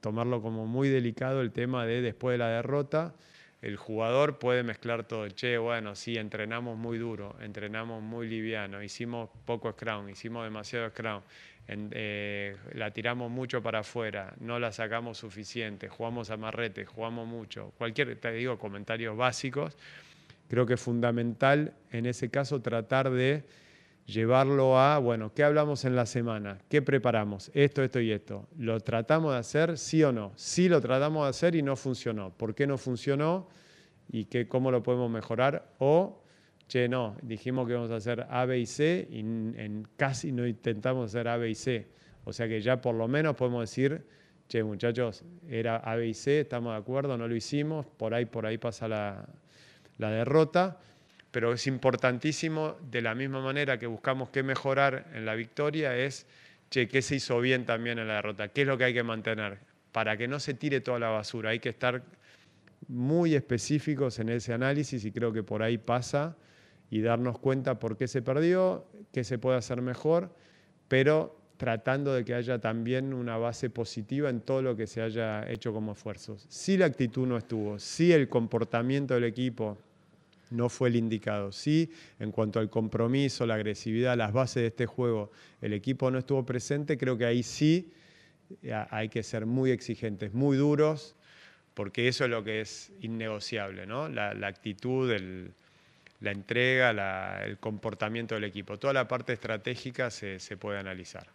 tomarlo 0.00 0.42
como 0.42 0.66
muy 0.66 0.88
delicado 0.88 1.40
el 1.40 1.52
tema 1.52 1.86
de 1.86 2.02
después 2.02 2.34
de 2.34 2.38
la 2.38 2.48
derrota. 2.48 3.14
El 3.60 3.76
jugador 3.76 4.38
puede 4.38 4.62
mezclar 4.62 5.04
todo. 5.04 5.28
Che, 5.28 5.56
bueno, 5.56 5.94
sí, 5.94 6.16
entrenamos 6.16 6.76
muy 6.76 6.98
duro, 6.98 7.36
entrenamos 7.40 8.02
muy 8.02 8.28
liviano, 8.28 8.82
hicimos 8.82 9.30
poco 9.44 9.70
scrum, 9.72 10.08
hicimos 10.08 10.44
demasiado 10.44 10.90
scrum, 10.90 11.22
eh, 11.68 12.56
la 12.74 12.90
tiramos 12.90 13.30
mucho 13.30 13.62
para 13.62 13.80
afuera, 13.80 14.34
no 14.40 14.58
la 14.58 14.72
sacamos 14.72 15.18
suficiente, 15.18 15.88
jugamos 15.88 16.30
a 16.30 16.36
marrete, 16.36 16.84
jugamos 16.84 17.28
mucho. 17.28 17.72
Cualquier, 17.78 18.18
te 18.18 18.32
digo, 18.32 18.58
comentarios 18.58 19.16
básicos 19.16 19.76
Creo 20.52 20.66
que 20.66 20.74
es 20.74 20.80
fundamental 20.82 21.72
en 21.92 22.04
ese 22.04 22.28
caso 22.28 22.60
tratar 22.60 23.10
de 23.10 23.42
llevarlo 24.04 24.78
a, 24.78 24.98
bueno, 24.98 25.32
¿qué 25.32 25.44
hablamos 25.44 25.86
en 25.86 25.96
la 25.96 26.04
semana? 26.04 26.58
¿Qué 26.68 26.82
preparamos? 26.82 27.50
Esto, 27.54 27.82
esto 27.82 28.00
y 28.00 28.12
esto. 28.12 28.46
¿Lo 28.58 28.78
tratamos 28.80 29.32
de 29.32 29.38
hacer, 29.38 29.78
sí 29.78 30.04
o 30.04 30.12
no? 30.12 30.32
Sí 30.36 30.68
lo 30.68 30.82
tratamos 30.82 31.24
de 31.24 31.30
hacer 31.30 31.54
y 31.54 31.62
no 31.62 31.74
funcionó. 31.74 32.36
¿Por 32.36 32.54
qué 32.54 32.66
no 32.66 32.76
funcionó? 32.76 33.48
¿Y 34.10 34.26
qué, 34.26 34.46
cómo 34.46 34.70
lo 34.70 34.82
podemos 34.82 35.10
mejorar? 35.10 35.72
O, 35.78 36.22
che, 36.68 36.86
no, 36.86 37.16
dijimos 37.22 37.66
que 37.66 37.72
vamos 37.72 37.90
a 37.90 37.96
hacer 37.96 38.26
A, 38.28 38.44
B 38.44 38.58
y 38.58 38.66
C 38.66 39.08
y 39.10 39.20
en, 39.20 39.88
casi 39.96 40.32
no 40.32 40.46
intentamos 40.46 41.06
hacer 41.06 41.28
A, 41.28 41.38
B 41.38 41.48
y 41.48 41.54
C. 41.54 41.88
O 42.24 42.32
sea 42.34 42.46
que 42.46 42.60
ya 42.60 42.78
por 42.78 42.94
lo 42.94 43.08
menos 43.08 43.36
podemos 43.36 43.62
decir, 43.62 44.04
che, 44.48 44.62
muchachos, 44.62 45.24
era 45.48 45.78
A, 45.78 45.96
B 45.96 46.08
y 46.08 46.12
C, 46.12 46.40
estamos 46.40 46.74
de 46.74 46.78
acuerdo, 46.78 47.16
no 47.16 47.26
lo 47.26 47.34
hicimos, 47.34 47.86
por 47.86 48.12
ahí, 48.12 48.26
por 48.26 48.44
ahí 48.44 48.58
pasa 48.58 48.86
la, 48.86 49.26
la 50.02 50.10
derrota, 50.10 50.78
pero 51.30 51.54
es 51.54 51.66
importantísimo, 51.66 52.76
de 52.90 53.00
la 53.00 53.14
misma 53.14 53.40
manera 53.40 53.78
que 53.78 53.86
buscamos 53.86 54.28
qué 54.28 54.42
mejorar 54.42 55.06
en 55.14 55.24
la 55.24 55.34
victoria, 55.34 55.96
es, 55.96 56.26
che, 56.70 56.88
¿qué 56.88 57.00
se 57.00 57.16
hizo 57.16 57.40
bien 57.40 57.64
también 57.64 57.98
en 57.98 58.08
la 58.08 58.16
derrota? 58.16 58.48
¿Qué 58.48 58.62
es 58.62 58.66
lo 58.66 58.76
que 58.76 58.84
hay 58.84 58.94
que 58.94 59.02
mantener? 59.02 59.58
Para 59.92 60.16
que 60.18 60.28
no 60.28 60.38
se 60.38 60.52
tire 60.54 60.80
toda 60.80 60.98
la 60.98 61.08
basura, 61.08 61.50
hay 61.50 61.60
que 61.60 61.70
estar 61.70 62.02
muy 62.88 63.34
específicos 63.34 64.18
en 64.18 64.28
ese 64.28 64.52
análisis 64.52 65.04
y 65.04 65.12
creo 65.12 65.32
que 65.32 65.42
por 65.42 65.62
ahí 65.62 65.78
pasa 65.78 66.36
y 66.90 67.00
darnos 67.00 67.38
cuenta 67.38 67.78
por 67.78 67.96
qué 67.96 68.06
se 68.06 68.20
perdió, 68.20 68.86
qué 69.12 69.24
se 69.24 69.38
puede 69.38 69.56
hacer 69.56 69.80
mejor, 69.80 70.34
pero 70.88 71.38
tratando 71.56 72.12
de 72.12 72.24
que 72.24 72.34
haya 72.34 72.58
también 72.58 73.14
una 73.14 73.36
base 73.36 73.70
positiva 73.70 74.28
en 74.28 74.40
todo 74.40 74.62
lo 74.62 74.76
que 74.76 74.86
se 74.86 75.00
haya 75.00 75.48
hecho 75.48 75.72
como 75.72 75.92
esfuerzos. 75.92 76.44
Si 76.48 76.76
la 76.76 76.86
actitud 76.86 77.26
no 77.26 77.38
estuvo, 77.38 77.78
si 77.78 78.12
el 78.12 78.28
comportamiento 78.28 79.14
del 79.14 79.24
equipo 79.24 79.78
no 80.52 80.68
fue 80.68 80.88
el 80.88 80.96
indicado. 80.96 81.52
Sí, 81.52 81.90
en 82.18 82.30
cuanto 82.30 82.60
al 82.60 82.70
compromiso, 82.70 83.46
la 83.46 83.54
agresividad, 83.54 84.16
las 84.16 84.32
bases 84.32 84.62
de 84.62 84.66
este 84.68 84.86
juego, 84.86 85.32
el 85.60 85.72
equipo 85.72 86.10
no 86.10 86.18
estuvo 86.18 86.44
presente, 86.44 86.96
creo 86.96 87.16
que 87.18 87.24
ahí 87.24 87.42
sí 87.42 87.92
hay 88.90 89.08
que 89.08 89.22
ser 89.22 89.46
muy 89.46 89.70
exigentes, 89.70 90.34
muy 90.34 90.56
duros, 90.56 91.16
porque 91.74 92.08
eso 92.08 92.24
es 92.24 92.30
lo 92.30 92.44
que 92.44 92.60
es 92.60 92.92
innegociable, 93.00 93.86
¿no? 93.86 94.08
La, 94.08 94.30
actitud, 94.46 95.10
la 96.20 96.30
entrega, 96.30 97.44
el 97.44 97.58
comportamiento 97.58 98.34
del 98.34 98.44
equipo. 98.44 98.78
Toda 98.78 98.92
la 98.92 99.08
parte 99.08 99.32
estratégica 99.32 100.10
se, 100.10 100.38
puede 100.58 100.78
analizar. 100.78 101.26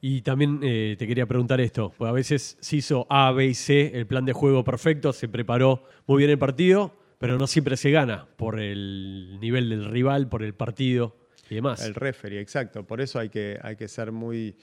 Y 0.00 0.20
también 0.20 0.60
eh, 0.62 0.96
te 0.98 1.06
quería 1.06 1.26
preguntar 1.26 1.60
esto, 1.60 1.92
pues 1.96 2.08
a 2.08 2.12
veces 2.12 2.58
se 2.60 2.76
hizo 2.76 3.06
A, 3.08 3.32
B 3.32 3.46
y 3.46 3.54
C, 3.54 3.92
el 3.94 4.06
plan 4.06 4.26
de 4.26 4.34
juego 4.34 4.62
perfecto, 4.62 5.12
se 5.12 5.26
preparó 5.26 5.84
muy 6.06 6.18
bien 6.18 6.30
el 6.30 6.38
partido, 6.38 6.94
pero 7.18 7.38
no 7.38 7.46
siempre 7.46 7.76
se 7.76 7.90
gana 7.90 8.26
por 8.36 8.60
el 8.60 9.38
nivel 9.40 9.68
del 9.70 9.86
rival, 9.86 10.28
por 10.28 10.42
el 10.42 10.54
partido 10.54 11.16
y 11.48 11.56
demás. 11.56 11.84
El 11.84 11.94
referee, 11.94 12.40
exacto. 12.40 12.86
Por 12.86 13.00
eso 13.00 13.18
hay 13.18 13.28
que, 13.28 13.58
hay 13.62 13.76
que 13.76 13.88
ser 13.88 14.12
muy, 14.12 14.56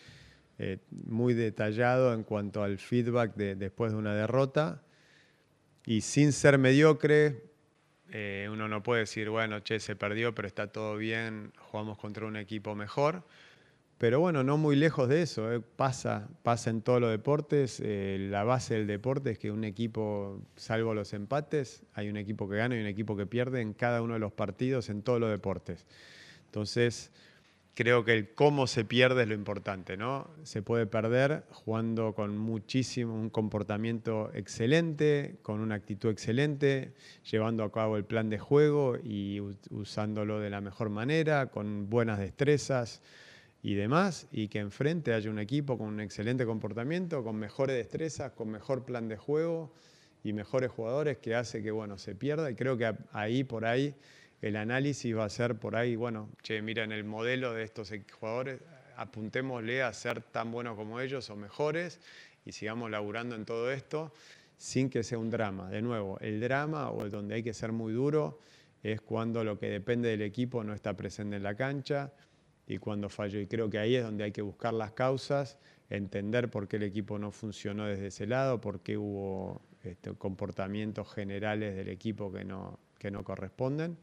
eh, 0.60 0.78
muy 0.92 1.34
detallado 1.34 2.14
en 2.14 2.24
cuanto 2.24 2.64
al 2.64 2.78
feedback 2.78 3.36
de, 3.36 3.56
después 3.56 3.92
de 3.92 3.98
una 3.98 4.14
derrota 4.14 4.84
y 5.86 6.02
sin 6.02 6.32
ser 6.32 6.58
mediocre, 6.58 7.44
eh, 8.12 8.48
uno 8.52 8.68
no 8.68 8.84
puede 8.84 9.02
decir, 9.02 9.30
bueno, 9.30 9.60
che, 9.62 9.80
se 9.80 9.96
perdió, 9.96 10.34
pero 10.34 10.48
está 10.48 10.68
todo 10.68 10.96
bien, 10.98 11.52
jugamos 11.58 11.98
contra 11.98 12.26
un 12.26 12.38
equipo 12.38 12.76
mejor. 12.76 13.24
Pero 13.98 14.20
bueno, 14.20 14.44
no 14.44 14.58
muy 14.58 14.76
lejos 14.76 15.08
de 15.08 15.22
eso, 15.22 15.52
eh. 15.54 15.62
pasa, 15.62 16.28
pasa 16.42 16.70
en 16.70 16.82
todos 16.82 17.00
los 17.00 17.12
deportes. 17.12 17.82
Eh, 17.84 18.28
la 18.30 18.44
base 18.44 18.74
del 18.74 18.88
deporte 18.88 19.32
es 19.32 19.40
que 19.40 19.52
un 19.52 19.64
equipo, 19.64 20.42
salvo 20.56 20.94
los 20.94 21.14
empates, 21.14 21.84
hay 21.94 22.10
un 22.10 22.18
equipo 22.18 22.50
que 22.50 22.58
gana 22.58 22.76
y 22.76 22.82
un 22.82 22.88
equipo 22.88 23.16
que 23.16 23.26
pierde 23.26 23.62
en 23.62 23.74
cada 23.74 24.02
uno 24.02 24.14
de 24.14 24.20
los 24.20 24.34
partidos 24.34 24.90
en 24.90 25.04
todos 25.04 25.20
los 25.20 25.30
deportes. 25.30 25.86
Entonces, 26.46 27.12
creo 27.76 28.04
que 28.04 28.14
el 28.14 28.34
cómo 28.34 28.68
se 28.68 28.86
pierde 28.86 29.24
es 29.24 29.28
lo 29.28 29.36
importante, 29.36 29.98
¿no? 29.98 30.30
Se 30.44 30.62
puede 30.62 30.86
perder 30.86 31.46
jugando 31.52 32.14
con 32.14 32.38
muchísimo, 32.38 33.14
un 33.14 33.30
comportamiento 33.30 34.32
excelente, 34.34 35.38
con 35.42 35.60
una 35.60 35.76
actitud 35.76 36.10
excelente, 36.10 36.94
llevando 37.32 37.64
a 37.64 37.72
cabo 37.72 37.98
el 37.98 38.06
plan 38.06 38.30
de 38.30 38.38
juego 38.38 38.98
y 39.02 39.40
usándolo 39.72 40.40
de 40.40 40.50
la 40.50 40.62
mejor 40.62 40.90
manera, 40.90 41.48
con 41.48 41.90
buenas 41.90 42.20
destrezas 42.20 43.02
y 43.66 43.76
demás, 43.76 44.28
y 44.30 44.50
que 44.50 44.60
enfrente 44.60 45.14
haya 45.14 45.32
un 45.32 45.40
equipo 45.40 45.78
con 45.78 45.88
un 45.88 46.02
excelente 46.02 46.46
comportamiento, 46.46 47.24
con 47.24 47.38
mejores 47.38 47.78
destrezas, 47.78 48.34
con 48.34 48.50
mejor 48.50 48.84
plan 48.84 49.08
de 49.08 49.16
juego 49.16 49.72
y 50.22 50.34
mejores 50.34 50.70
jugadores 50.70 51.18
que 51.20 51.34
hace 51.34 51.64
que, 51.64 51.72
bueno, 51.72 51.98
se 51.98 52.14
pierda. 52.14 52.52
Y 52.52 52.56
creo 52.56 52.78
que 52.78 52.94
ahí, 53.14 53.46
por 53.46 53.64
ahí, 53.64 53.96
el 54.42 54.58
análisis 54.58 55.16
va 55.16 55.24
a 55.24 55.30
ser 55.30 55.56
por 55.56 55.78
ahí, 55.78 55.96
bueno, 55.96 56.30
che, 56.42 56.62
mira, 56.62 56.84
en 56.84 56.92
el 56.92 57.06
modelo 57.06 57.54
de 57.54 57.64
estos 57.64 57.94
jugadores, 58.20 58.60
apuntémosle 58.98 59.82
a 59.82 59.94
ser 59.94 60.22
tan 60.22 60.52
buenos 60.52 60.76
como 60.76 61.00
ellos 61.00 61.30
o 61.30 61.38
mejores 61.38 62.02
y 62.46 62.52
sigamos 62.52 62.92
laburando 62.92 63.34
en 63.36 63.46
todo 63.46 63.72
esto 63.72 64.14
sin 64.58 64.90
que 64.90 65.04
sea 65.04 65.18
un 65.18 65.30
drama. 65.30 65.70
De 65.70 65.82
nuevo, 65.82 66.20
el 66.20 66.42
drama 66.42 66.92
o 66.92 67.10
donde 67.10 67.36
hay 67.36 67.44
que 67.44 67.54
ser 67.54 67.72
muy 67.72 67.94
duro 67.94 68.40
es 68.84 69.00
cuando 69.00 69.46
lo 69.46 69.58
que 69.58 69.70
depende 69.70 70.10
del 70.10 70.22
equipo 70.22 70.66
no 70.66 70.74
está 70.74 70.98
presente 70.98 71.38
en 71.38 71.44
la 71.44 71.56
cancha 71.56 72.12
y 72.68 72.78
cuando 72.78 73.10
falló. 73.10 73.40
Y 73.40 73.48
creo 73.48 73.70
que 73.70 73.80
ahí 73.80 73.96
es 73.96 74.04
donde 74.04 74.24
hay 74.24 74.32
que 74.32 74.42
buscar 74.42 74.74
las 74.74 74.92
causas, 74.92 75.58
entender 75.90 76.50
por 76.50 76.68
qué 76.68 76.78
el 76.78 76.84
equipo 76.84 77.20
no 77.20 77.32
funcionó 77.32 77.86
desde 77.86 78.08
ese 78.08 78.28
lado, 78.28 78.62
por 78.62 78.82
qué 78.82 78.98
hubo 78.98 79.62
este, 79.84 80.14
comportamientos 80.14 81.12
generales 81.14 81.76
del 81.76 81.90
equipo 81.90 82.32
que 82.32 82.44
no, 82.44 82.80
que 82.98 83.12
no 83.12 83.24
corresponden 83.24 83.98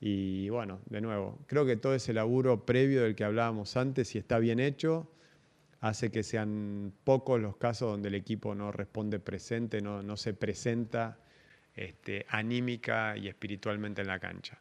y 0.00 0.48
bueno, 0.50 0.80
de 0.86 1.00
nuevo, 1.00 1.38
creo 1.46 1.66
que 1.66 1.76
todo 1.76 1.94
ese 1.94 2.12
laburo 2.12 2.64
previo 2.64 3.02
del 3.02 3.16
que 3.16 3.24
hablábamos 3.24 3.76
antes, 3.76 4.08
si 4.08 4.18
está 4.18 4.38
bien 4.38 4.60
hecho, 4.60 5.10
hace 5.80 6.10
que 6.10 6.22
sean 6.22 6.92
pocos 7.04 7.40
los 7.40 7.56
casos 7.56 7.90
donde 7.90 8.08
el 8.08 8.14
equipo 8.14 8.54
no 8.54 8.70
responde 8.70 9.18
presente, 9.18 9.80
no, 9.80 10.02
no 10.02 10.16
se 10.16 10.34
presenta 10.34 11.18
este, 11.74 12.26
anímica 12.28 13.16
y 13.16 13.28
espiritualmente 13.28 14.02
en 14.02 14.08
la 14.08 14.20
cancha. 14.20 14.60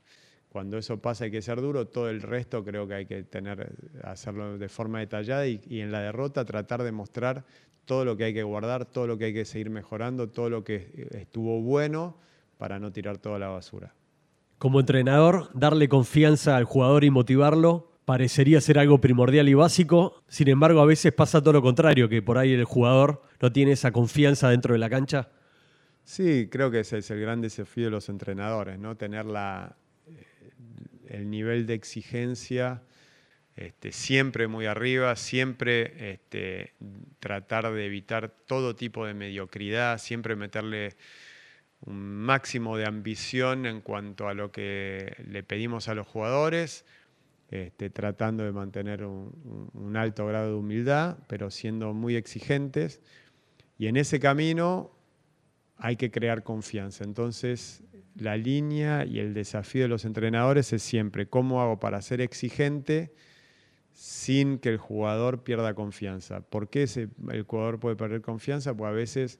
Cuando 0.49 0.77
eso 0.77 0.99
pasa 1.01 1.25
hay 1.25 1.31
que 1.31 1.41
ser 1.41 1.61
duro, 1.61 1.87
todo 1.87 2.09
el 2.09 2.21
resto 2.21 2.63
creo 2.63 2.87
que 2.87 2.93
hay 2.93 3.05
que 3.05 3.23
tener, 3.23 3.73
hacerlo 4.03 4.57
de 4.57 4.69
forma 4.69 4.99
detallada 4.99 5.45
y, 5.47 5.61
y 5.67 5.81
en 5.81 5.91
la 5.91 6.01
derrota 6.01 6.45
tratar 6.45 6.83
de 6.83 6.91
mostrar 6.91 7.45
todo 7.85 8.05
lo 8.05 8.17
que 8.17 8.25
hay 8.25 8.33
que 8.33 8.43
guardar, 8.43 8.85
todo 8.85 9.07
lo 9.07 9.17
que 9.17 9.25
hay 9.25 9.33
que 9.33 9.45
seguir 9.45 9.69
mejorando, 9.69 10.29
todo 10.29 10.49
lo 10.49 10.63
que 10.63 11.07
estuvo 11.11 11.61
bueno 11.61 12.17
para 12.57 12.79
no 12.79 12.91
tirar 12.91 13.17
toda 13.17 13.39
la 13.39 13.47
basura. 13.47 13.93
Como 14.57 14.79
entrenador, 14.79 15.49
darle 15.53 15.87
confianza 15.87 16.57
al 16.57 16.65
jugador 16.65 17.03
y 17.03 17.11
motivarlo 17.11 17.91
parecería 18.05 18.61
ser 18.61 18.79
algo 18.79 18.99
primordial 18.99 19.49
y 19.49 19.53
básico, 19.53 20.23
sin 20.27 20.47
embargo 20.47 20.81
a 20.81 20.85
veces 20.85 21.13
pasa 21.13 21.41
todo 21.41 21.53
lo 21.53 21.61
contrario, 21.61 22.09
que 22.09 22.21
por 22.21 22.37
ahí 22.37 22.53
el 22.53 22.63
jugador 22.63 23.21
no 23.41 23.51
tiene 23.51 23.73
esa 23.73 23.91
confianza 23.91 24.49
dentro 24.49 24.73
de 24.73 24.79
la 24.79 24.89
cancha. 24.89 25.29
Sí, 26.03 26.47
creo 26.49 26.71
que 26.71 26.79
ese 26.79 26.99
es 26.99 27.11
el 27.11 27.19
gran 27.19 27.41
desafío 27.41 27.85
de 27.85 27.91
los 27.91 28.07
entrenadores, 28.07 28.79
¿no? 28.79 28.95
Tener 28.95 29.25
la, 29.25 29.75
el 31.07 31.29
nivel 31.29 31.65
de 31.65 31.73
exigencia 31.73 32.81
este, 33.57 33.91
siempre 33.91 34.47
muy 34.47 34.67
arriba, 34.67 35.15
siempre 35.15 36.11
este, 36.13 36.73
tratar 37.19 37.73
de 37.73 37.87
evitar 37.87 38.29
todo 38.29 38.75
tipo 38.75 39.03
de 39.07 39.15
mediocridad, 39.15 39.97
siempre 39.97 40.35
meterle 40.35 40.95
un 41.81 41.99
máximo 41.99 42.77
de 42.77 42.85
ambición 42.85 43.65
en 43.65 43.81
cuanto 43.81 44.27
a 44.27 44.35
lo 44.35 44.51
que 44.51 45.15
le 45.27 45.41
pedimos 45.41 45.87
a 45.87 45.95
los 45.95 46.05
jugadores, 46.05 46.85
este, 47.49 47.89
tratando 47.89 48.43
de 48.43 48.51
mantener 48.51 49.03
un, 49.03 49.95
alto 49.97 50.27
grado 50.27 50.49
de 50.49 50.55
humildad, 50.55 51.17
pero 51.27 51.49
siendo 51.49 51.95
muy 51.95 52.15
exigentes. 52.15 53.01
Y 53.79 53.87
en 53.87 53.97
ese 53.97 54.19
camino 54.19 54.91
hay 55.77 55.95
que 55.95 56.11
crear 56.11 56.43
confianza. 56.43 57.03
Entonces, 57.03 57.81
la 58.19 58.37
línea 58.37 59.05
y 59.05 59.19
el 59.19 59.33
desafío 59.33 59.83
de 59.83 59.87
los 59.87 60.05
entrenadores 60.05 60.73
es 60.73 60.83
siempre 60.83 61.27
cómo 61.27 61.61
hago 61.61 61.79
para 61.79 62.01
ser 62.01 62.21
exigente 62.21 63.13
sin 63.91 64.59
que 64.59 64.69
el 64.69 64.77
jugador 64.77 65.43
pierda 65.43 65.73
confianza. 65.73 66.41
¿Por 66.41 66.69
qué 66.69 66.83
el 67.29 67.43
jugador 67.43 67.79
puede 67.79 67.95
perder 67.95 68.21
confianza? 68.21 68.75
Pues 68.75 68.89
a 68.89 68.91
veces 68.91 69.39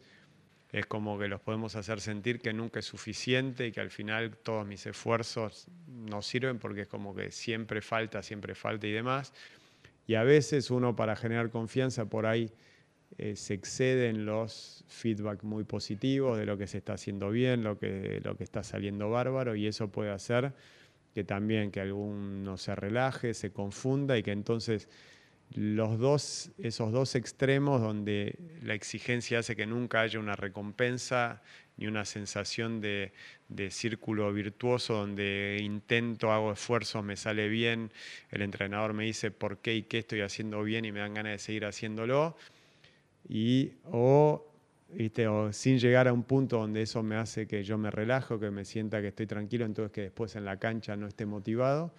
es 0.71 0.85
como 0.85 1.17
que 1.17 1.27
los 1.27 1.41
podemos 1.41 1.75
hacer 1.75 2.01
sentir 2.01 2.39
que 2.39 2.53
nunca 2.53 2.79
es 2.79 2.85
suficiente 2.85 3.67
y 3.67 3.71
que 3.71 3.79
al 3.79 3.91
final 3.91 4.37
todos 4.37 4.65
mis 4.65 4.85
esfuerzos 4.85 5.67
no 5.87 6.21
sirven 6.21 6.59
porque 6.59 6.81
es 6.81 6.87
como 6.87 7.15
que 7.15 7.31
siempre 7.31 7.81
falta, 7.81 8.21
siempre 8.21 8.55
falta 8.55 8.87
y 8.87 8.91
demás. 8.91 9.33
Y 10.07 10.15
a 10.15 10.23
veces 10.23 10.71
uno 10.71 10.95
para 10.95 11.15
generar 11.15 11.49
confianza 11.49 12.05
por 12.05 12.25
ahí 12.25 12.51
eh, 13.17 13.35
se 13.35 13.53
excede 13.53 14.09
en 14.09 14.25
los 14.25 14.83
feedback 14.87 15.43
muy 15.43 15.63
positivos 15.63 16.37
de 16.37 16.45
lo 16.45 16.57
que 16.57 16.67
se 16.67 16.77
está 16.77 16.93
haciendo 16.93 17.29
bien, 17.29 17.63
lo 17.63 17.79
que, 17.79 18.21
lo 18.23 18.35
que 18.35 18.43
está 18.43 18.63
saliendo 18.63 19.09
bárbaro 19.09 19.55
y 19.55 19.67
eso 19.67 19.89
puede 19.89 20.11
hacer 20.11 20.53
que 21.13 21.23
también 21.23 21.71
que 21.71 21.81
alguno 21.81 22.57
se 22.57 22.75
relaje, 22.75 23.33
se 23.33 23.51
confunda 23.51 24.17
y 24.19 24.23
que 24.23 24.31
entonces 24.31 24.87
los 25.51 25.97
dos, 25.97 26.51
esos 26.59 26.91
dos 26.91 27.15
extremos 27.15 27.81
donde 27.81 28.37
la 28.61 28.73
exigencia 28.73 29.39
hace 29.39 29.55
que 29.55 29.65
nunca 29.65 30.01
haya 30.01 30.19
una 30.19 30.35
recompensa 30.35 31.41
ni 31.77 31.87
una 31.87 32.05
sensación 32.05 32.81
de, 32.81 33.13
círculo 33.69 34.31
virtuoso 34.33 34.93
donde 34.95 35.59
intento, 35.61 36.31
hago 36.31 36.51
esfuerzos, 36.51 37.03
me 37.03 37.15
sale 37.15 37.47
bien, 37.47 37.91
el 38.29 38.41
entrenador 38.41 38.93
me 38.93 39.05
dice 39.05 39.31
por 39.31 39.59
qué 39.59 39.75
y 39.75 39.83
qué 39.83 39.99
estoy 39.99 40.21
haciendo 40.21 40.61
bien 40.63 40.85
y 40.85 40.91
me 40.91 40.99
dan 40.99 41.13
ganas 41.13 41.31
de 41.33 41.39
seguir 41.39 41.65
haciéndolo, 41.65 42.35
y, 43.29 43.73
o, 43.85 44.45
o 45.29 45.53
sin 45.53 45.79
llegar 45.79 46.07
a 46.07 46.13
un 46.13 46.23
punto 46.23 46.57
donde 46.59 46.81
eso 46.81 47.03
me 47.03 47.15
hace 47.15 47.47
que 47.47 47.63
yo 47.63 47.77
me 47.77 47.91
relajo, 47.91 48.39
que 48.39 48.51
me 48.51 48.65
sienta 48.65 49.01
que 49.01 49.09
estoy 49.09 49.27
tranquilo, 49.27 49.65
entonces 49.65 49.91
que 49.91 50.01
después 50.01 50.35
en 50.35 50.45
la 50.45 50.57
cancha 50.57 50.95
no 50.95 51.07
esté 51.07 51.25
motivado. 51.25 51.93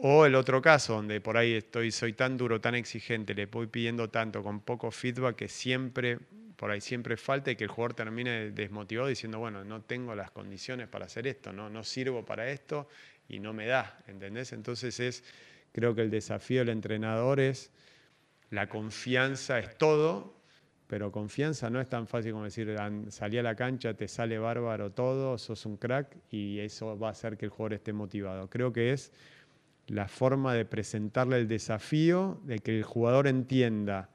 O 0.00 0.24
el 0.24 0.36
otro 0.36 0.62
caso, 0.62 0.94
donde 0.94 1.20
por 1.20 1.36
ahí 1.36 1.54
estoy, 1.54 1.90
soy 1.90 2.12
tan 2.12 2.36
duro, 2.36 2.60
tan 2.60 2.76
exigente, 2.76 3.34
le 3.34 3.46
voy 3.46 3.66
pidiendo 3.66 4.08
tanto 4.08 4.44
con 4.44 4.60
poco 4.60 4.92
feedback 4.92 5.34
que 5.34 5.48
siempre, 5.48 6.20
por 6.54 6.70
ahí 6.70 6.80
siempre 6.80 7.16
falta 7.16 7.50
y 7.50 7.56
que 7.56 7.64
el 7.64 7.70
jugador 7.70 7.94
termine 7.94 8.52
desmotivado 8.52 9.08
diciendo, 9.08 9.40
bueno, 9.40 9.64
no 9.64 9.82
tengo 9.82 10.14
las 10.14 10.30
condiciones 10.30 10.86
para 10.86 11.06
hacer 11.06 11.26
esto, 11.26 11.52
no, 11.52 11.68
no 11.68 11.82
sirvo 11.82 12.24
para 12.24 12.48
esto 12.48 12.88
y 13.28 13.40
no 13.40 13.52
me 13.52 13.66
da, 13.66 13.98
¿entendés? 14.06 14.52
Entonces 14.52 15.00
es, 15.00 15.24
creo 15.72 15.96
que 15.96 16.02
el 16.02 16.10
desafío 16.10 16.60
del 16.60 16.68
entrenador 16.68 17.40
es, 17.40 17.72
la 18.50 18.68
confianza 18.68 19.58
es 19.58 19.76
todo, 19.76 20.38
pero 20.86 21.12
confianza 21.12 21.68
no 21.68 21.80
es 21.80 21.88
tan 21.88 22.06
fácil 22.06 22.32
como 22.32 22.44
decir, 22.44 22.74
salí 23.10 23.36
a 23.36 23.42
la 23.42 23.54
cancha, 23.54 23.94
te 23.94 24.08
sale 24.08 24.38
bárbaro 24.38 24.90
todo, 24.92 25.36
sos 25.36 25.66
un 25.66 25.76
crack 25.76 26.16
y 26.30 26.58
eso 26.60 26.98
va 26.98 27.08
a 27.08 27.10
hacer 27.10 27.36
que 27.36 27.44
el 27.44 27.50
jugador 27.50 27.74
esté 27.74 27.92
motivado. 27.92 28.48
Creo 28.48 28.72
que 28.72 28.92
es 28.92 29.12
la 29.86 30.08
forma 30.08 30.54
de 30.54 30.64
presentarle 30.64 31.36
el 31.36 31.48
desafío, 31.48 32.40
de 32.44 32.58
que 32.60 32.78
el 32.78 32.84
jugador 32.84 33.26
entienda 33.26 34.08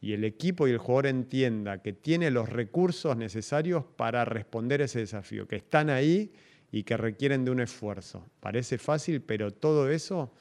y 0.00 0.12
el 0.12 0.24
equipo 0.24 0.66
y 0.66 0.70
el 0.70 0.78
jugador 0.78 1.06
entienda 1.06 1.82
que 1.82 1.92
tiene 1.92 2.30
los 2.30 2.48
recursos 2.48 3.16
necesarios 3.16 3.84
para 3.96 4.24
responder 4.24 4.80
ese 4.80 5.00
desafío, 5.00 5.46
que 5.46 5.56
están 5.56 5.90
ahí 5.90 6.32
y 6.72 6.84
que 6.84 6.96
requieren 6.96 7.44
de 7.44 7.50
un 7.50 7.60
esfuerzo. 7.60 8.24
Parece 8.40 8.78
fácil, 8.78 9.20
pero 9.20 9.50
todo 9.50 9.90
eso, 9.90 10.32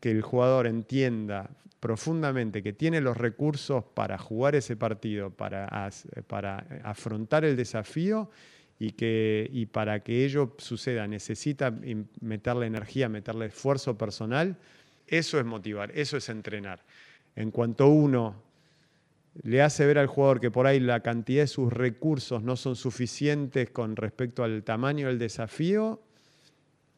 que 0.00 0.10
el 0.10 0.22
jugador 0.22 0.66
entienda 0.66 1.50
profundamente 1.80 2.62
que 2.62 2.72
tiene 2.72 3.00
los 3.00 3.16
recursos 3.16 3.84
para 3.94 4.18
jugar 4.18 4.54
ese 4.54 4.76
partido, 4.76 5.30
para, 5.30 5.90
para 6.26 6.66
afrontar 6.82 7.44
el 7.44 7.56
desafío 7.56 8.30
y, 8.78 8.92
que, 8.92 9.48
y 9.52 9.66
para 9.66 10.00
que 10.00 10.24
ello 10.24 10.54
suceda 10.58 11.06
necesita 11.06 11.72
meterle 12.20 12.66
energía, 12.66 13.08
meterle 13.08 13.46
esfuerzo 13.46 13.96
personal, 13.96 14.56
eso 15.06 15.38
es 15.38 15.44
motivar, 15.44 15.90
eso 15.94 16.16
es 16.16 16.28
entrenar. 16.28 16.84
En 17.36 17.50
cuanto 17.50 17.88
uno 17.88 18.42
le 19.42 19.62
hace 19.62 19.86
ver 19.86 19.98
al 19.98 20.06
jugador 20.08 20.40
que 20.40 20.50
por 20.50 20.66
ahí 20.66 20.80
la 20.80 21.00
cantidad 21.00 21.42
de 21.42 21.46
sus 21.46 21.72
recursos 21.72 22.42
no 22.42 22.56
son 22.56 22.76
suficientes 22.76 23.70
con 23.70 23.96
respecto 23.96 24.42
al 24.42 24.64
tamaño 24.64 25.06
del 25.06 25.18
desafío, 25.18 26.02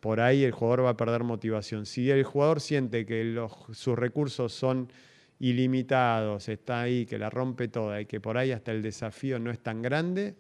por 0.01 0.21
ahí 0.21 0.45
el 0.45 0.53
jugador 0.53 0.87
va 0.87 0.91
a 0.91 0.97
perder 0.97 1.23
motivación. 1.25 1.87
Si 1.87 2.11
el 2.11 2.25
jugador 2.25 2.61
siente 2.61 3.07
que 3.07 3.39
sus 3.73 3.99
recursos 3.99 4.53
son 4.53 4.91
ilimitados, 5.39 6.49
está 6.49 6.83
ahí, 6.83 7.07
que 7.07 7.19
la 7.19 7.31
rompe 7.31 7.69
toda 7.69 8.01
y 8.01 8.07
que 8.07 8.21
por 8.21 8.37
ahí 8.39 8.53
hasta 8.53 8.73
el 8.73 8.83
desafío 8.83 9.39
no 9.39 9.51
es 9.51 9.61
tan 9.61 9.83
grande, 9.83 10.35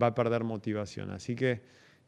va 0.00 0.08
a 0.08 0.14
perder 0.14 0.44
motivación. 0.44 1.10
Así 1.10 1.34
que 1.34 1.60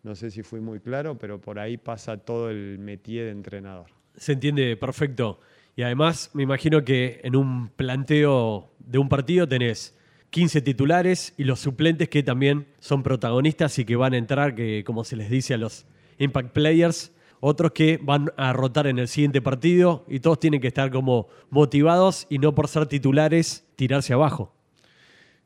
no 0.03 0.15
sé 0.15 0.31
si 0.31 0.43
fui 0.43 0.61
muy 0.61 0.81
claro, 0.81 1.19
pero 1.19 1.41
por 1.41 1.59
ahí 1.59 1.77
pasa 1.77 2.17
todo 2.17 2.51
el 2.51 2.79
métier 2.79 3.27
de 3.27 3.31
entrenador. 3.33 3.87
Se 4.17 4.33
entiende 4.33 4.77
perfecto. 4.77 5.41
Y 5.77 5.83
además 5.83 6.31
me 6.35 6.43
imagino 6.43 6.85
que 6.85 7.21
en 7.23 7.37
un 7.37 7.69
planteo 7.69 8.73
de 8.81 8.99
un 8.99 9.09
partido 9.09 9.47
tenés 9.47 9.97
15 10.31 10.63
titulares 10.63 11.35
y 11.37 11.45
los 11.45 11.61
suplentes 11.61 12.09
que 12.09 12.23
también 12.23 12.67
son 12.81 13.03
protagonistas 13.03 13.79
y 13.79 13.85
que 13.85 13.95
van 13.95 14.15
a 14.15 14.19
entrar, 14.19 14.55
que 14.55 14.83
como 14.85 15.05
se 15.05 15.17
les 15.17 15.31
dice 15.31 15.55
a 15.55 15.59
los 15.59 15.87
Impact 16.19 16.53
Players, 16.53 17.13
otros 17.41 17.73
que 17.73 17.99
van 18.03 18.33
a 18.37 18.53
rotar 18.53 18.87
en 18.87 18.99
el 18.99 19.09
siguiente 19.09 19.41
partido 19.41 20.05
y 20.09 20.21
todos 20.21 20.41
tienen 20.41 20.61
que 20.61 20.69
estar 20.69 20.91
como 20.91 21.29
motivados 21.51 22.27
y 22.29 22.39
no 22.39 22.55
por 22.55 22.69
ser 22.69 22.87
titulares 22.87 23.67
tirarse 23.77 24.13
abajo. 24.13 24.55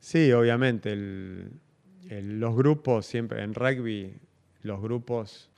Sí, 0.01 0.33
obviamente. 0.33 0.97
los 2.11 2.57
grupos 2.57 3.07
siempre, 3.07 3.43
en 3.43 3.55
rugby, 3.55 4.15
los 4.63 4.81
grupos, 4.81 5.51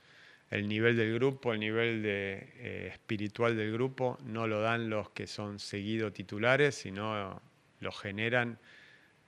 el 0.51 0.67
nivel 0.67 0.95
del 0.95 1.15
grupo, 1.15 1.53
el 1.53 1.59
nivel 1.59 2.03
de, 2.03 2.53
eh, 2.57 2.89
espiritual 2.91 3.57
del 3.57 3.71
grupo, 3.73 4.17
no 4.23 4.47
lo 4.47 4.61
dan 4.61 4.89
los 4.89 5.09
que 5.09 5.27
son 5.27 5.59
seguidos 5.59 6.13
titulares, 6.13 6.75
sino 6.75 7.41
lo 7.79 7.91
generan 7.91 8.59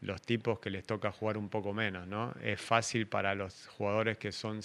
los 0.01 0.21
tipos 0.21 0.59
que 0.59 0.69
les 0.69 0.85
toca 0.85 1.11
jugar 1.11 1.37
un 1.37 1.49
poco 1.49 1.73
menos. 1.73 2.07
¿no? 2.07 2.33
Es 2.41 2.61
fácil 2.61 3.07
para 3.07 3.35
los 3.35 3.67
jugadores 3.67 4.17
que 4.17 4.31
son 4.31 4.61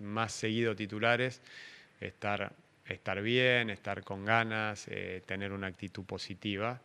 más 0.00 0.32
seguido 0.32 0.74
titulares, 0.74 1.40
estar, 2.00 2.52
estar 2.86 3.22
bien, 3.22 3.70
estar 3.70 4.04
con 4.04 4.24
ganas, 4.24 4.86
eh, 4.88 5.22
tener 5.26 5.52
una 5.52 5.68
actitud 5.68 6.04
positiva, 6.04 6.80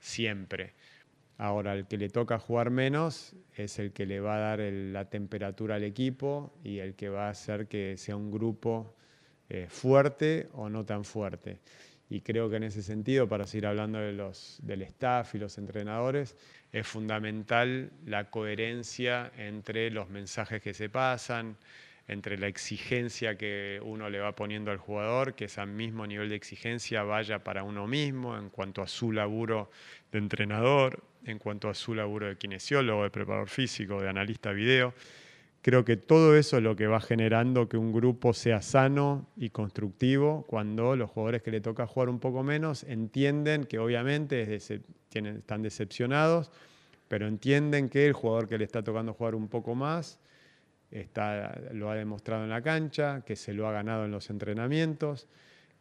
siempre. 0.00 0.74
Ahora, 1.38 1.74
el 1.74 1.86
que 1.86 1.96
le 1.96 2.08
toca 2.08 2.38
jugar 2.38 2.70
menos 2.70 3.34
es 3.56 3.78
el 3.78 3.92
que 3.92 4.06
le 4.06 4.20
va 4.20 4.36
a 4.36 4.56
dar 4.56 4.60
la 4.60 5.06
temperatura 5.06 5.76
al 5.76 5.84
equipo 5.84 6.52
y 6.62 6.78
el 6.78 6.94
que 6.94 7.08
va 7.08 7.26
a 7.26 7.30
hacer 7.30 7.66
que 7.66 7.96
sea 7.96 8.16
un 8.16 8.30
grupo 8.30 8.94
eh, 9.48 9.66
fuerte 9.68 10.48
o 10.52 10.68
no 10.68 10.84
tan 10.84 11.04
fuerte. 11.04 11.58
Y 12.08 12.20
creo 12.20 12.50
que 12.50 12.56
en 12.56 12.64
ese 12.64 12.82
sentido, 12.82 13.28
para 13.28 13.46
seguir 13.46 13.66
hablando 13.66 13.98
de 13.98 14.12
los, 14.12 14.58
del 14.62 14.82
staff 14.82 15.34
y 15.34 15.38
los 15.38 15.56
entrenadores, 15.56 16.36
es 16.70 16.86
fundamental 16.86 17.90
la 18.04 18.30
coherencia 18.30 19.32
entre 19.36 19.90
los 19.90 20.10
mensajes 20.10 20.62
que 20.62 20.74
se 20.74 20.90
pasan, 20.90 21.56
entre 22.12 22.38
la 22.38 22.46
exigencia 22.46 23.36
que 23.36 23.80
uno 23.82 24.08
le 24.08 24.20
va 24.20 24.34
poniendo 24.34 24.70
al 24.70 24.78
jugador, 24.78 25.34
que 25.34 25.46
ese 25.46 25.64
mismo 25.66 26.06
nivel 26.06 26.28
de 26.28 26.36
exigencia 26.36 27.02
vaya 27.02 27.42
para 27.42 27.64
uno 27.64 27.86
mismo 27.86 28.36
en 28.36 28.50
cuanto 28.50 28.82
a 28.82 28.86
su 28.86 29.12
laburo 29.12 29.70
de 30.10 30.18
entrenador, 30.18 31.02
en 31.24 31.38
cuanto 31.38 31.68
a 31.68 31.74
su 31.74 31.94
laburo 31.94 32.26
de 32.26 32.36
kinesiólogo, 32.36 33.02
de 33.02 33.10
preparador 33.10 33.48
físico, 33.48 34.00
de 34.00 34.08
analista 34.08 34.52
video. 34.52 34.94
Creo 35.62 35.84
que 35.84 35.96
todo 35.96 36.36
eso 36.36 36.56
es 36.56 36.62
lo 36.62 36.74
que 36.74 36.88
va 36.88 37.00
generando 37.00 37.68
que 37.68 37.76
un 37.76 37.92
grupo 37.92 38.32
sea 38.32 38.62
sano 38.62 39.28
y 39.36 39.50
constructivo 39.50 40.44
cuando 40.48 40.96
los 40.96 41.08
jugadores 41.10 41.42
que 41.42 41.52
le 41.52 41.60
toca 41.60 41.86
jugar 41.86 42.08
un 42.08 42.18
poco 42.18 42.42
menos 42.42 42.82
entienden 42.82 43.64
que 43.64 43.78
obviamente 43.78 44.56
están 44.56 45.62
decepcionados, 45.62 46.50
pero 47.06 47.28
entienden 47.28 47.88
que 47.88 48.06
el 48.06 48.12
jugador 48.12 48.48
que 48.48 48.58
le 48.58 48.64
está 48.64 48.82
tocando 48.82 49.14
jugar 49.14 49.36
un 49.36 49.48
poco 49.48 49.76
más 49.76 50.18
está, 50.92 51.60
lo 51.72 51.90
ha 51.90 51.94
demostrado 51.94 52.44
en 52.44 52.50
la 52.50 52.62
cancha, 52.62 53.22
que 53.24 53.34
se 53.36 53.52
lo 53.52 53.66
ha 53.66 53.72
ganado 53.72 54.04
en 54.04 54.10
los 54.10 54.30
entrenamientos, 54.30 55.26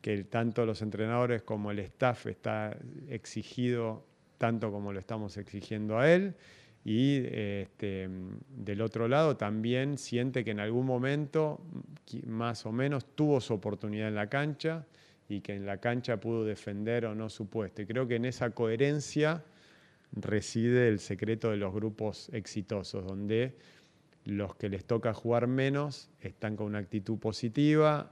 que 0.01 0.23
tanto 0.23 0.65
los 0.65 0.81
entrenadores 0.81 1.43
como 1.43 1.71
el 1.71 1.79
staff 1.79 2.25
está 2.27 2.75
exigido 3.09 4.05
tanto 4.37 4.71
como 4.71 4.91
lo 4.91 4.99
estamos 4.99 5.37
exigiendo 5.37 5.99
a 5.99 6.11
él. 6.11 6.33
Y 6.83 7.17
este, 7.27 8.09
del 8.49 8.81
otro 8.81 9.07
lado 9.07 9.37
también 9.37 9.99
siente 9.99 10.43
que 10.43 10.49
en 10.49 10.59
algún 10.59 10.87
momento, 10.87 11.61
más 12.25 12.65
o 12.65 12.71
menos, 12.71 13.05
tuvo 13.13 13.39
su 13.39 13.53
oportunidad 13.53 14.07
en 14.07 14.15
la 14.15 14.27
cancha 14.27 14.87
y 15.29 15.41
que 15.41 15.53
en 15.53 15.67
la 15.67 15.77
cancha 15.77 16.19
pudo 16.19 16.43
defender 16.43 17.05
o 17.05 17.13
no 17.13 17.29
su 17.29 17.47
puesto. 17.47 17.83
Y 17.83 17.85
creo 17.85 18.07
que 18.07 18.15
en 18.15 18.25
esa 18.25 18.49
coherencia 18.49 19.43
reside 20.13 20.87
el 20.87 20.97
secreto 20.99 21.51
de 21.51 21.57
los 21.57 21.71
grupos 21.71 22.29
exitosos, 22.33 23.05
donde 23.05 23.55
los 24.25 24.55
que 24.55 24.69
les 24.69 24.85
toca 24.85 25.13
jugar 25.13 25.47
menos 25.47 26.09
están 26.21 26.55
con 26.55 26.67
una 26.67 26.79
actitud 26.79 27.17
positiva, 27.17 28.11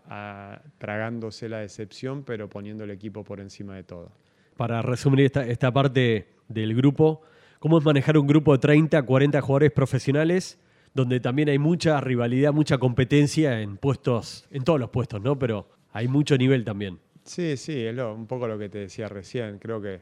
tragándose 0.78 1.50
la 1.50 1.60
decepción, 1.60 2.24
pero 2.24 2.50
poniendo 2.50 2.84
el 2.84 2.92
equipo 2.92 3.24
por 3.24 3.40
encima 3.40 3.76
de 3.76 3.84
todo. 3.84 4.12
Para 4.58 4.82
resumir 4.82 5.22
esta, 5.22 5.46
esta 5.46 5.72
parte 5.72 6.28
del 6.48 6.76
grupo, 6.76 7.22
¿cómo 7.60 7.78
es 7.78 7.86
manejar 7.86 8.18
un 8.18 8.28
grupo 8.28 8.54
de 8.54 8.60
30, 8.60 9.02
40 9.04 9.42
jugadores 9.42 9.72
profesionales? 9.72 10.60
donde 10.94 11.20
también 11.20 11.50
hay 11.50 11.60
mucha 11.60 12.02
rivalidad, 12.02 12.54
mucha 12.54 12.78
competencia 12.78 13.62
en 13.62 13.78
puestos, 13.78 14.48
en 14.52 14.64
todos 14.64 14.80
los 14.80 14.90
puestos, 14.90 15.22
¿no? 15.22 15.38
Pero 15.38 15.70
hay 15.92 16.08
mucho 16.08 16.38
nivel 16.38 16.64
también. 16.64 17.00
Sí, 17.24 17.58
sí, 17.58 17.86
es 17.86 17.98
un 18.00 18.26
poco 18.28 18.48
lo 18.48 18.58
que 18.58 18.70
te 18.70 18.80
decía 18.80 19.08
recién. 19.08 19.60
Creo 19.60 19.82
que, 19.82 20.02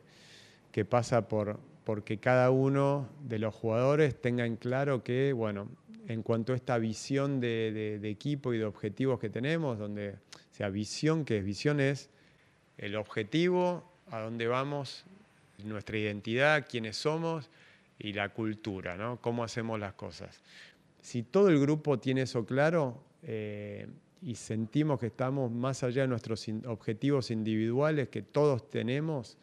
que 0.71 0.85
pasa 0.85 1.27
por 1.27 1.59
porque 1.87 2.17
cada 2.17 2.51
uno 2.51 3.07
de 3.21 3.39
los 3.39 3.55
jugadores 3.55 4.19
tenga 4.19 4.45
en 4.45 4.57
claro 4.57 5.05
que, 5.05 5.31
bueno, 5.31 5.69
en 6.09 6.21
cuanto 6.21 6.51
a 6.51 6.57
esta 6.57 6.77
visión 6.79 7.39
de, 7.39 7.97
equipo 8.03 8.53
y 8.53 8.57
de 8.57 8.65
objetivos 8.65 9.21
que 9.21 9.29
tenemos, 9.29 9.79
donde, 9.79 10.09
o 10.09 10.17
sea, 10.53 10.67
visión, 10.67 11.23
que 11.23 11.37
es 11.37 11.45
visión 11.45 11.79
es 11.79 12.09
el 12.77 12.97
objetivo, 12.97 13.89
a 14.11 14.19
dónde 14.19 14.47
vamos, 14.47 15.05
nuestra 15.63 15.97
identidad, 15.97 16.67
quiénes 16.69 16.97
somos 16.97 17.49
y 17.97 18.11
la 18.11 18.33
cultura, 18.33 18.97
¿no? 18.97 19.21
Cómo 19.21 19.45
hacemos 19.45 19.79
las 19.79 19.93
cosas. 19.93 20.41
Si 21.01 21.23
todo 21.23 21.47
el 21.47 21.57
grupo 21.57 21.99
tiene 21.99 22.23
eso 22.23 22.45
claro 22.45 23.01
eh, 23.23 23.87
y 24.21 24.35
sentimos 24.35 24.99
que 24.99 25.05
estamos 25.05 25.49
más 25.49 25.83
allá 25.83 26.01
de 26.01 26.09
nuestros 26.09 26.49
objetivos 26.65 27.31
individuales 27.31 28.09
que 28.09 28.23
todos 28.23 28.69
tenemos, 28.69 29.37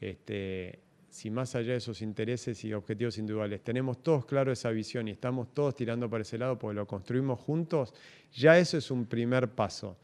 este, 0.00 0.78
si 1.10 1.28
más 1.28 1.54
allá 1.56 1.72
de 1.72 1.78
esos 1.78 2.02
intereses 2.02 2.64
y 2.64 2.72
objetivos 2.72 3.18
individuales 3.18 3.62
tenemos 3.62 4.02
todos 4.02 4.24
claro 4.24 4.52
esa 4.52 4.70
visión 4.70 5.08
y 5.08 5.10
estamos 5.10 5.52
todos 5.52 5.74
tirando 5.74 6.08
para 6.08 6.22
ese 6.22 6.38
lado 6.38 6.58
porque 6.58 6.76
lo 6.76 6.86
construimos 6.86 7.40
juntos, 7.40 7.92
ya 8.32 8.58
eso 8.58 8.78
es 8.78 8.90
un 8.90 9.06
primer 9.06 9.50
paso. 9.50 9.98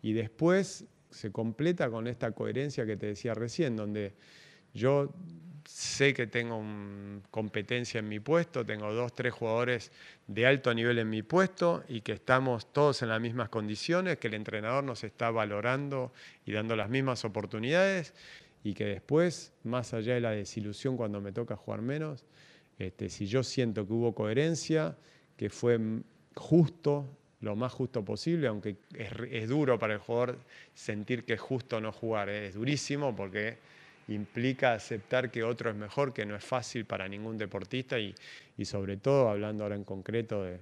Y 0.00 0.12
después 0.12 0.84
se 1.10 1.32
completa 1.32 1.90
con 1.90 2.06
esta 2.06 2.30
coherencia 2.32 2.86
que 2.86 2.96
te 2.96 3.06
decía 3.06 3.34
recién, 3.34 3.76
donde 3.76 4.14
yo 4.72 5.12
sé 5.64 6.14
que 6.14 6.26
tengo 6.26 6.62
competencia 7.30 7.98
en 7.98 8.08
mi 8.08 8.20
puesto, 8.20 8.64
tengo 8.64 8.92
dos, 8.94 9.12
tres 9.12 9.34
jugadores 9.34 9.90
de 10.28 10.46
alto 10.46 10.72
nivel 10.72 10.98
en 10.98 11.10
mi 11.10 11.22
puesto 11.22 11.82
y 11.88 12.00
que 12.00 12.12
estamos 12.12 12.72
todos 12.72 13.02
en 13.02 13.08
las 13.08 13.20
mismas 13.20 13.48
condiciones, 13.48 14.18
que 14.18 14.28
el 14.28 14.34
entrenador 14.34 14.84
nos 14.84 15.02
está 15.02 15.30
valorando 15.30 16.12
y 16.46 16.52
dando 16.52 16.76
las 16.76 16.88
mismas 16.88 17.24
oportunidades 17.24 18.14
y 18.64 18.74
que 18.74 18.84
después, 18.84 19.52
más 19.64 19.94
allá 19.94 20.14
de 20.14 20.20
la 20.20 20.30
desilusión 20.30 20.96
cuando 20.96 21.20
me 21.20 21.32
toca 21.32 21.56
jugar 21.56 21.82
menos, 21.82 22.24
este, 22.78 23.08
si 23.08 23.26
yo 23.26 23.42
siento 23.42 23.86
que 23.86 23.92
hubo 23.92 24.14
coherencia, 24.14 24.96
que 25.36 25.50
fue 25.50 25.78
justo, 26.34 27.06
lo 27.40 27.56
más 27.56 27.72
justo 27.72 28.04
posible, 28.04 28.48
aunque 28.48 28.76
es, 28.94 29.48
duro 29.48 29.78
para 29.78 29.94
el 29.94 30.00
jugador 30.00 30.38
sentir 30.74 31.24
que 31.24 31.34
es 31.34 31.40
justo 31.40 31.80
no 31.80 31.92
jugar, 31.92 32.28
¿eh? 32.28 32.48
es 32.48 32.54
durísimo 32.54 33.14
porque 33.14 33.58
implica 34.08 34.72
aceptar 34.72 35.30
que 35.30 35.44
otro 35.44 35.70
es 35.70 35.76
mejor, 35.76 36.12
que 36.12 36.24
no 36.24 36.34
es 36.34 36.44
fácil 36.44 36.84
para 36.84 37.08
ningún 37.08 37.36
deportista 37.36 37.98
y, 37.98 38.14
y 38.56 38.64
sobre 38.64 38.96
todo, 38.96 39.28
hablando 39.28 39.64
ahora 39.64 39.76
en 39.76 39.84
concreto 39.84 40.42
de, 40.42 40.60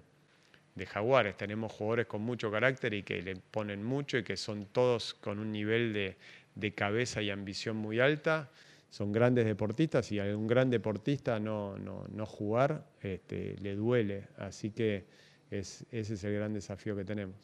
de 0.74 0.86
Jaguares, 0.86 1.36
tenemos 1.36 1.72
jugadores 1.72 2.06
con 2.06 2.22
mucho 2.22 2.50
carácter 2.50 2.92
y 2.92 3.02
que 3.02 3.22
le 3.22 3.36
ponen 3.36 3.82
mucho 3.82 4.18
y 4.18 4.22
que 4.22 4.36
son 4.36 4.66
todos 4.66 5.14
con 5.14 5.38
un 5.38 5.50
nivel 5.50 5.92
de, 5.92 6.16
de 6.56 6.74
cabeza 6.74 7.22
y 7.22 7.30
ambición 7.30 7.76
muy 7.76 8.00
alta, 8.00 8.50
son 8.90 9.12
grandes 9.12 9.44
deportistas 9.44 10.10
y 10.10 10.18
a 10.18 10.24
un 10.36 10.46
gran 10.46 10.70
deportista 10.70 11.38
no, 11.38 11.76
no, 11.78 12.26
jugar 12.26 12.84
este, 13.00 13.56
le 13.60 13.76
duele. 13.76 14.24
Así 14.38 14.70
que 14.70 15.04
ese 15.50 15.84
es 15.92 16.24
el 16.24 16.34
gran 16.34 16.52
desafío 16.54 16.96
que 16.96 17.04
tenemos. 17.04 17.36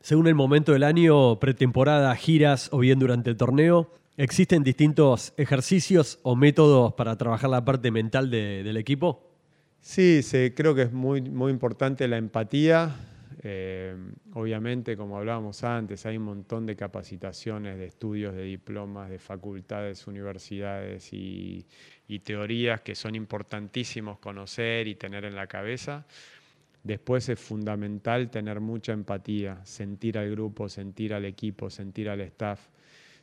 Según 0.00 0.26
el 0.26 0.34
momento 0.34 0.72
del 0.72 0.82
año, 0.82 1.38
pretemporada, 1.38 2.14
giras 2.16 2.68
o 2.72 2.78
bien 2.78 2.98
durante 2.98 3.30
el 3.30 3.36
torneo, 3.36 3.94
¿Existen 4.18 4.62
distintos 4.62 5.32
ejercicios 5.38 6.18
o 6.22 6.36
métodos 6.36 6.92
para 6.92 7.16
trabajar 7.16 7.48
la 7.48 7.64
parte 7.64 7.90
mental 7.90 8.30
de- 8.30 8.62
del 8.62 8.76
equipo? 8.76 9.26
Sí, 9.80 10.22
se- 10.22 10.52
creo 10.54 10.74
que 10.74 10.82
es 10.82 10.92
muy, 10.92 11.22
muy 11.22 11.50
importante 11.50 12.06
la 12.06 12.18
empatía. 12.18 12.94
Eh, 13.44 13.96
obviamente, 14.34 14.96
como 14.96 15.18
hablábamos 15.18 15.64
antes, 15.64 16.06
hay 16.06 16.16
un 16.16 16.24
montón 16.24 16.64
de 16.64 16.76
capacitaciones, 16.76 17.76
de 17.76 17.86
estudios, 17.86 18.34
de 18.34 18.44
diplomas, 18.44 19.10
de 19.10 19.18
facultades, 19.18 20.06
universidades 20.06 21.12
y, 21.12 21.66
y 22.06 22.20
teorías 22.20 22.82
que 22.82 22.94
son 22.94 23.16
importantísimos 23.16 24.20
conocer 24.20 24.86
y 24.86 24.94
tener 24.94 25.24
en 25.24 25.34
la 25.34 25.48
cabeza. 25.48 26.06
Después 26.84 27.28
es 27.28 27.40
fundamental 27.40 28.30
tener 28.30 28.60
mucha 28.60 28.92
empatía, 28.92 29.64
sentir 29.64 30.18
al 30.18 30.30
grupo, 30.30 30.68
sentir 30.68 31.14
al 31.14 31.24
equipo, 31.24 31.68
sentir 31.70 32.08
al 32.08 32.20
staff, 32.20 32.68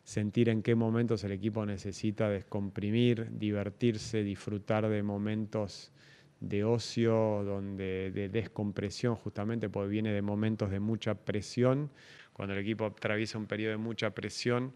sentir 0.04 0.50
en 0.50 0.62
qué 0.64 0.76
momentos 0.76 1.24
el 1.24 1.34
equipo 1.34 1.66
necesita 1.66 2.30
descomprimir, 2.30 3.38
divertirse, 3.38 4.24
disfrutar 4.24 4.88
de 4.90 5.04
momentos 5.04 5.92
de 6.40 6.64
ocio, 6.64 7.44
donde, 7.44 8.12
de 8.12 8.30
descompresión, 8.30 9.16
justamente 9.16 9.70
porque 9.70 9.90
viene 9.90 10.12
de 10.14 10.22
momentos 10.22 10.72
de 10.72 10.80
mucha 10.80 11.16
presión. 11.16 11.90
Cuando 12.34 12.54
el 12.54 12.62
equipo 12.62 12.86
atraviesa 12.86 13.38
un 13.38 13.46
periodo 13.48 13.72
de 13.72 13.78
mucha 13.78 14.12
presión, 14.12 14.74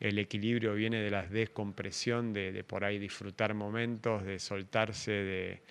el 0.00 0.18
equilibrio 0.18 0.74
viene 0.74 1.00
de 1.00 1.10
la 1.10 1.26
descompresión, 1.26 2.32
de, 2.32 2.52
de 2.52 2.64
por 2.64 2.84
ahí 2.84 2.98
disfrutar 2.98 3.54
momentos, 3.54 4.24
de 4.24 4.38
soltarse, 4.38 5.10
de, 5.10 5.62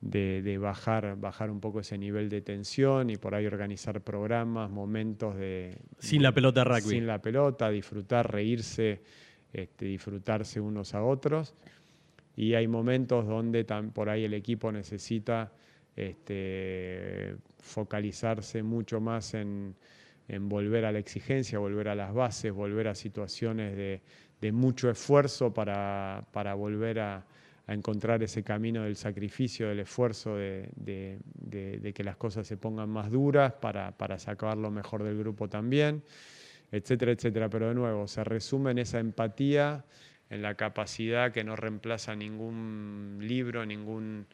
de- 0.00 0.42
de 0.42 0.58
bajar, 0.58 1.16
bajar 1.16 1.50
un 1.50 1.60
poco 1.60 1.80
ese 1.80 1.96
nivel 1.96 2.28
de 2.28 2.40
tensión 2.40 3.10
y 3.10 3.16
por 3.16 3.34
ahí 3.34 3.46
organizar 3.46 4.00
programas, 4.00 4.70
momentos 4.70 5.36
de... 5.36 5.76
Sin 5.98 6.22
la 6.22 6.32
pelota 6.32 6.64
rugby. 6.64 6.80
Sin 6.80 7.06
la 7.06 7.20
pelota, 7.20 7.70
disfrutar, 7.70 8.30
reírse, 8.32 9.02
este, 9.52 9.84
disfrutarse 9.86 10.60
unos 10.60 10.94
a 10.94 11.02
otros. 11.04 11.54
Y 12.36 12.54
hay 12.54 12.66
momentos 12.66 13.26
donde 13.26 13.66
tam- 13.66 13.92
por 13.92 14.08
ahí 14.08 14.24
el 14.24 14.34
equipo 14.34 14.72
necesita 14.72 15.52
este, 15.96 17.36
focalizarse 17.58 18.62
mucho 18.62 19.00
más 19.00 19.34
en, 19.34 19.74
volver 20.40 20.86
a 20.86 20.92
la 20.92 20.98
exigencia, 20.98 21.58
volver 21.58 21.88
a 21.88 21.94
las 21.94 22.14
bases, 22.14 22.52
volver 22.52 22.88
a 22.88 22.94
situaciones 22.94 23.76
de, 23.76 24.52
mucho 24.52 24.90
esfuerzo 24.90 25.52
para, 25.52 26.24
volver 26.56 27.00
a, 27.00 27.26
encontrar 27.68 28.22
ese 28.22 28.42
camino 28.42 28.82
del 28.82 28.96
sacrificio, 28.96 29.68
del 29.68 29.80
esfuerzo, 29.80 30.36
de 30.36 31.18
que 31.94 32.04
las 32.04 32.16
cosas 32.16 32.46
se 32.46 32.56
pongan 32.56 32.88
más 32.88 33.10
duras 33.10 33.52
para, 33.52 33.92
para 33.92 34.18
sacar 34.18 34.56
lo 34.56 34.70
mejor 34.70 35.02
del 35.02 35.18
grupo 35.18 35.48
también, 35.48 36.02
etcétera, 36.72 37.12
etcétera. 37.12 37.48
Pero 37.50 37.68
de 37.68 37.74
nuevo, 37.74 38.08
se 38.08 38.24
resume 38.24 38.72
en 38.72 38.78
esa 38.78 38.98
empatía, 38.98 39.84
en 40.32 40.40
la 40.40 40.54
capacidad 40.54 41.30
que 41.30 41.44
no 41.44 41.56
reemplaza 41.56 42.16
ningún 42.16 43.18
libro, 43.20 43.66
ningún 43.66 44.26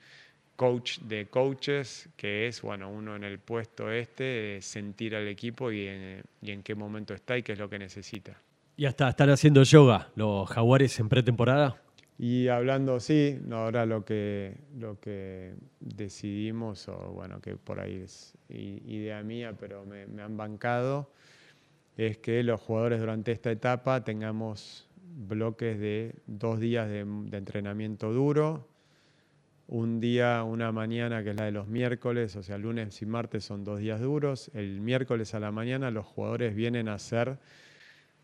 coach 0.55 1.01
de 1.01 1.27
coaches, 1.27 2.09
que 2.17 2.47
es, 2.47 2.63
bueno, 2.63 2.89
uno 2.89 3.17
en 3.17 3.25
el 3.25 3.41
puesto 3.41 3.91
este, 3.91 4.57
eh, 4.57 4.63
sentir 4.63 5.17
al 5.17 5.27
equipo 5.27 5.73
y 5.73 5.89
en, 5.89 6.23
y 6.41 6.53
en 6.53 6.63
qué 6.63 6.77
momento 6.77 7.15
está 7.15 7.37
y 7.37 7.43
qué 7.43 7.55
es 7.55 7.59
lo 7.59 7.69
que 7.69 7.81
necesita. 7.81 8.41
Y 8.77 8.87
hasta 8.87 9.09
están 9.09 9.31
haciendo 9.31 9.65
yoga 9.65 10.09
los 10.15 10.49
jaguares 10.49 11.01
en 11.01 11.09
pretemporada. 11.09 11.83
Y 12.17 12.47
hablando, 12.47 13.01
sí, 13.01 13.37
no, 13.45 13.57
ahora 13.57 13.85
lo 13.85 14.05
que, 14.05 14.55
lo 14.79 15.01
que 15.01 15.55
decidimos, 15.81 16.87
o 16.89 16.97
bueno, 17.13 17.41
que 17.41 17.57
por 17.57 17.81
ahí 17.81 18.03
es 18.05 18.35
idea 18.49 19.21
mía, 19.25 19.55
pero 19.59 19.85
me, 19.85 20.07
me 20.07 20.23
han 20.23 20.37
bancado, 20.37 21.11
es 21.97 22.19
que 22.19 22.45
los 22.45 22.61
jugadores 22.61 23.01
durante 23.01 23.33
esta 23.33 23.51
etapa 23.51 24.05
tengamos 24.05 24.88
bloques 25.17 25.79
de 25.79 26.15
dos 26.27 26.61
días 26.61 26.89
de, 26.89 27.01
entrenamiento 27.01 28.13
duro, 28.13 28.69
un 29.67 30.01
día, 30.01 30.43
una 30.45 30.73
mañana 30.73 31.23
que 31.23 31.31
es 31.31 31.37
la 31.37 31.45
de 31.45 31.53
los 31.53 31.69
miércoles, 31.69 32.37
o 32.37 32.43
sea, 32.43 32.57
lunes 32.59 33.03
y 33.03 33.07
martes 33.07 33.45
son 33.45 33.65
dos 33.65 33.81
días 33.81 34.01
duros, 34.01 34.51
el 34.55 34.81
miércoles 34.81 35.35
a 35.35 35.41
la 35.41 35.53
mañana 35.53 35.91
los 35.91 36.07
jugadores 36.07 36.55
vienen 36.55 36.89
a 36.89 36.95
hacer 36.95 37.39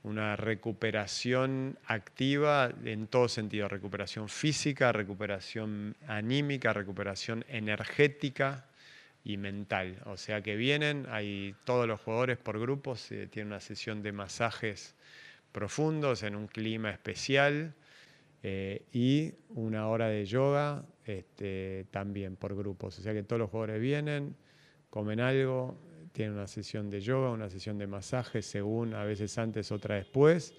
una 0.03 0.37
recuperación 0.37 1.78
activa 1.87 2.70
en 2.85 3.07
todo 3.07 3.28
sentido, 3.28 3.68
recuperación 3.68 4.28
física, 4.28 4.93
recuperación 4.93 5.97
anímica, 6.07 6.72
recuperación 6.74 7.45
energética 7.49 8.66
y 9.24 9.39
mental. 9.39 9.97
O 10.05 10.18
sea 10.18 10.43
que 10.43 10.57
vienen, 10.57 11.07
hay 11.11 11.55
todos 11.64 11.89
los 11.89 12.01
jugadores 12.01 12.37
por 12.37 12.61
grupos, 12.61 13.11
eh, 13.12 13.26
tienen 13.28 13.53
una 13.53 13.61
sesión 13.61 14.03
de 14.03 14.12
masajes 14.12 14.95
profundos 15.55 16.24
en 16.24 16.34
un 16.34 16.48
clima 16.48 16.90
especial 16.90 17.74
eh, 18.42 18.86
y 18.92 19.32
una 19.50 19.86
hora 19.86 20.09
de 20.09 20.26
yoga 20.26 20.84
este, 21.05 21.86
también 21.92 22.34
por 22.34 22.57
grupos. 22.57 22.98
O 22.98 23.02
sea 23.02 23.14
que 23.14 23.22
todos 23.22 23.38
los 23.38 23.50
jugadores 23.50 23.80
vienen, 23.80 24.34
comen 24.90 25.20
algo, 25.20 25.78
tienen 26.11 26.34
una 26.34 26.48
sesión 26.48 26.90
de 26.90 27.00
yoga, 27.00 27.30
una 27.30 27.48
sesión 27.48 27.78
de 27.78 27.86
masaje, 27.86 28.42
según 28.42 28.94
a 28.94 29.05
veces 29.05 29.38
antes, 29.38 29.70
otra 29.70 29.94
después, 29.94 30.55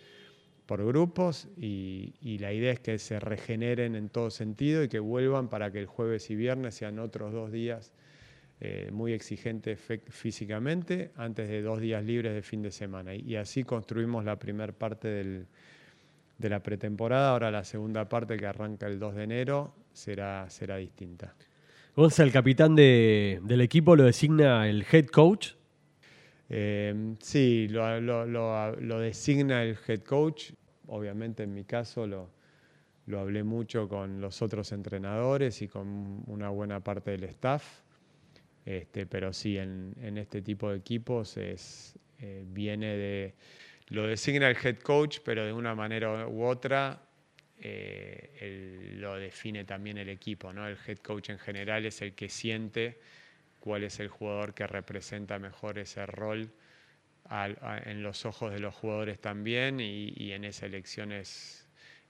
por 0.65 0.83
grupos, 0.85 1.49
y, 1.57 2.13
y 2.21 2.37
la 2.37 2.53
idea 2.53 2.71
es 2.71 2.79
que 2.79 2.97
se 2.97 3.19
regeneren 3.19 3.95
en 3.95 4.07
todo 4.07 4.29
sentido 4.29 4.81
y 4.81 4.87
que 4.87 4.99
vuelvan 4.99 5.49
para 5.49 5.73
que 5.73 5.79
el 5.79 5.87
jueves 5.87 6.29
y 6.29 6.37
viernes 6.37 6.75
sean 6.75 6.99
otros 6.99 7.33
dos 7.33 7.51
días 7.51 7.91
eh, 8.61 8.89
muy 8.91 9.13
exigentes 9.13 9.79
fe- 9.79 10.01
físicamente, 10.09 11.11
antes 11.15 11.49
de 11.49 11.61
dos 11.61 11.79
días 11.81 12.03
libres 12.03 12.33
de 12.33 12.41
fin 12.41 12.61
de 12.61 12.71
semana. 12.71 13.13
Y, 13.13 13.21
y 13.21 13.35
así 13.35 13.63
construimos 13.63 14.23
la 14.23 14.37
primera 14.39 14.71
parte 14.73 15.07
del, 15.09 15.45
de 16.37 16.49
la 16.49 16.61
pretemporada. 16.63 17.31
Ahora 17.31 17.51
la 17.51 17.63
segunda 17.63 18.07
parte 18.07 18.37
que 18.37 18.45
arranca 18.45 18.87
el 18.87 18.97
2 18.99 19.15
de 19.15 19.23
enero 19.23 19.73
será, 19.93 20.49
será 20.49 20.77
distinta. 20.77 21.33
Gonza, 21.95 22.23
el 22.23 22.31
capitán 22.31 22.75
de- 22.75 23.39
del 23.43 23.61
equipo 23.61 23.95
lo 23.95 24.03
designa 24.03 24.67
el 24.69 24.85
head 24.91 25.05
coach. 25.07 25.51
Eh, 26.49 27.15
sí, 27.19 27.67
lo, 27.69 27.99
lo- 28.01 28.25
lo- 28.25 28.75
lo 28.75 28.99
designa 28.99 29.63
el 29.63 29.77
head 29.87 30.01
coach. 30.01 30.51
Obviamente 30.87 31.43
en 31.43 31.53
mi 31.53 31.63
caso 31.63 32.05
lo, 32.05 32.29
lo 33.07 33.19
hablé 33.19 33.43
mucho 33.43 33.87
con 33.89 34.21
los 34.21 34.41
otros 34.41 34.71
entrenadores 34.71 35.61
y 35.61 35.67
con 35.67 36.23
una 36.27 36.49
buena 36.49 36.79
parte 36.81 37.11
del 37.11 37.23
staff. 37.25 37.81
Este, 38.65 39.05
pero 39.05 39.31
sí, 39.31 39.57
en, 39.57 40.17
este 40.17 40.41
tipo 40.41 40.71
de 40.71 40.77
equipos 40.77 41.37
es, 41.37 41.97
eh, 42.19 42.43
viene 42.47 42.97
de... 42.97 43.33
Lo 43.89 44.07
designa 44.07 44.49
el 44.49 44.57
head 44.57 44.79
coach, 44.79 45.19
pero 45.23 45.45
de 45.45 45.53
una 45.53 45.75
manera 45.75 46.27
u 46.27 46.43
otra 46.43 46.99
eh, 47.59 48.95
lo 48.97 49.15
define 49.15 49.63
también 49.63 49.99
el 49.99 50.09
equipo. 50.09 50.51
¿no? 50.51 50.67
El 50.67 50.77
head 50.87 50.97
coach 50.97 51.29
en 51.29 51.37
general 51.37 51.85
es 51.85 52.01
el 52.01 52.15
que 52.15 52.27
siente 52.27 52.99
cuál 53.59 53.83
es 53.83 53.99
el 53.99 54.07
jugador 54.07 54.55
que 54.55 54.65
representa 54.65 55.37
mejor 55.37 55.77
ese 55.77 56.05
rol 56.07 56.51
en 57.85 58.03
los 58.03 58.25
ojos 58.25 58.51
de 58.51 58.59
los 58.59 58.75
jugadores 58.75 59.19
también 59.19 59.79
y, 59.79 60.13
y 60.15 60.33
en 60.33 60.43
esa 60.43 60.67
elección 60.67 61.11
es, 61.11 61.64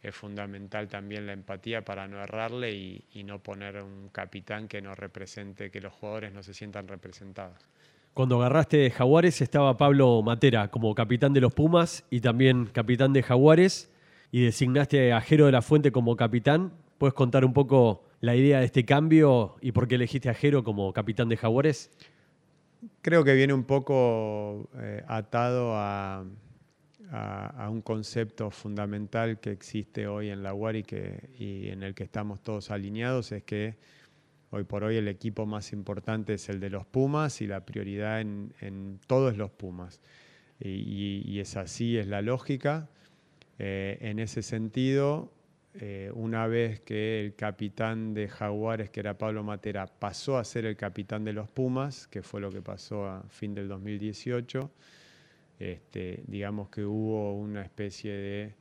es 0.07 0.15
fundamental 0.15 0.87
también 0.87 1.25
la 1.25 1.33
empatía 1.33 1.83
para 1.83 2.07
no 2.07 2.21
errarle 2.21 2.71
y, 2.71 3.03
y 3.13 3.23
no 3.23 3.39
poner 3.39 3.81
un 3.81 4.09
capitán 4.09 4.67
que 4.67 4.81
no 4.81 4.93
represente, 4.93 5.71
que 5.71 5.81
los 5.81 5.93
jugadores 5.93 6.31
no 6.31 6.43
se 6.43 6.53
sientan 6.53 6.87
representados. 6.87 7.57
Cuando 8.13 8.37
agarraste 8.37 8.91
Jaguares 8.91 9.41
estaba 9.41 9.75
Pablo 9.75 10.21
Matera 10.21 10.69
como 10.69 10.95
capitán 10.95 11.33
de 11.33 11.41
los 11.41 11.53
Pumas 11.53 12.05
y 12.09 12.21
también 12.21 12.67
capitán 12.67 13.11
de 13.11 13.23
Jaguares 13.23 13.91
y 14.31 14.43
designaste 14.43 15.11
a 15.11 15.19
Jero 15.21 15.47
de 15.47 15.51
la 15.51 15.61
Fuente 15.61 15.91
como 15.91 16.15
capitán. 16.15 16.71
¿Puedes 16.97 17.13
contar 17.13 17.43
un 17.43 17.51
poco 17.51 18.05
la 18.21 18.35
idea 18.35 18.59
de 18.59 18.65
este 18.65 18.85
cambio 18.85 19.55
y 19.59 19.73
por 19.73 19.87
qué 19.87 19.95
elegiste 19.95 20.29
a 20.29 20.33
Jero 20.33 20.63
como 20.63 20.93
capitán 20.93 21.27
de 21.27 21.35
Jaguares? 21.35 21.91
Creo 23.01 23.23
que 23.23 23.33
viene 23.33 23.53
un 23.53 23.65
poco 23.65 24.69
eh, 24.77 25.03
atado 25.07 25.73
a, 25.75 26.23
a- 27.11 27.69
un 27.69 27.81
concepto 27.81 28.51
fundamental 28.51 29.39
que 29.39 29.51
existe 29.51 30.07
hoy 30.07 30.29
en 30.29 30.43
la 30.43 30.53
UAR 30.53 30.75
y, 30.77 30.83
que, 30.83 31.29
y 31.37 31.69
en 31.69 31.83
el 31.83 31.93
que 31.95 32.03
estamos 32.03 32.41
todos 32.41 32.71
alineados, 32.71 33.31
es 33.31 33.43
que 33.43 33.75
hoy 34.51 34.63
por 34.63 34.83
hoy 34.83 34.97
el 34.97 35.07
equipo 35.07 35.45
más 35.45 35.73
importante 35.73 36.35
es 36.35 36.49
el 36.49 36.59
de 36.59 36.69
los 36.69 36.85
Pumas 36.85 37.41
y 37.41 37.47
la 37.47 37.65
prioridad 37.65 38.21
en, 38.21 38.53
en 38.61 38.99
todo 39.07 39.29
es 39.29 39.37
los 39.37 39.51
Pumas. 39.51 40.01
Y 40.59 41.39
es 41.39 41.57
así, 41.57 41.97
es 41.97 42.07
la 42.07 42.21
lógica. 42.21 42.87
Eh, 43.59 43.97
en 44.01 44.19
ese 44.19 44.41
sentido, 44.41 45.31
eh, 45.73 46.11
una 46.13 46.47
vez 46.47 46.79
que 46.81 47.19
el 47.25 47.35
capitán 47.35 48.13
de 48.13 48.27
Jaguares, 48.29 48.89
que 48.89 49.01
era 49.01 49.17
Pablo 49.17 49.43
Matera, 49.43 49.87
pasó 49.87 50.37
a 50.37 50.43
ser 50.45 50.65
el 50.65 50.77
capitán 50.77 51.23
de 51.25 51.33
los 51.33 51.49
Pumas, 51.49 52.07
que 52.07 52.21
fue 52.21 52.39
lo 52.41 52.51
que 52.51 52.61
pasó 52.61 53.05
a 53.05 53.23
fin 53.29 53.53
del 53.53 53.67
2018, 53.67 54.71
este, 55.59 56.23
digamos 56.27 56.69
que 56.69 56.83
hubo 56.83 57.33
una 57.33 57.61
especie 57.61 58.11
de 58.11 58.55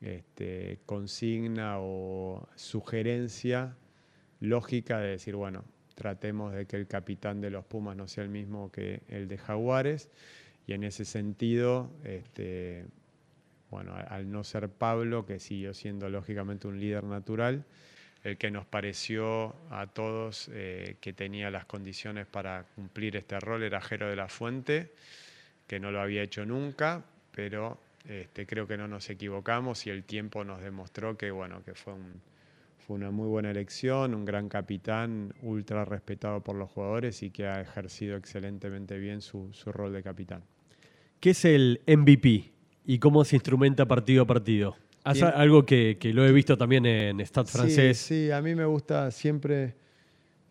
este, 0.00 0.80
consigna 0.86 1.76
o 1.78 2.48
sugerencia 2.56 3.76
lógica 4.40 4.98
de 4.98 5.10
decir, 5.10 5.36
bueno, 5.36 5.64
tratemos 5.94 6.52
de 6.52 6.66
que 6.66 6.76
el 6.76 6.86
capitán 6.86 7.40
de 7.40 7.50
los 7.50 7.64
Pumas 7.64 7.96
no 7.96 8.08
sea 8.08 8.24
el 8.24 8.30
mismo 8.30 8.72
que 8.72 9.02
el 9.08 9.28
de 9.28 9.38
Jaguares, 9.38 10.10
y 10.66 10.72
en 10.72 10.84
ese 10.84 11.04
sentido, 11.04 11.90
este, 12.04 12.86
bueno, 13.70 13.94
al 13.94 14.30
no 14.30 14.44
ser 14.44 14.68
Pablo, 14.68 15.26
que 15.26 15.38
siguió 15.38 15.74
siendo 15.74 16.08
lógicamente 16.08 16.68
un 16.68 16.80
líder 16.80 17.04
natural, 17.04 17.64
el 18.22 18.38
que 18.38 18.50
nos 18.50 18.66
pareció 18.66 19.56
a 19.70 19.88
todos 19.88 20.48
eh, 20.52 20.96
que 21.00 21.12
tenía 21.12 21.50
las 21.50 21.64
condiciones 21.64 22.26
para 22.26 22.64
cumplir 22.76 23.16
este 23.16 23.40
rol 23.40 23.64
era 23.64 23.80
Jero 23.80 24.08
de 24.08 24.16
la 24.16 24.28
Fuente, 24.28 24.92
que 25.72 25.80
no 25.80 25.90
lo 25.90 26.02
había 26.02 26.22
hecho 26.22 26.44
nunca, 26.44 27.02
pero 27.34 27.78
este, 28.06 28.44
creo 28.44 28.66
que 28.66 28.76
no 28.76 28.88
nos 28.88 29.08
equivocamos 29.08 29.86
y 29.86 29.90
el 29.90 30.04
tiempo 30.04 30.44
nos 30.44 30.60
demostró 30.60 31.16
que, 31.16 31.30
bueno, 31.30 31.62
que 31.64 31.72
fue, 31.72 31.94
fue 32.86 32.96
una 32.96 33.10
muy 33.10 33.26
buena 33.26 33.50
elección, 33.50 34.14
un 34.14 34.26
gran 34.26 34.50
capitán, 34.50 35.32
ultra 35.40 35.86
respetado 35.86 36.42
por 36.42 36.56
los 36.56 36.70
jugadores 36.70 37.22
y 37.22 37.30
que 37.30 37.46
ha 37.46 37.62
ejercido 37.62 38.18
excelentemente 38.18 38.98
bien 38.98 39.22
su, 39.22 39.48
su 39.54 39.72
rol 39.72 39.94
de 39.94 40.02
capitán. 40.02 40.42
¿Qué 41.20 41.30
es 41.30 41.42
el 41.46 41.80
MVP 41.86 42.52
y 42.84 42.98
cómo 42.98 43.24
se 43.24 43.36
instrumenta 43.36 43.88
partido 43.88 44.24
a 44.24 44.26
partido? 44.26 44.76
Haz 45.04 45.22
algo 45.22 45.64
que, 45.64 45.96
que, 45.98 46.12
lo 46.12 46.26
he 46.26 46.32
visto 46.32 46.58
también 46.58 46.84
en 46.84 47.18
Stade 47.20 47.48
francés. 47.48 47.96
Sí, 47.96 48.30
a 48.30 48.42
mí 48.42 48.54
me 48.54 48.66
gusta 48.66 49.10
siempre, 49.10 49.74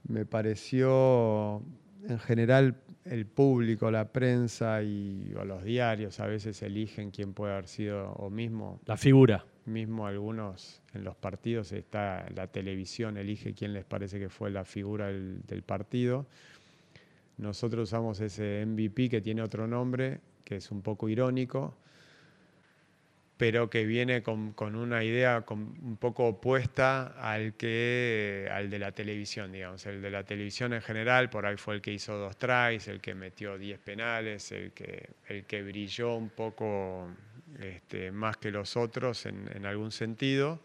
me 0.07 0.25
pareció 0.25 1.61
en 2.07 2.19
general 2.19 2.75
el 3.05 3.25
público, 3.25 3.89
la 3.91 4.11
prensa 4.11 4.83
y 4.83 5.33
o 5.37 5.45
los 5.45 5.63
diarios 5.63 6.19
a 6.19 6.27
veces 6.27 6.61
eligen 6.61 7.11
quién 7.11 7.33
puede 7.33 7.53
haber 7.53 7.67
sido 7.67 8.11
o 8.13 8.29
mismo. 8.29 8.79
La 8.85 8.97
figura. 8.97 9.45
Mismo 9.65 10.07
algunos 10.07 10.81
en 10.93 11.03
los 11.03 11.15
partidos 11.15 11.71
está 11.71 12.25
la 12.35 12.47
televisión 12.47 13.17
elige 13.17 13.53
quién 13.53 13.73
les 13.73 13.85
parece 13.85 14.19
que 14.19 14.29
fue 14.29 14.49
la 14.49 14.65
figura 14.65 15.07
del, 15.07 15.41
del 15.45 15.61
partido. 15.61 16.25
Nosotros 17.37 17.89
usamos 17.89 18.19
ese 18.19 18.65
MVP 18.65 19.09
que 19.09 19.21
tiene 19.21 19.41
otro 19.41 19.67
nombre, 19.67 20.19
que 20.43 20.57
es 20.57 20.71
un 20.71 20.81
poco 20.81 21.09
irónico, 21.09 21.75
pero 23.41 23.71
que 23.71 23.85
viene 23.85 24.21
con, 24.21 24.53
una 24.75 25.03
idea 25.03 25.43
un 25.49 25.97
poco 25.99 26.27
opuesta 26.27 27.15
al, 27.19 27.55
que, 27.55 28.47
al 28.51 28.69
de 28.69 28.77
la 28.77 28.91
televisión, 28.91 29.51
digamos. 29.51 29.83
El 29.87 29.99
de 29.99 30.11
la 30.11 30.23
televisión 30.23 30.73
en 30.73 30.81
general, 30.83 31.31
por 31.31 31.47
ahí 31.47 31.57
fue 31.57 31.73
el 31.73 31.81
que 31.81 31.91
hizo 31.91 32.15
dos 32.19 32.37
tries, 32.37 32.87
el 32.87 33.01
que 33.01 33.15
metió 33.15 33.57
10 33.57 33.79
penales, 33.79 34.51
el 34.51 34.73
que, 34.73 35.09
el 35.27 35.45
que 35.45 35.63
brilló 35.63 36.17
un 36.17 36.29
poco 36.29 37.07
este, 37.59 38.11
más 38.11 38.37
que 38.37 38.51
los 38.51 38.77
otros 38.77 39.25
en, 39.25 39.49
en 39.55 39.65
algún 39.65 39.89
sentido 39.91 40.61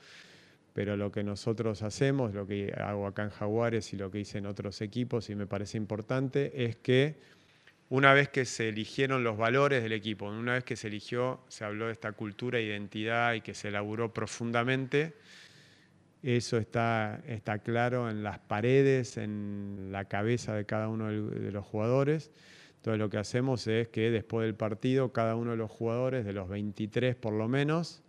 pero 0.74 0.95
lo 0.99 1.11
que 1.11 1.24
nosotros 1.24 1.83
hacemos, 1.83 2.35
lo 2.35 2.47
que 2.47 2.70
hago 2.77 3.07
acá 3.07 3.22
en 3.22 3.31
Jaguares 3.31 3.95
y 3.95 3.97
lo 3.97 4.11
que 4.11 4.20
hice 4.20 4.37
en 4.37 4.45
otros 4.45 4.83
equipos 4.83 5.31
y 5.31 5.35
me 5.35 5.47
parece 5.47 5.79
importante, 5.79 6.66
es 6.66 6.77
que 6.77 7.14
una 7.89 8.12
vez 8.14 8.28
que 8.28 8.45
se 8.45 8.68
eligieron 8.68 9.22
los 9.22 9.37
valores 9.37 9.82
del 9.82 9.93
equipo, 9.93 10.26
una 10.26 10.55
vez 10.55 10.64
que 10.64 10.76
se 10.76 10.89
eligió, 10.89 11.41
se 11.49 11.64
habló 11.64 11.87
de 11.87 11.93
esta 11.93 12.12
cultura, 12.12 12.61
identidad 12.61 13.34
y 13.34 13.41
que 13.41 13.55
se 13.55 13.68
elaboró 13.68 14.12
profundamente, 14.12 15.14
eso 16.22 16.59
está, 16.59 17.22
está 17.28 17.61
claro 17.61 18.11
en 18.11 18.24
las 18.24 18.41
paredes, 18.41 19.16
en 19.16 19.91
la 19.93 20.07
cabeza 20.07 20.55
de 20.55 20.64
cada 20.66 20.89
uno 20.89 21.09
de 21.09 21.53
los 21.53 21.64
jugadores. 21.64 22.32
Entonces 22.76 22.99
lo 22.99 23.09
que 23.11 23.18
hacemos 23.18 23.66
es 23.68 23.89
que 23.89 24.11
después 24.11 24.45
del 24.45 24.57
partido, 24.57 25.12
cada 25.12 25.37
uno 25.37 25.53
de 25.53 25.57
los 25.57 25.70
jugadores, 25.70 26.24
de 26.24 26.32
los 26.32 26.49
23 26.49 27.14
por 27.14 27.32
lo 27.32 27.47
menos, 27.47 28.03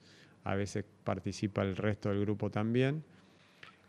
a 0.43 0.55
veces 0.55 0.86
participa 1.03 1.61
el 1.61 1.75
resto 1.75 2.09
del 2.09 2.21
grupo 2.21 2.49
también, 2.49 3.03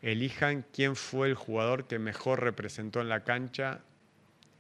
elijan 0.03 0.65
quién 0.73 0.97
fue 0.97 1.29
el 1.29 1.35
jugador 1.35 1.87
que 1.87 1.99
mejor 1.99 2.43
representó 2.43 3.01
en 3.01 3.09
la 3.09 3.25
cancha 3.25 3.81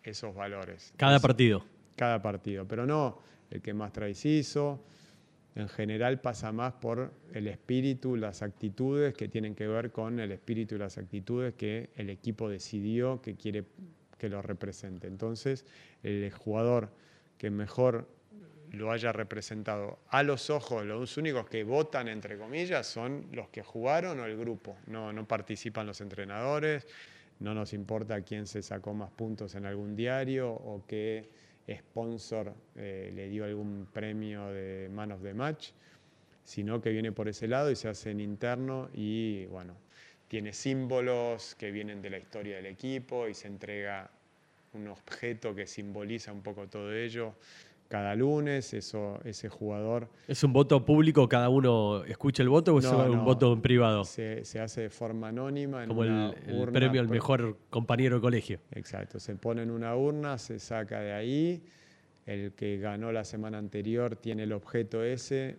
esos 0.02 0.34
valores. 0.34 0.92
Cada 0.96 1.20
partido. 1.20 1.64
Cada 1.96 2.22
partido, 2.22 2.66
pero 2.66 2.86
no 2.86 3.18
el 3.50 3.62
que 3.62 3.74
más 3.74 3.92
traes 3.92 4.24
hizo. 4.24 4.84
En 5.54 5.68
general 5.68 6.20
pasa 6.20 6.52
más 6.52 6.74
por 6.74 7.12
el 7.32 7.48
espíritu, 7.48 8.16
las 8.16 8.42
actitudes 8.42 9.14
que 9.14 9.28
tienen 9.28 9.54
que 9.54 9.66
ver 9.66 9.90
con 9.90 10.20
el 10.20 10.30
espíritu 10.30 10.76
y 10.76 10.78
las 10.78 10.98
actitudes 10.98 11.54
que 11.54 11.90
el 11.96 12.10
equipo 12.10 12.48
decidió 12.48 13.20
que 13.20 13.34
quiere 13.34 13.64
que 14.18 14.28
lo 14.28 14.42
represente. 14.42 15.06
Entonces, 15.06 15.64
el 16.02 16.30
jugador 16.30 16.90
que 17.38 17.50
mejor 17.50 18.08
lo 18.72 18.92
haya 18.92 19.12
representado 19.12 19.98
a 20.08 20.22
los 20.22 20.50
ojos, 20.50 20.84
los 20.84 21.16
únicos 21.16 21.48
que 21.48 21.64
votan, 21.64 22.08
entre 22.08 22.36
comillas, 22.36 22.86
son 22.86 23.26
los 23.32 23.48
que 23.48 23.62
jugaron 23.62 24.20
o 24.20 24.26
el 24.26 24.36
grupo. 24.36 24.76
No, 24.86 25.12
no 25.12 25.26
participan 25.26 25.86
los 25.86 26.00
entrenadores, 26.00 26.86
no 27.40 27.54
nos 27.54 27.72
importa 27.72 28.22
quién 28.22 28.46
se 28.46 28.62
sacó 28.62 28.94
más 28.94 29.10
puntos 29.10 29.54
en 29.54 29.66
algún 29.66 29.94
diario 29.94 30.50
o 30.50 30.82
qué 30.86 31.28
sponsor 31.70 32.54
eh, 32.76 33.12
le 33.14 33.28
dio 33.28 33.44
algún 33.44 33.86
premio 33.92 34.48
de 34.48 34.88
Man 34.92 35.12
of 35.12 35.22
the 35.22 35.34
Match, 35.34 35.70
sino 36.44 36.80
que 36.80 36.90
viene 36.90 37.12
por 37.12 37.28
ese 37.28 37.46
lado 37.46 37.70
y 37.70 37.76
se 37.76 37.88
hace 37.88 38.10
en 38.10 38.20
interno 38.20 38.88
y 38.94 39.46
bueno, 39.46 39.74
tiene 40.28 40.52
símbolos 40.52 41.54
que 41.54 41.70
vienen 41.70 42.02
de 42.02 42.10
la 42.10 42.18
historia 42.18 42.56
del 42.56 42.66
equipo 42.66 43.28
y 43.28 43.34
se 43.34 43.48
entrega 43.48 44.10
un 44.72 44.88
objeto 44.88 45.54
que 45.54 45.66
simboliza 45.66 46.32
un 46.32 46.42
poco 46.42 46.68
todo 46.68 46.92
ello 46.94 47.34
cada 47.88 48.14
lunes, 48.14 48.74
eso, 48.74 49.18
ese 49.24 49.48
jugador... 49.48 50.08
¿Es 50.28 50.44
un 50.44 50.52
voto 50.52 50.84
público, 50.84 51.26
cada 51.26 51.48
uno 51.48 52.04
escucha 52.04 52.42
el 52.42 52.50
voto 52.50 52.74
o 52.74 52.78
es 52.78 52.84
un 52.84 53.24
voto 53.24 53.52
en 53.54 53.62
privado? 53.62 54.04
Se, 54.04 54.42
hace 54.60 54.82
de 54.82 54.90
forma 54.90 55.28
anónima. 55.28 55.86
Como 55.86 56.04
el, 56.04 56.34
premio 56.70 57.00
al 57.00 57.08
mejor 57.08 57.56
compañero 57.70 58.16
de 58.16 58.20
colegio. 58.20 58.60
Exacto, 58.72 59.18
se 59.18 59.34
pone 59.36 59.62
en 59.62 59.70
una 59.70 59.96
urna, 59.96 60.36
se 60.36 60.58
saca 60.58 61.00
de 61.00 61.12
ahí, 61.12 61.62
el 62.26 62.52
que 62.52 62.76
ganó 62.76 63.10
la 63.10 63.24
semana 63.24 63.56
anterior 63.56 64.16
tiene 64.16 64.42
el 64.42 64.52
objeto 64.52 65.02
ese, 65.02 65.56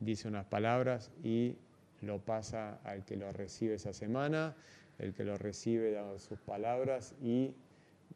dice 0.00 0.26
unas 0.26 0.46
palabras 0.46 1.12
y 1.22 1.54
lo 2.02 2.18
pasa 2.18 2.80
al 2.82 3.04
que 3.04 3.16
lo 3.16 3.32
recibe 3.32 3.74
esa 3.74 3.92
semana, 3.92 4.56
el 4.98 5.14
que 5.14 5.22
lo 5.22 5.36
recibe 5.38 5.92
da 5.92 6.18
sus 6.18 6.40
palabras 6.40 7.14
y 7.22 7.54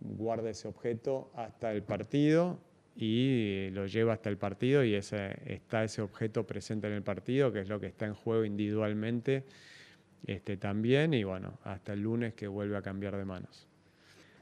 guarda 0.00 0.50
ese 0.50 0.66
objeto 0.66 1.30
hasta 1.36 1.70
el 1.72 1.84
partido 1.84 2.58
y 2.96 3.70
lo 3.72 3.86
lleva 3.86 4.12
hasta 4.12 4.28
el 4.28 4.38
partido 4.38 4.84
y 4.84 4.94
está 4.94 5.84
ese 5.84 6.02
objeto 6.02 6.46
presente 6.46 6.86
en 6.86 6.92
el 6.92 7.02
partido, 7.02 7.52
que 7.52 7.60
es 7.60 7.68
lo 7.68 7.80
que 7.80 7.86
está 7.86 8.06
en 8.06 8.14
juego 8.14 8.44
individualmente 8.44 9.44
este, 10.26 10.56
también, 10.56 11.12
y 11.12 11.24
bueno, 11.24 11.58
hasta 11.64 11.92
el 11.92 12.02
lunes 12.02 12.34
que 12.34 12.46
vuelve 12.46 12.76
a 12.76 12.82
cambiar 12.82 13.16
de 13.16 13.24
manos. 13.24 13.66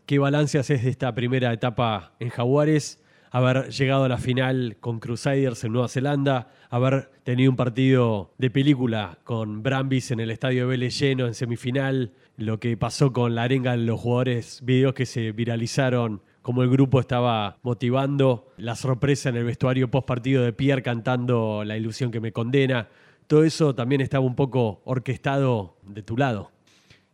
¿Qué 0.07 0.18
balance 0.18 0.59
haces 0.59 0.84
de 0.84 0.90
esta 0.90 1.14
primera 1.14 1.53
etapa 1.53 2.14
en 2.20 2.28
Jaguares? 2.28 3.03
Haber 3.30 3.70
llegado 3.70 4.05
a 4.05 4.09
la 4.11 4.18
final 4.18 4.76
con 4.78 5.00
Crusaders 5.00 5.64
en 5.64 5.72
Nueva 5.72 5.88
Zelanda, 5.88 6.50
haber 6.68 7.11
tenido 7.24 7.50
un 7.50 7.57
partido 7.57 8.34
de 8.36 8.50
película 8.50 9.18
con 9.24 9.62
Brambis 9.62 10.11
en 10.11 10.20
el 10.20 10.30
estadio 10.30 10.68
Vélez 10.68 10.98
lleno 10.98 11.26
en 11.26 11.32
semifinal, 11.32 12.12
lo 12.36 12.61
que 12.61 12.76
pasó 12.76 13.14
con 13.14 13.34
la 13.34 13.44
arenga 13.44 13.72
en 13.72 13.86
los 13.86 13.98
jugadores, 14.00 14.61
videos 14.62 14.92
que 14.92 15.07
se 15.07 15.32
viralizaron 15.32 16.20
cómo 16.43 16.62
el 16.62 16.70
grupo 16.70 17.01
estaba 17.01 17.59
motivando, 17.62 18.53
la 18.57 18.76
sorpresa 18.76 19.28
en 19.28 19.36
el 19.36 19.45
vestuario 19.45 19.90
post 19.90 20.07
partido 20.07 20.43
de 20.43 20.53
Pierre 20.53 20.82
cantando 20.82 21.64
La 21.64 21.76
ilusión 21.76 22.11
que 22.11 22.20
me 22.20 22.32
condena. 22.32 22.88
Todo 23.26 23.45
eso 23.45 23.74
también 23.74 24.01
estaba 24.01 24.24
un 24.26 24.34
poco 24.34 24.82
orquestado 24.84 25.76
de 25.82 26.03
tu 26.03 26.16
lado. 26.16 26.51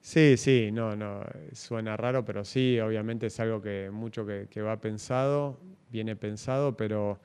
Sí, 0.00 0.36
sí, 0.36 0.70
no, 0.72 0.96
no, 0.96 1.20
suena 1.52 1.96
raro, 1.96 2.24
pero 2.24 2.44
sí, 2.44 2.80
obviamente 2.80 3.26
es 3.26 3.38
algo 3.40 3.60
que 3.60 3.90
mucho 3.92 4.24
que, 4.24 4.62
va 4.62 4.80
pensado, 4.80 5.60
viene 5.90 6.16
pensado, 6.16 6.76
pero, 6.76 7.20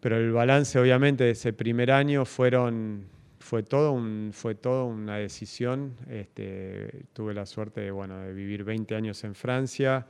pero 0.00 0.16
el 0.16 0.32
balance 0.32 0.78
obviamente 0.78 1.24
de 1.24 1.32
ese 1.32 1.52
primer 1.52 1.90
año 1.90 2.24
fueron, 2.24 3.04
fue 3.40 3.62
todo, 3.62 4.00
fue 4.32 4.54
todo 4.54 4.86
una 4.86 5.16
decisión. 5.16 5.94
Este, 6.08 7.04
tuve 7.12 7.34
la 7.34 7.44
suerte 7.44 7.82
de, 7.82 7.90
bueno, 7.90 8.18
de 8.20 8.32
vivir 8.32 8.64
20 8.64 8.94
años 8.94 9.22
en 9.24 9.34
Francia, 9.34 10.06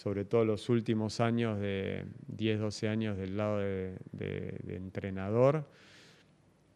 sobre 0.00 0.24
todo 0.24 0.46
los 0.46 0.70
últimos 0.70 1.20
años 1.20 1.60
de 1.60 2.06
10, 2.28 2.60
12 2.60 2.88
años 2.88 3.18
del 3.18 3.36
lado 3.36 3.58
de, 3.58 3.98
entrenador, 4.68 5.66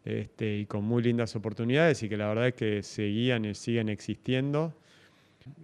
este, 0.04 0.58
y 0.58 0.66
con 0.66 0.84
muy 0.84 1.02
lindas 1.02 1.34
oportunidades 1.34 2.02
y 2.02 2.10
que 2.10 2.18
la 2.18 2.28
verdad 2.28 2.48
es 2.48 2.54
que 2.54 2.82
seguían 2.82 3.46
y 3.46 3.54
siguen 3.54 3.88
existiendo. 3.88 4.74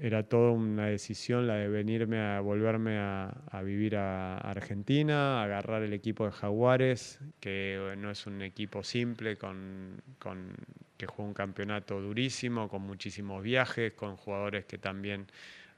Era 0.01 0.23
toda 0.23 0.53
una 0.53 0.87
decisión 0.87 1.47
la 1.47 1.57
de 1.57 1.69
venirme 1.69 2.19
a 2.19 2.41
volverme 2.41 2.97
a, 2.99 3.63
vivir 3.63 3.97
a 3.97 4.39
Argentina, 4.39 5.43
agarrar 5.43 5.83
el 5.83 5.93
equipo 5.93 6.25
de 6.25 6.33
Jaguares, 6.33 7.19
que 7.41 7.95
no 7.99 8.11
es 8.11 8.27
un 8.27 8.41
equipo 8.41 8.83
simple, 8.83 9.37
con, 9.37 10.01
con, 10.19 10.55
que 10.97 11.05
juega 11.05 11.29
un 11.29 11.35
campeonato 11.35 12.01
durísimo, 12.01 12.71
con 12.71 12.83
muchísimos 12.83 13.43
viajes, 13.43 13.93
con 13.93 14.17
jugadores 14.17 14.65
que 14.65 14.79
también 14.79 15.27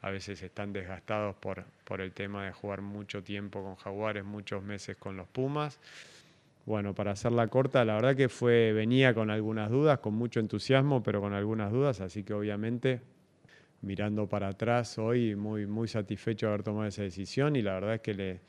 a 0.02 0.10
veces 0.10 0.42
están 0.42 0.72
desgastados 0.72 1.36
por, 1.36 1.64
por 1.84 2.00
el 2.00 2.12
tema 2.12 2.44
de 2.44 2.52
jugar 2.52 2.82
mucho 2.82 3.22
tiempo 3.22 3.62
con 3.62 3.76
Jaguares, 3.76 4.24
muchos 4.24 4.62
meses 4.62 4.96
con 4.96 5.16
los 5.16 5.28
Pumas. 5.28 5.78
Bueno, 6.66 6.94
para 6.94 7.12
hacerla 7.12 7.46
corta, 7.48 7.84
la 7.84 7.94
verdad 7.94 8.16
que 8.16 8.28
fue, 8.28 8.72
venía 8.72 9.14
con 9.14 9.30
algunas 9.30 9.70
dudas, 9.70 10.00
con 10.00 10.14
mucho 10.14 10.40
entusiasmo, 10.40 11.02
pero 11.02 11.20
con 11.20 11.32
algunas 11.32 11.72
dudas, 11.72 12.00
así 12.00 12.22
que 12.24 12.34
obviamente 12.34 13.00
mirando 13.80 14.28
para 14.28 14.48
atrás 14.48 14.98
hoy 14.98 15.34
muy, 15.34 15.66
muy 15.66 15.88
satisfecho 15.88 16.46
de 16.46 16.52
haber 16.52 16.62
tomado 16.62 16.86
esa 16.86 17.02
decisión 17.02 17.56
y 17.56 17.62
la 17.62 17.74
verdad 17.74 17.94
es 17.94 18.00
que 18.00 18.14
le, 18.14 18.40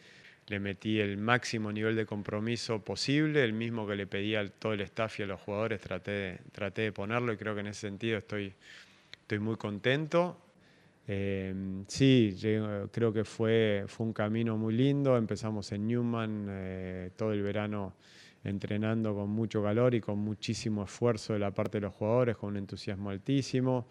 le 0.48 0.60
metí 0.60 1.00
el 1.00 1.18
máximo 1.18 1.72
nivel 1.72 1.96
de 1.96 2.06
compromiso 2.06 2.84
posible, 2.84 3.44
el 3.44 3.54
mismo 3.54 3.88
que 3.88 3.96
le 3.96 4.08
pedí 4.08 4.36
a 4.36 4.48
todo 4.48 4.74
el 4.74 4.82
staff 4.82 5.20
y 5.20 5.24
a 5.24 5.28
los 5.28 5.40
jugadores, 5.42 5.82
traté 5.82 6.12
de, 6.12 6.72
de 6.76 6.92
ponerlo 6.92 7.34
y 7.34 7.38
creo 7.38 7.54
que 7.54 7.62
en 7.62 7.68
ese 7.68 7.82
sentido 7.82 8.18
estoy, 8.18 8.54
estoy 9.22 9.40
muy 9.40 9.56
contento. 9.56 10.43
Eh, 11.08 11.84
sí, 11.88 12.36
creo 12.92 13.12
que 13.12 13.24
fue, 13.26 13.84
fue 13.88 14.06
un 14.06 14.14
camino 14.14 14.58
muy 14.58 14.74
lindo, 14.74 15.18
empezamos 15.18 15.72
en 15.74 15.88
Newman 15.88 16.48
eh, 16.50 17.12
todo 17.16 17.34
el 17.34 17.42
verano 17.42 17.94
entrenando 18.44 19.14
con 19.14 19.30
mucho 19.30 19.64
calor 19.64 19.96
y 19.96 20.02
con 20.02 20.20
muchísimo 20.20 20.84
esfuerzo 20.84 21.34
de 21.34 21.40
la 21.40 21.52
parte 21.52 21.78
de 21.78 21.82
los 21.82 21.94
jugadores, 21.94 22.38
con 22.38 22.52
un 22.52 22.58
entusiasmo 22.58 23.10
altísimo. 23.10 23.86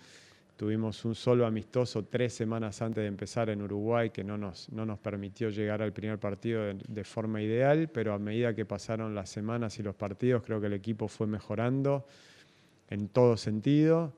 Tuvimos 0.56 1.04
un 1.04 1.14
solo 1.14 1.46
amistoso 1.46 2.04
tres 2.04 2.34
semanas 2.34 2.82
antes 2.82 3.02
de 3.02 3.08
empezar 3.08 3.48
en 3.48 3.62
Uruguay 3.62 4.10
que 4.10 4.22
no 4.22 4.36
nos, 4.38 4.68
no 4.70 4.84
nos 4.86 4.98
permitió 4.98 5.48
llegar 5.48 5.82
al 5.82 5.92
primer 5.92 6.18
partido 6.18 6.72
de, 6.72 7.04
forma 7.04 7.42
ideal, 7.42 7.88
pero 7.88 8.12
a 8.12 8.18
medida 8.18 8.54
que 8.54 8.64
pasaron 8.64 9.14
las 9.14 9.30
semanas 9.30 9.78
y 9.78 9.82
los 9.82 9.96
partidos 9.96 10.42
creo 10.44 10.60
que 10.60 10.66
el 10.66 10.74
equipo 10.74 11.08
fue 11.08 11.26
mejorando 11.26 12.06
en 12.90 13.08
todo 13.08 13.36
sentido 13.36 14.12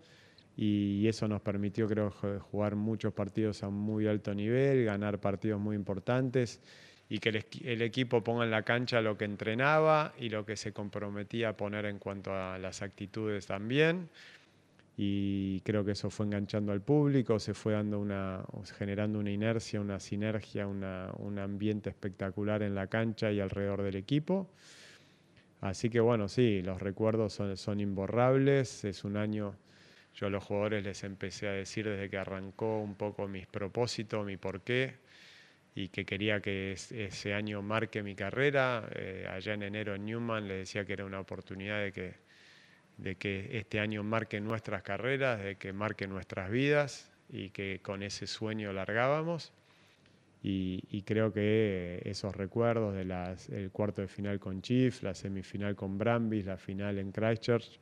y 0.57 1.07
eso 1.09 1.27
nos 1.27 1.41
permitió 1.41 1.89
creo 1.89 2.11
jugar 2.51 2.77
muchos 2.77 3.13
partidos 3.13 3.63
a 3.63 3.71
muy 3.71 4.07
alto 4.07 4.35
nivel, 4.35 4.85
ganar 4.85 5.19
partidos 5.19 5.61
muy 5.61 5.77
importantes 5.77 6.61
y 7.09 7.19
que 7.19 7.31
el, 7.31 7.47
el, 7.65 7.83
equipo 7.83 8.23
ponga 8.23 8.45
en 8.45 8.51
la 8.51 8.63
cancha 8.63 9.01
lo 9.01 9.17
que 9.17 9.25
entrenaba 9.25 10.15
y 10.19 10.29
lo 10.29 10.47
que 10.47 10.57
se 10.57 10.73
comprometía 10.73 11.51
a 11.51 11.57
poner 11.57 11.87
en 11.87 11.99
cuanto 11.99 12.33
a 12.33 12.59
las 12.59 12.83
actitudes 12.83 13.47
también 13.47 14.09
y 14.97 15.61
creo 15.61 15.85
que 15.85 15.93
eso 15.93 16.09
fue 16.09 16.27
enganchando 16.27 16.73
al 16.73 16.81
público, 16.81 17.41
se 17.41 17.53
fue 17.53 17.73
dando 17.73 17.99
una, 17.99 18.45
generando 18.79 19.19
una 19.19 19.31
inercia, 19.31 19.81
una 19.81 19.99
sinergia, 19.99 20.69
un 20.69 21.39
ambiente 21.39 21.91
espectacular 21.91 22.63
en 22.63 22.75
la 22.75 22.87
cancha 22.87 23.33
y 23.33 23.41
alrededor 23.41 23.83
del 23.83 23.97
equipo. 23.97 24.49
Así 25.61 25.91
que 25.91 25.99
bueno, 25.99 26.29
sí, 26.29 26.63
los 26.63 26.81
recuerdos 26.81 27.33
son, 27.33 27.57
son 27.57 27.81
imborrables, 27.81 28.85
es 28.85 29.03
un 29.03 29.17
año, 29.17 29.57
yo 30.15 30.27
a 30.27 30.31
los 30.31 30.45
jugadores 30.45 30.85
les 30.85 31.05
empecé 31.05 31.49
a 31.49 31.53
decir 31.53 31.89
desde 31.89 32.09
que 32.09 32.19
arrancó 32.19 32.81
un 32.81 32.95
poco 32.95 33.27
mis 33.29 33.47
propósitos, 33.47 34.25
mi 34.25 34.37
porqué, 34.37 34.97
y 35.75 35.89
que 35.89 36.05
quería 36.05 36.41
que 36.41 36.73
ese 36.73 37.35
año 37.35 37.63
marque 37.63 38.03
mi 38.03 38.15
carrera. 38.15 38.89
Eh, 38.95 39.27
allá 39.31 39.55
en 39.55 39.65
enero 39.65 39.95
en 39.95 40.05
Newman 40.05 40.47
les 40.47 40.59
decía 40.59 40.85
que 40.85 40.93
era 40.93 41.05
una 41.05 41.21
oportunidad 41.21 41.81
de 41.81 41.93
que 41.93 42.25
de 42.97 43.17
que 43.17 43.59
este 43.59 43.81
año 43.81 44.03
marque 44.03 44.41
nuestras 44.41 44.83
carreras, 44.83 45.43
de 45.43 45.57
que 45.57 45.73
marque 45.73 46.07
nuestras 46.07 46.51
vidas 46.51 47.11
y 47.29 47.51
que 47.51 47.81
con 47.83 48.03
ese 48.03 48.27
sueño 48.27 48.73
largábamos. 48.73 49.53
Y, 50.47 51.03
creo 51.07 51.33
que 51.33 52.03
esos 52.05 52.37
recuerdos 52.37 52.95
del 52.95 53.71
cuarto 53.73 54.03
de 54.03 54.09
final 54.09 54.39
con 54.39 54.61
Chief, 54.61 55.03
la 55.03 55.15
semifinal 55.15 55.75
con 55.75 55.97
Brambis, 55.97 56.45
la 56.45 56.59
final 56.59 56.99
en 56.99 57.13
Christchurch, 57.13 57.81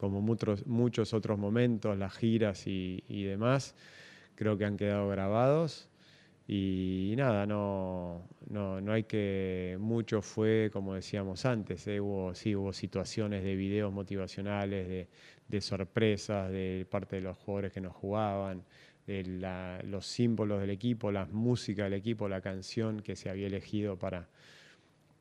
como 0.00 0.20
muchos, 0.22 1.14
otros 1.14 1.38
momentos, 1.38 1.96
las 1.98 2.14
giras 2.14 2.66
y 2.66 3.24
demás, 3.24 3.74
creo 4.34 4.56
que 4.58 4.64
han 4.64 4.76
quedado 4.76 5.08
grabados 5.08 5.90
y 6.52 7.14
nada, 7.16 7.46
no, 7.46 8.28
no, 8.48 8.80
no, 8.80 8.92
hay 8.92 9.04
que. 9.04 9.76
Mucho 9.78 10.20
fue, 10.20 10.68
como 10.72 10.94
decíamos 10.94 11.44
antes, 11.46 11.86
¿eh? 11.86 12.00
hubo, 12.00 12.34
sí, 12.34 12.56
hubo 12.56 12.72
situaciones 12.72 13.44
de 13.44 13.54
videos 13.54 13.92
motivacionales, 13.92 14.88
de, 14.88 15.08
de, 15.46 15.60
sorpresas 15.60 16.50
de 16.50 16.88
parte 16.90 17.14
de 17.16 17.22
los 17.22 17.38
jugadores 17.38 17.72
que 17.72 17.80
nos 17.80 17.94
jugaban, 17.94 18.64
de 19.06 19.80
los 19.84 20.06
símbolos 20.06 20.60
del 20.60 20.70
equipo, 20.70 21.12
la 21.12 21.26
música 21.26 21.84
del 21.84 21.92
equipo, 21.92 22.28
la 22.28 22.40
canción 22.40 23.00
que 23.00 23.14
se 23.14 23.30
había 23.30 23.46
elegido 23.46 23.96
para, 23.96 24.28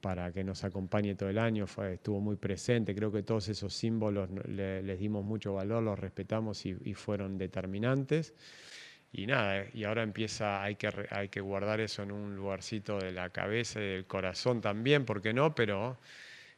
para 0.01 0.31
que 0.31 0.43
nos 0.43 0.63
acompañe 0.63 1.15
todo 1.15 1.29
el 1.29 1.37
año, 1.37 1.67
fue, 1.67 1.95
estuvo 1.95 2.19
muy 2.19 2.35
presente. 2.35 2.95
Creo 2.95 3.11
que 3.11 3.23
todos 3.23 3.49
esos 3.49 3.73
símbolos 3.73 4.29
les 4.47 4.99
dimos 4.99 5.23
mucho 5.25 5.53
valor, 5.53 5.83
los 5.83 5.99
respetamos 5.99 6.65
y, 6.65 6.75
y 6.83 6.93
fueron 6.93 7.37
determinantes. 7.37 8.33
Y 9.11 9.25
nada, 9.25 9.65
y 9.73 9.83
ahora 9.85 10.03
empieza, 10.03 10.61
hay 10.61 10.75
que, 10.75 10.89
hay 11.09 11.29
que 11.29 11.41
guardar 11.41 11.79
eso 11.79 12.03
en 12.03 12.11
un 12.11 12.35
lugarcito 12.35 12.99
de 12.99 13.11
la 13.11 13.31
cabeza 13.31 13.79
y 13.79 13.83
del 13.83 14.05
corazón 14.05 14.61
también, 14.61 15.03
¿por 15.05 15.21
qué 15.21 15.33
no? 15.33 15.55
Pero 15.55 15.97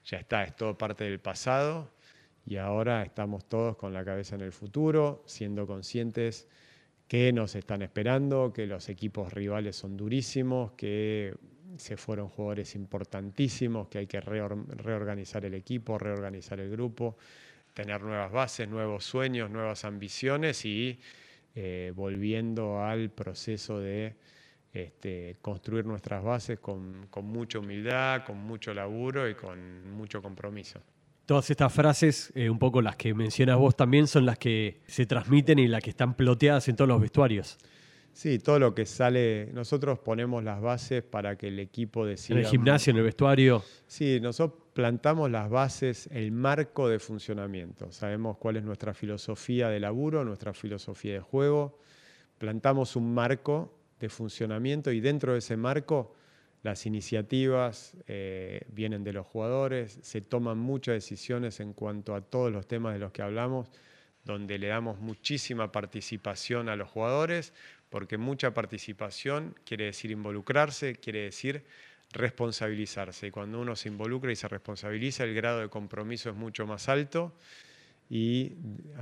ya 0.04 0.18
está, 0.18 0.44
es 0.44 0.56
todo 0.56 0.78
parte 0.78 1.06
del 1.06 1.20
pasado 1.20 1.90
y 2.46 2.58
ahora 2.58 3.04
estamos 3.04 3.46
todos 3.46 3.78
con 3.78 3.94
la 3.94 4.04
cabeza 4.04 4.36
en 4.36 4.42
el 4.42 4.52
futuro, 4.52 5.24
siendo 5.28 5.66
conscientes 5.66 6.48
que 7.08 7.32
nos 7.32 7.56
están 7.56 7.82
esperando, 7.82 8.52
que 8.54 8.66
los 8.68 8.90
equipos 8.90 9.34
rivales 9.34 9.76
son 9.76 9.96
durísimos, 9.96 10.72
que 10.74 11.34
se 11.78 11.98
fueron 11.98 12.30
jugadores 12.30 12.76
importantísimos, 12.76 13.88
que 13.88 14.00
hay 14.00 14.08
que 14.08 14.22
reorganizar 14.22 15.46
el 15.46 15.54
equipo, 15.54 15.98
reorganizar 15.98 16.60
el 16.60 16.70
grupo, 16.70 17.18
tener 17.74 18.02
nuevas 18.02 18.32
bases, 18.32 18.68
nuevos 18.68 19.04
sueños, 19.04 19.50
nuevas 19.50 19.86
ambiciones 19.86 20.66
y 20.66 21.00
eh, 21.56 21.92
volviendo 21.96 22.84
al 22.84 23.10
proceso 23.10 23.80
de 23.80 24.16
este, 24.74 25.38
construir 25.42 25.86
nuestras 25.86 26.24
bases 26.24 26.60
con, 26.60 27.08
mucha 27.24 27.60
humildad, 27.60 28.24
con 28.26 28.38
mucho 28.38 28.74
laburo 28.74 29.30
y 29.30 29.36
con 29.36 29.92
mucho 29.92 30.22
compromiso. 30.22 30.80
Todas 31.26 31.50
estas 31.50 31.74
frases, 31.74 32.32
eh, 32.36 32.50
un 32.50 32.60
poco 32.60 32.82
las 32.82 32.96
que 32.96 33.14
mencionas 33.14 33.58
vos 33.58 33.76
también, 33.76 34.08
son 34.08 34.26
las 34.26 34.38
que 34.38 34.82
se 34.88 35.06
transmiten 35.06 35.60
y 35.60 35.68
las 35.68 35.82
que 35.84 35.92
están 35.92 36.16
ploteadas 36.16 36.68
en 36.68 36.76
todos 36.76 36.88
los 36.88 37.02
vestuarios. 37.02 37.58
Sí, 38.14 38.40
todo 38.40 38.60
lo 38.60 38.76
que 38.76 38.86
sale, 38.86 39.50
nosotros 39.54 40.00
ponemos 40.00 40.44
las 40.44 40.62
bases 40.62 41.02
para 41.04 41.38
que 41.38 41.48
el 41.48 41.60
equipo 41.60 42.06
decida. 42.06 42.40
En 42.40 42.46
el 42.46 42.50
gimnasio, 42.50 42.92
en 42.92 42.98
el 42.98 43.04
vestuario. 43.04 43.64
Sí, 43.88 44.20
nosotros 44.22 44.62
plantamos 44.74 45.32
las 45.32 45.50
bases, 45.50 46.08
el 46.12 46.32
marco 46.32 46.90
de 46.90 47.00
funcionamiento. 47.00 47.92
Sabemos 47.92 48.38
cuál 48.38 48.58
es 48.58 48.64
nuestra 48.64 48.94
filosofía 48.94 49.70
de 49.70 49.80
laburo, 49.80 50.26
nuestra 50.26 50.54
filosofía 50.54 51.14
de 51.14 51.20
juego. 51.22 51.80
Plantamos 52.38 52.96
un 52.96 53.14
marco 53.14 53.74
de 54.00 54.10
funcionamiento 54.10 54.92
y 54.92 55.00
dentro 55.00 55.34
de 55.34 55.40
ese 55.40 55.56
marco 55.56 56.16
las 56.64 56.86
iniciativas 56.86 57.96
eh, 58.08 58.62
vienen 58.70 59.04
de 59.04 59.14
los 59.14 59.26
jugadores, 59.26 60.00
se 60.02 60.22
toman 60.22 60.60
muchas 60.60 60.96
decisiones 60.96 61.60
en 61.60 61.74
cuanto 61.74 62.14
a 62.14 62.22
todos 62.22 62.52
los 62.52 62.68
temas 62.68 62.94
de 62.94 63.00
los 63.00 63.12
que 63.12 63.24
hablamos, 63.24 63.70
donde 64.26 64.60
le 64.60 64.68
damos 64.68 65.00
muchísima 65.00 65.72
participación 65.72 66.70
a 66.70 66.76
los 66.76 66.90
jugadores, 66.90 67.54
porque 67.92 68.18
mucha 68.18 68.54
participación 68.54 69.54
quiere 69.66 69.86
decir 69.86 70.12
involucrarse, 70.12 70.96
quiere 70.96 71.24
decir 71.24 71.64
responsabilizarse. 72.14 73.28
Y 73.28 73.32
cuando 73.32 73.60
uno 73.60 73.76
se 73.76 73.90
involucra 73.90 74.32
y 74.32 74.36
se 74.38 74.48
responsabiliza, 74.48 75.26
el 75.26 75.36
grado 75.36 75.60
de 75.60 75.68
compromiso 75.68 76.30
es 76.30 76.36
mucho 76.36 76.66
más 76.66 76.88
alto 76.88 77.34
y 78.10 78.54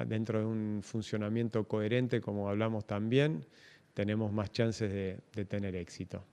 dentro 0.08 0.40
de 0.40 0.46
un 0.46 0.82
funcionamiento 0.84 1.64
coherente, 1.66 2.20
como 2.20 2.50
hablamos 2.50 2.86
también, 2.86 3.46
tenemos 3.94 4.34
más 4.34 4.52
chances 4.52 4.92
de, 4.92 5.46
tener 5.46 5.76
éxito. 5.76 6.24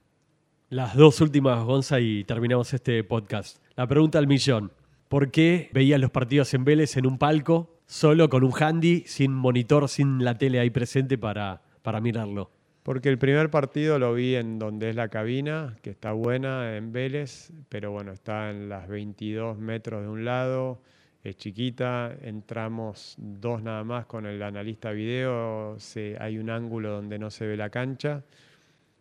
Las 0.69 0.95
dos 0.95 1.21
últimas, 1.21 1.63
Gonza, 1.63 1.99
y 1.99 2.23
terminamos 2.23 2.73
este 2.73 3.03
podcast. 3.03 3.59
La 3.75 3.87
pregunta 3.87 4.17
al 4.17 4.27
millón. 4.27 4.71
¿Por 5.09 5.29
qué 5.29 5.69
veías 5.73 5.99
los 5.99 6.11
partidos 6.11 6.53
en 6.55 6.65
Vélez 6.65 6.97
en 6.97 7.05
un 7.05 7.19
palco, 7.19 7.79
solo 7.85 8.29
con 8.29 8.43
un 8.43 8.51
handy, 8.51 9.03
sin 9.05 9.31
monitor, 9.31 9.87
sin 9.87 10.23
la 10.23 10.37
tele 10.37 10.59
ahí 10.59 10.69
presente 10.69 11.17
para, 11.17 11.61
para 11.87 12.01
mirarlo? 12.01 12.51
Porque 12.83 13.07
el 13.07 13.17
primer 13.17 13.49
partido 13.49 13.97
lo 13.97 14.13
vi 14.13 14.35
en 14.35 14.59
donde 14.59 14.89
es 14.89 14.95
la 14.97 15.07
cabina, 15.07 15.77
que 15.81 15.89
está 15.89 16.11
buena 16.11 16.75
en 16.75 16.91
Vélez, 16.91 17.53
pero 17.69 17.91
bueno, 17.91 18.11
está 18.11 18.49
en 18.49 18.67
las 18.67 18.89
22 18.89 19.57
metros 19.57 20.01
de 20.01 20.09
un 20.09 20.25
lado, 20.25 20.81
es 21.23 21.37
chiquita, 21.37 22.13
entramos 22.21 23.15
dos 23.17 23.63
nada 23.63 23.85
más 23.85 24.05
con 24.05 24.25
el 24.25 24.43
analista 24.43 24.91
video, 24.91 25.77
hay 26.19 26.37
un 26.37 26.49
ángulo 26.49 26.91
donde 26.91 27.17
no 27.19 27.31
se 27.31 27.47
ve 27.47 27.55
la 27.55 27.69
cancha 27.69 28.25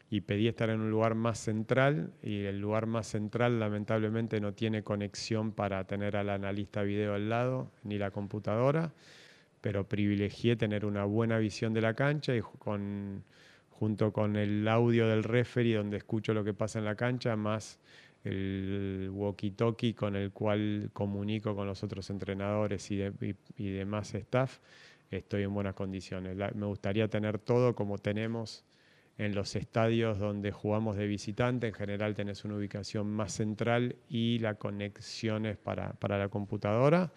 y 0.09 0.21
pedí 0.21 0.47
estar 0.47 0.71
en 0.71 0.79
un 0.79 0.89
lugar 0.89 1.17
más 1.17 1.41
central 1.41 2.13
y 2.23 2.45
el 2.45 2.61
lugar 2.61 2.87
más 2.87 3.09
central 3.09 3.59
lamentablemente 3.59 4.41
no 4.41 4.53
tiene 4.53 4.85
conexión 4.85 5.51
para 5.51 5.83
tener 5.89 6.17
al 6.17 6.31
analista 6.31 6.85
video 6.85 7.15
al 7.15 7.29
lado 7.31 7.73
ni 7.83 7.99
la 7.99 8.13
computadora 8.13 8.93
pero 9.67 9.83
privilegié 9.83 10.55
tener 10.55 10.85
una 10.85 11.05
buena 11.07 11.39
visión 11.39 11.75
de 11.75 11.81
la 11.81 11.95
cancha 11.95 12.37
y 12.37 12.41
con, 12.41 13.25
junto 13.69 14.13
con 14.13 14.37
el 14.37 14.69
audio 14.69 15.09
del 15.09 15.25
referee 15.25 15.75
donde 15.75 15.97
escucho 15.97 16.33
lo 16.33 16.45
que 16.45 16.55
pasa 16.55 16.79
en 16.79 16.85
la 16.85 16.95
cancha, 16.95 17.35
más 17.35 17.81
el 18.23 19.11
walkie-talkie 19.13 19.97
con 19.97 20.15
el 20.15 20.31
cual 20.31 20.91
comunico 20.93 21.57
con 21.57 21.67
los 21.67 21.83
otros 21.83 22.11
entrenadores 22.11 22.89
y, 22.93 23.03
y, 23.57 23.71
demás 23.73 24.15
staff, 24.15 24.61
estoy 25.11 25.43
en 25.43 25.53
buenas 25.53 25.75
condiciones. 25.75 26.37
me 26.55 26.67
gustaría 26.67 27.09
tener 27.09 27.41
todo 27.41 27.75
como 27.75 27.99
tenemos 27.99 28.65
en 29.19 29.35
los 29.35 29.57
estadios 29.57 30.21
donde 30.21 30.53
jugamos 30.53 30.97
de 30.97 31.09
visitante. 31.09 31.67
En 31.67 31.75
general 31.75 32.15
tenés 32.15 32.45
una 32.45 32.55
ubicación 32.55 33.09
más 33.09 33.33
central 33.33 33.97
y 34.09 34.39
la 34.39 34.55
conexión 34.55 35.45
es 35.45 35.57
para, 35.57 35.95
para 35.95 36.19
la 36.19 36.29
computadora 36.29 37.11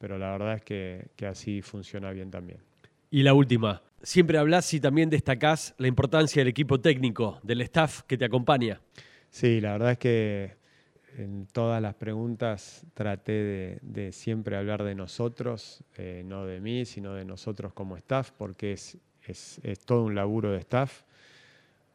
pero 0.00 0.18
la 0.18 0.32
verdad 0.32 0.54
es 0.54 0.62
que, 0.62 1.26
así 1.26 1.60
funciona 1.60 2.10
bien 2.10 2.30
también. 2.30 2.58
Y 3.10 3.22
la 3.22 3.34
última, 3.34 3.82
siempre 4.02 4.38
hablas 4.38 4.72
y 4.72 4.80
también 4.80 5.10
destacás 5.10 5.74
la 5.76 5.88
importancia 5.88 6.40
del 6.40 6.48
equipo 6.48 6.80
técnico, 6.80 7.38
del 7.42 7.60
staff 7.60 8.02
que 8.06 8.16
te 8.16 8.24
acompaña. 8.24 8.80
Sí, 9.28 9.60
la 9.60 9.72
verdad 9.72 9.92
es 9.92 9.98
que 9.98 10.56
en 11.18 11.46
todas 11.46 11.82
las 11.82 11.94
preguntas 11.96 12.86
traté 12.94 13.78
de, 13.82 14.12
siempre 14.12 14.56
hablar 14.56 14.84
de 14.84 14.94
nosotros, 14.94 15.84
eh, 15.98 16.22
no 16.24 16.46
de 16.46 16.60
mí, 16.60 16.86
sino 16.86 17.12
de 17.12 17.26
nosotros 17.26 17.74
como 17.74 17.98
staff, 17.98 18.30
porque 18.30 18.72
es, 18.72 18.98
es, 19.26 19.60
todo 19.84 20.04
un 20.04 20.14
laburo 20.14 20.50
de 20.50 20.58
staff. 20.58 21.02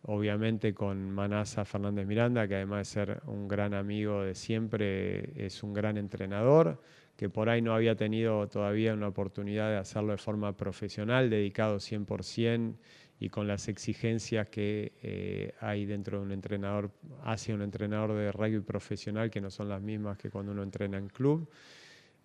Obviamente 0.03 0.75
con 0.75 1.09
Manasa 1.09 1.65
Fernández 1.65 2.05
Miranda, 2.05 2.47
que 2.47 2.53
además 2.53 2.79
de 2.79 2.85
ser 2.85 3.21
un 3.25 3.47
gran 3.47 3.73
amigo 3.73 4.21
de 4.21 4.35
siempre, 4.35 5.43
es 5.43 5.63
un 5.63 5.73
gran 5.73 5.97
entrenador, 5.97 6.79
que 7.15 7.29
por 7.29 7.49
ahí 7.49 7.61
no 7.61 7.73
había 7.73 7.95
tenido 7.95 8.47
todavía 8.47 8.93
una 8.93 9.07
oportunidad 9.07 9.69
de 9.69 9.77
hacerlo 9.77 10.11
de 10.11 10.17
forma 10.17 10.55
profesional, 10.57 11.29
dedicado 11.29 11.77
100% 11.77 12.75
y 13.19 13.29
con 13.29 13.47
las 13.47 13.69
exigencias 13.69 14.49
que 14.49 14.91
eh, 15.01 15.53
hay 15.61 15.85
dentro 15.85 16.19
de 16.19 16.25
un 16.25 16.31
entrenador, 16.31 16.91
hacia 17.23 17.55
un 17.55 17.61
entrenador 17.61 18.13
de 18.13 18.31
rugby 18.31 18.59
profesional, 18.59 19.31
que 19.31 19.39
no 19.39 19.49
son 19.49 19.69
las 19.69 19.81
mismas 19.81 20.17
que 20.17 20.29
cuando 20.29 20.51
uno 20.51 20.63
entrena 20.63 20.97
en 20.97 21.07
club. 21.07 21.49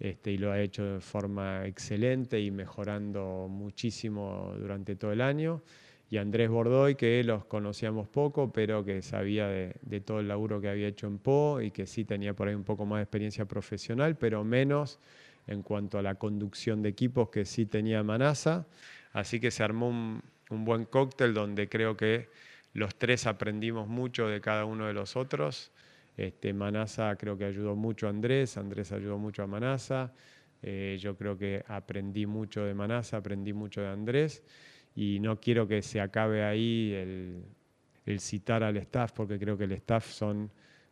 Este, 0.01 0.33
y 0.33 0.39
lo 0.39 0.51
ha 0.51 0.59
hecho 0.59 0.95
de 0.95 1.01
forma 1.01 1.67
excelente 1.67 2.41
y 2.41 2.51
mejorando 2.51 3.49
muchísimo 3.49 4.55
durante 4.59 4.97
todo 4.97 5.13
el 5.13 5.21
año. 5.21 5.63
Y 6.11 6.17
Andrés 6.17 6.51
Bordoy, 6.51 6.97
que 6.97 7.23
los 7.23 7.45
conocíamos 7.45 8.09
poco, 8.09 8.53
pero 8.53 8.85
que 8.85 9.01
sabía 9.01 9.47
de, 9.47 10.01
todo 10.05 10.19
el 10.19 10.27
laburo 10.27 10.61
que 10.61 10.69
había 10.69 10.89
hecho 10.89 11.07
en 11.07 11.19
Po 11.19 11.61
y 11.61 11.71
que 11.71 11.87
sí 11.87 12.05
tenía 12.05 12.35
por 12.35 12.49
ahí 12.49 12.55
un 12.57 12.65
poco 12.65 12.85
más 12.85 12.99
de 12.99 13.05
experiencia 13.05 13.45
profesional, 13.45 14.17
pero 14.17 14.43
menos 14.43 14.99
en 15.47 15.63
cuanto 15.63 15.99
a 15.99 16.03
la 16.03 16.17
conducción 16.17 16.83
de 16.83 16.89
equipos 16.89 17.31
que 17.31 17.45
sí 17.45 17.65
tenía 17.65 18.03
Manasa. 18.03 18.67
Así 19.13 19.39
que 19.39 19.53
se 19.53 19.63
armó 19.63 19.89
un, 19.89 20.21
un 20.51 20.65
buen 20.65 20.85
cóctel 20.85 21.33
donde 21.33 21.69
creo 21.69 21.97
que 21.97 22.29
los 22.75 22.97
tres 22.97 23.29
aprendimos 23.29 23.87
mucho 23.87 24.27
de 24.27 24.41
cada 24.41 24.65
uno 24.65 24.89
de 24.89 24.95
los 24.95 25.15
otros. 25.15 25.71
Este, 26.17 26.53
Manasa 26.53 27.15
creo 27.15 27.39
que 27.39 27.45
ayudó 27.45 27.77
mucho 27.77 28.09
a 28.09 28.11
Andrés, 28.11 28.57
Andrés 28.57 28.91
ayudó 28.91 29.17
mucho 29.17 29.45
a 29.45 29.47
Manasa. 29.47 30.13
Eh, 30.61 30.99
yo 31.01 31.17
creo 31.17 31.39
que 31.39 31.65
aprendí 31.69 32.27
mucho 32.27 32.65
de 32.65 32.75
Manasa, 32.75 33.19
aprendí 33.19 33.53
mucho 33.53 33.81
de 33.81 33.89
Andrés 33.89 34.43
y 34.95 35.21
no 35.21 35.41
quiero 35.41 35.67
que 35.67 35.83
se 35.83 36.01
acabe 36.01 36.45
ahí 36.45 36.93
el, 36.93 37.45
citar 38.19 38.65
al 38.65 38.77
staff 38.79 39.13
porque 39.13 39.39
creo 39.39 39.57
que 39.57 39.65
el 39.65 39.73
staff 39.73 40.11
son 40.11 40.51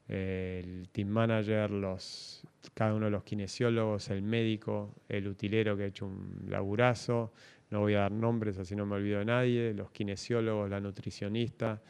eh, 0.08 0.62
el 0.64 0.88
team 0.90 1.08
manager, 1.08 1.70
los, 1.70 2.42
cada 2.74 2.94
uno 2.94 3.06
de 3.06 3.10
los 3.10 3.24
kinesiólogos, 3.24 4.08
el 4.10 4.22
médico, 4.22 4.94
el 5.08 5.26
utilero 5.26 5.76
que 5.76 5.82
ha 5.82 5.86
hecho 5.86 6.06
un 6.06 6.46
laburazo, 6.48 7.32
no 7.70 7.80
voy 7.80 7.94
a 7.94 8.00
dar 8.00 8.12
nombres, 8.12 8.56
así 8.58 8.76
no 8.76 8.86
me 8.86 8.94
olvido 8.94 9.18
de 9.18 9.24
nadie, 9.24 9.74
los 9.74 9.90
kinesiólogos, 9.90 10.70
la 10.70 10.80
nutricionista, 10.80 11.82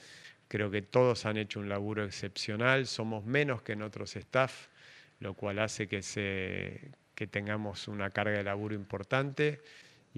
creo 0.49 0.71
que 0.71 0.83
todos 0.83 1.27
han 1.27 1.37
hecho 1.37 1.61
un 1.61 1.69
laburo 1.69 2.05
excepcional, 2.05 2.87
somos 2.87 3.25
menos 3.25 3.63
que 3.63 3.73
en 3.73 3.83
otros 3.83 4.17
staff, 4.17 4.69
lo 5.21 5.35
cual 5.35 5.59
hace 5.59 5.89
que, 5.89 6.03
se, 6.03 6.91
que 7.15 7.27
tengamos 7.27 7.87
una 7.87 8.11
carga 8.11 8.39
de 8.39 8.45
laburo 8.45 8.75
importante 8.75 9.61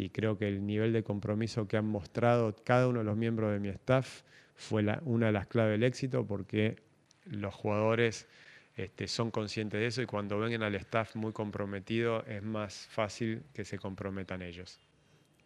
y 0.00 0.10
creo 0.10 0.38
que 0.38 0.48
el 0.48 0.66
nivel 0.66 0.92
de 0.92 1.02
compromiso 1.02 1.68
que 1.68 1.76
han 1.76 1.86
mostrado 1.86 2.54
cada 2.64 2.88
uno 2.88 3.00
de 3.00 3.04
los 3.04 3.16
miembros 3.16 3.52
de 3.52 3.60
mi 3.60 3.68
staff 3.68 4.22
fue 4.54 4.84
una 5.04 5.26
de 5.26 5.32
las 5.32 5.46
claves 5.46 5.72
del 5.72 5.84
éxito 5.84 6.26
porque 6.26 6.76
los 7.24 7.54
jugadores 7.54 8.28
este, 8.76 9.06
son 9.08 9.30
conscientes 9.30 9.80
de 9.80 9.86
eso 9.86 10.02
y 10.02 10.06
cuando 10.06 10.38
ven 10.38 10.62
al 10.62 10.74
staff 10.76 11.16
muy 11.16 11.32
comprometido 11.32 12.24
es 12.26 12.42
más 12.42 12.86
fácil 12.90 13.42
que 13.52 13.64
se 13.64 13.78
comprometan 13.78 14.42
ellos 14.42 14.80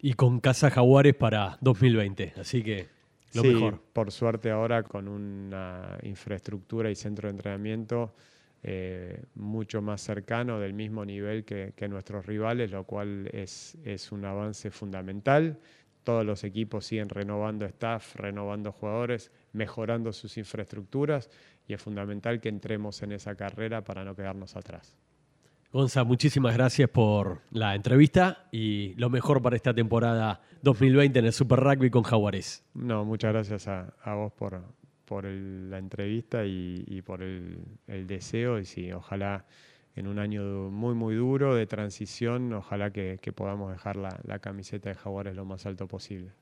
y 0.04 0.12
con 0.12 0.38
Casa 0.38 0.70
Jaguares 0.70 1.14
para 1.14 1.56
2020. 1.62 2.34
Así 2.36 2.62
que 2.62 2.88
lo 3.32 3.40
sí, 3.40 3.48
mejor. 3.48 3.80
Por 3.94 4.12
suerte 4.12 4.50
ahora 4.50 4.82
con 4.82 5.08
una 5.08 5.96
infraestructura 6.02 6.90
y 6.90 6.94
centro 6.94 7.28
de 7.28 7.30
entrenamiento 7.30 8.14
eh, 8.66 9.22
mucho 9.34 9.82
más 9.82 10.00
cercano, 10.00 10.58
del 10.58 10.72
mismo 10.72 11.04
nivel 11.04 11.44
que, 11.44 11.74
nuestros 11.88 12.24
rivales, 12.24 12.70
lo 12.70 12.84
cual 12.84 13.28
es, 13.32 13.76
es 13.84 14.10
un 14.10 14.24
avance 14.24 14.70
fundamental. 14.70 15.58
Todos 16.02 16.24
los 16.24 16.44
equipos 16.44 16.86
siguen 16.86 17.10
renovando 17.10 17.66
staff, 17.66 18.16
renovando 18.16 18.72
jugadores, 18.72 19.30
mejorando 19.52 20.12
sus 20.12 20.38
infraestructuras 20.38 21.28
y 21.68 21.74
es 21.74 21.82
fundamental 21.82 22.40
que 22.40 22.48
entremos 22.48 23.02
en 23.02 23.12
esa 23.12 23.34
carrera 23.34 23.84
para 23.84 24.02
no 24.02 24.16
quedarnos 24.16 24.56
atrás. 24.56 24.96
Gonza, 25.70 26.04
muchísimas 26.04 26.54
gracias 26.54 26.88
por 26.88 27.42
la 27.50 27.74
entrevista 27.74 28.46
y 28.50 28.94
lo 28.94 29.10
mejor 29.10 29.42
para 29.42 29.56
esta 29.56 29.74
temporada 29.74 30.40
2020 30.62 31.18
en 31.18 31.26
el 31.26 31.32
Super 31.32 31.58
Rugby 31.60 31.90
con 31.90 32.04
Jaguares. 32.04 32.64
No, 32.74 33.04
muchas 33.04 33.32
gracias 33.32 33.68
a, 33.68 34.14
vos 34.14 34.32
por, 34.32 34.62
por 35.14 35.26
la 35.26 35.78
entrevista 35.78 36.44
y, 36.44 37.00
por 37.06 37.22
el, 37.22 37.56
deseo. 37.86 38.58
Y 38.58 38.64
sí, 38.64 38.90
ojalá 38.90 39.44
en 39.94 40.08
un 40.08 40.18
año 40.18 40.42
muy, 40.72 40.94
muy 40.94 41.14
duro 41.14 41.54
de 41.54 41.68
transición, 41.68 42.52
ojalá 42.52 42.90
que, 42.90 43.16
podamos 43.32 43.70
dejar 43.70 43.94
la, 43.94 44.18
la 44.24 44.40
camiseta 44.40 44.88
de 44.88 44.96
Jaguares 44.96 45.36
lo 45.36 45.44
más 45.44 45.66
alto 45.66 45.86
posible. 45.86 46.32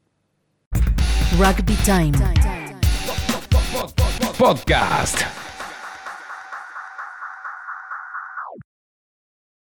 Rugby 1.39 1.75
Time. 1.85 2.13
Podcast. 4.39 5.52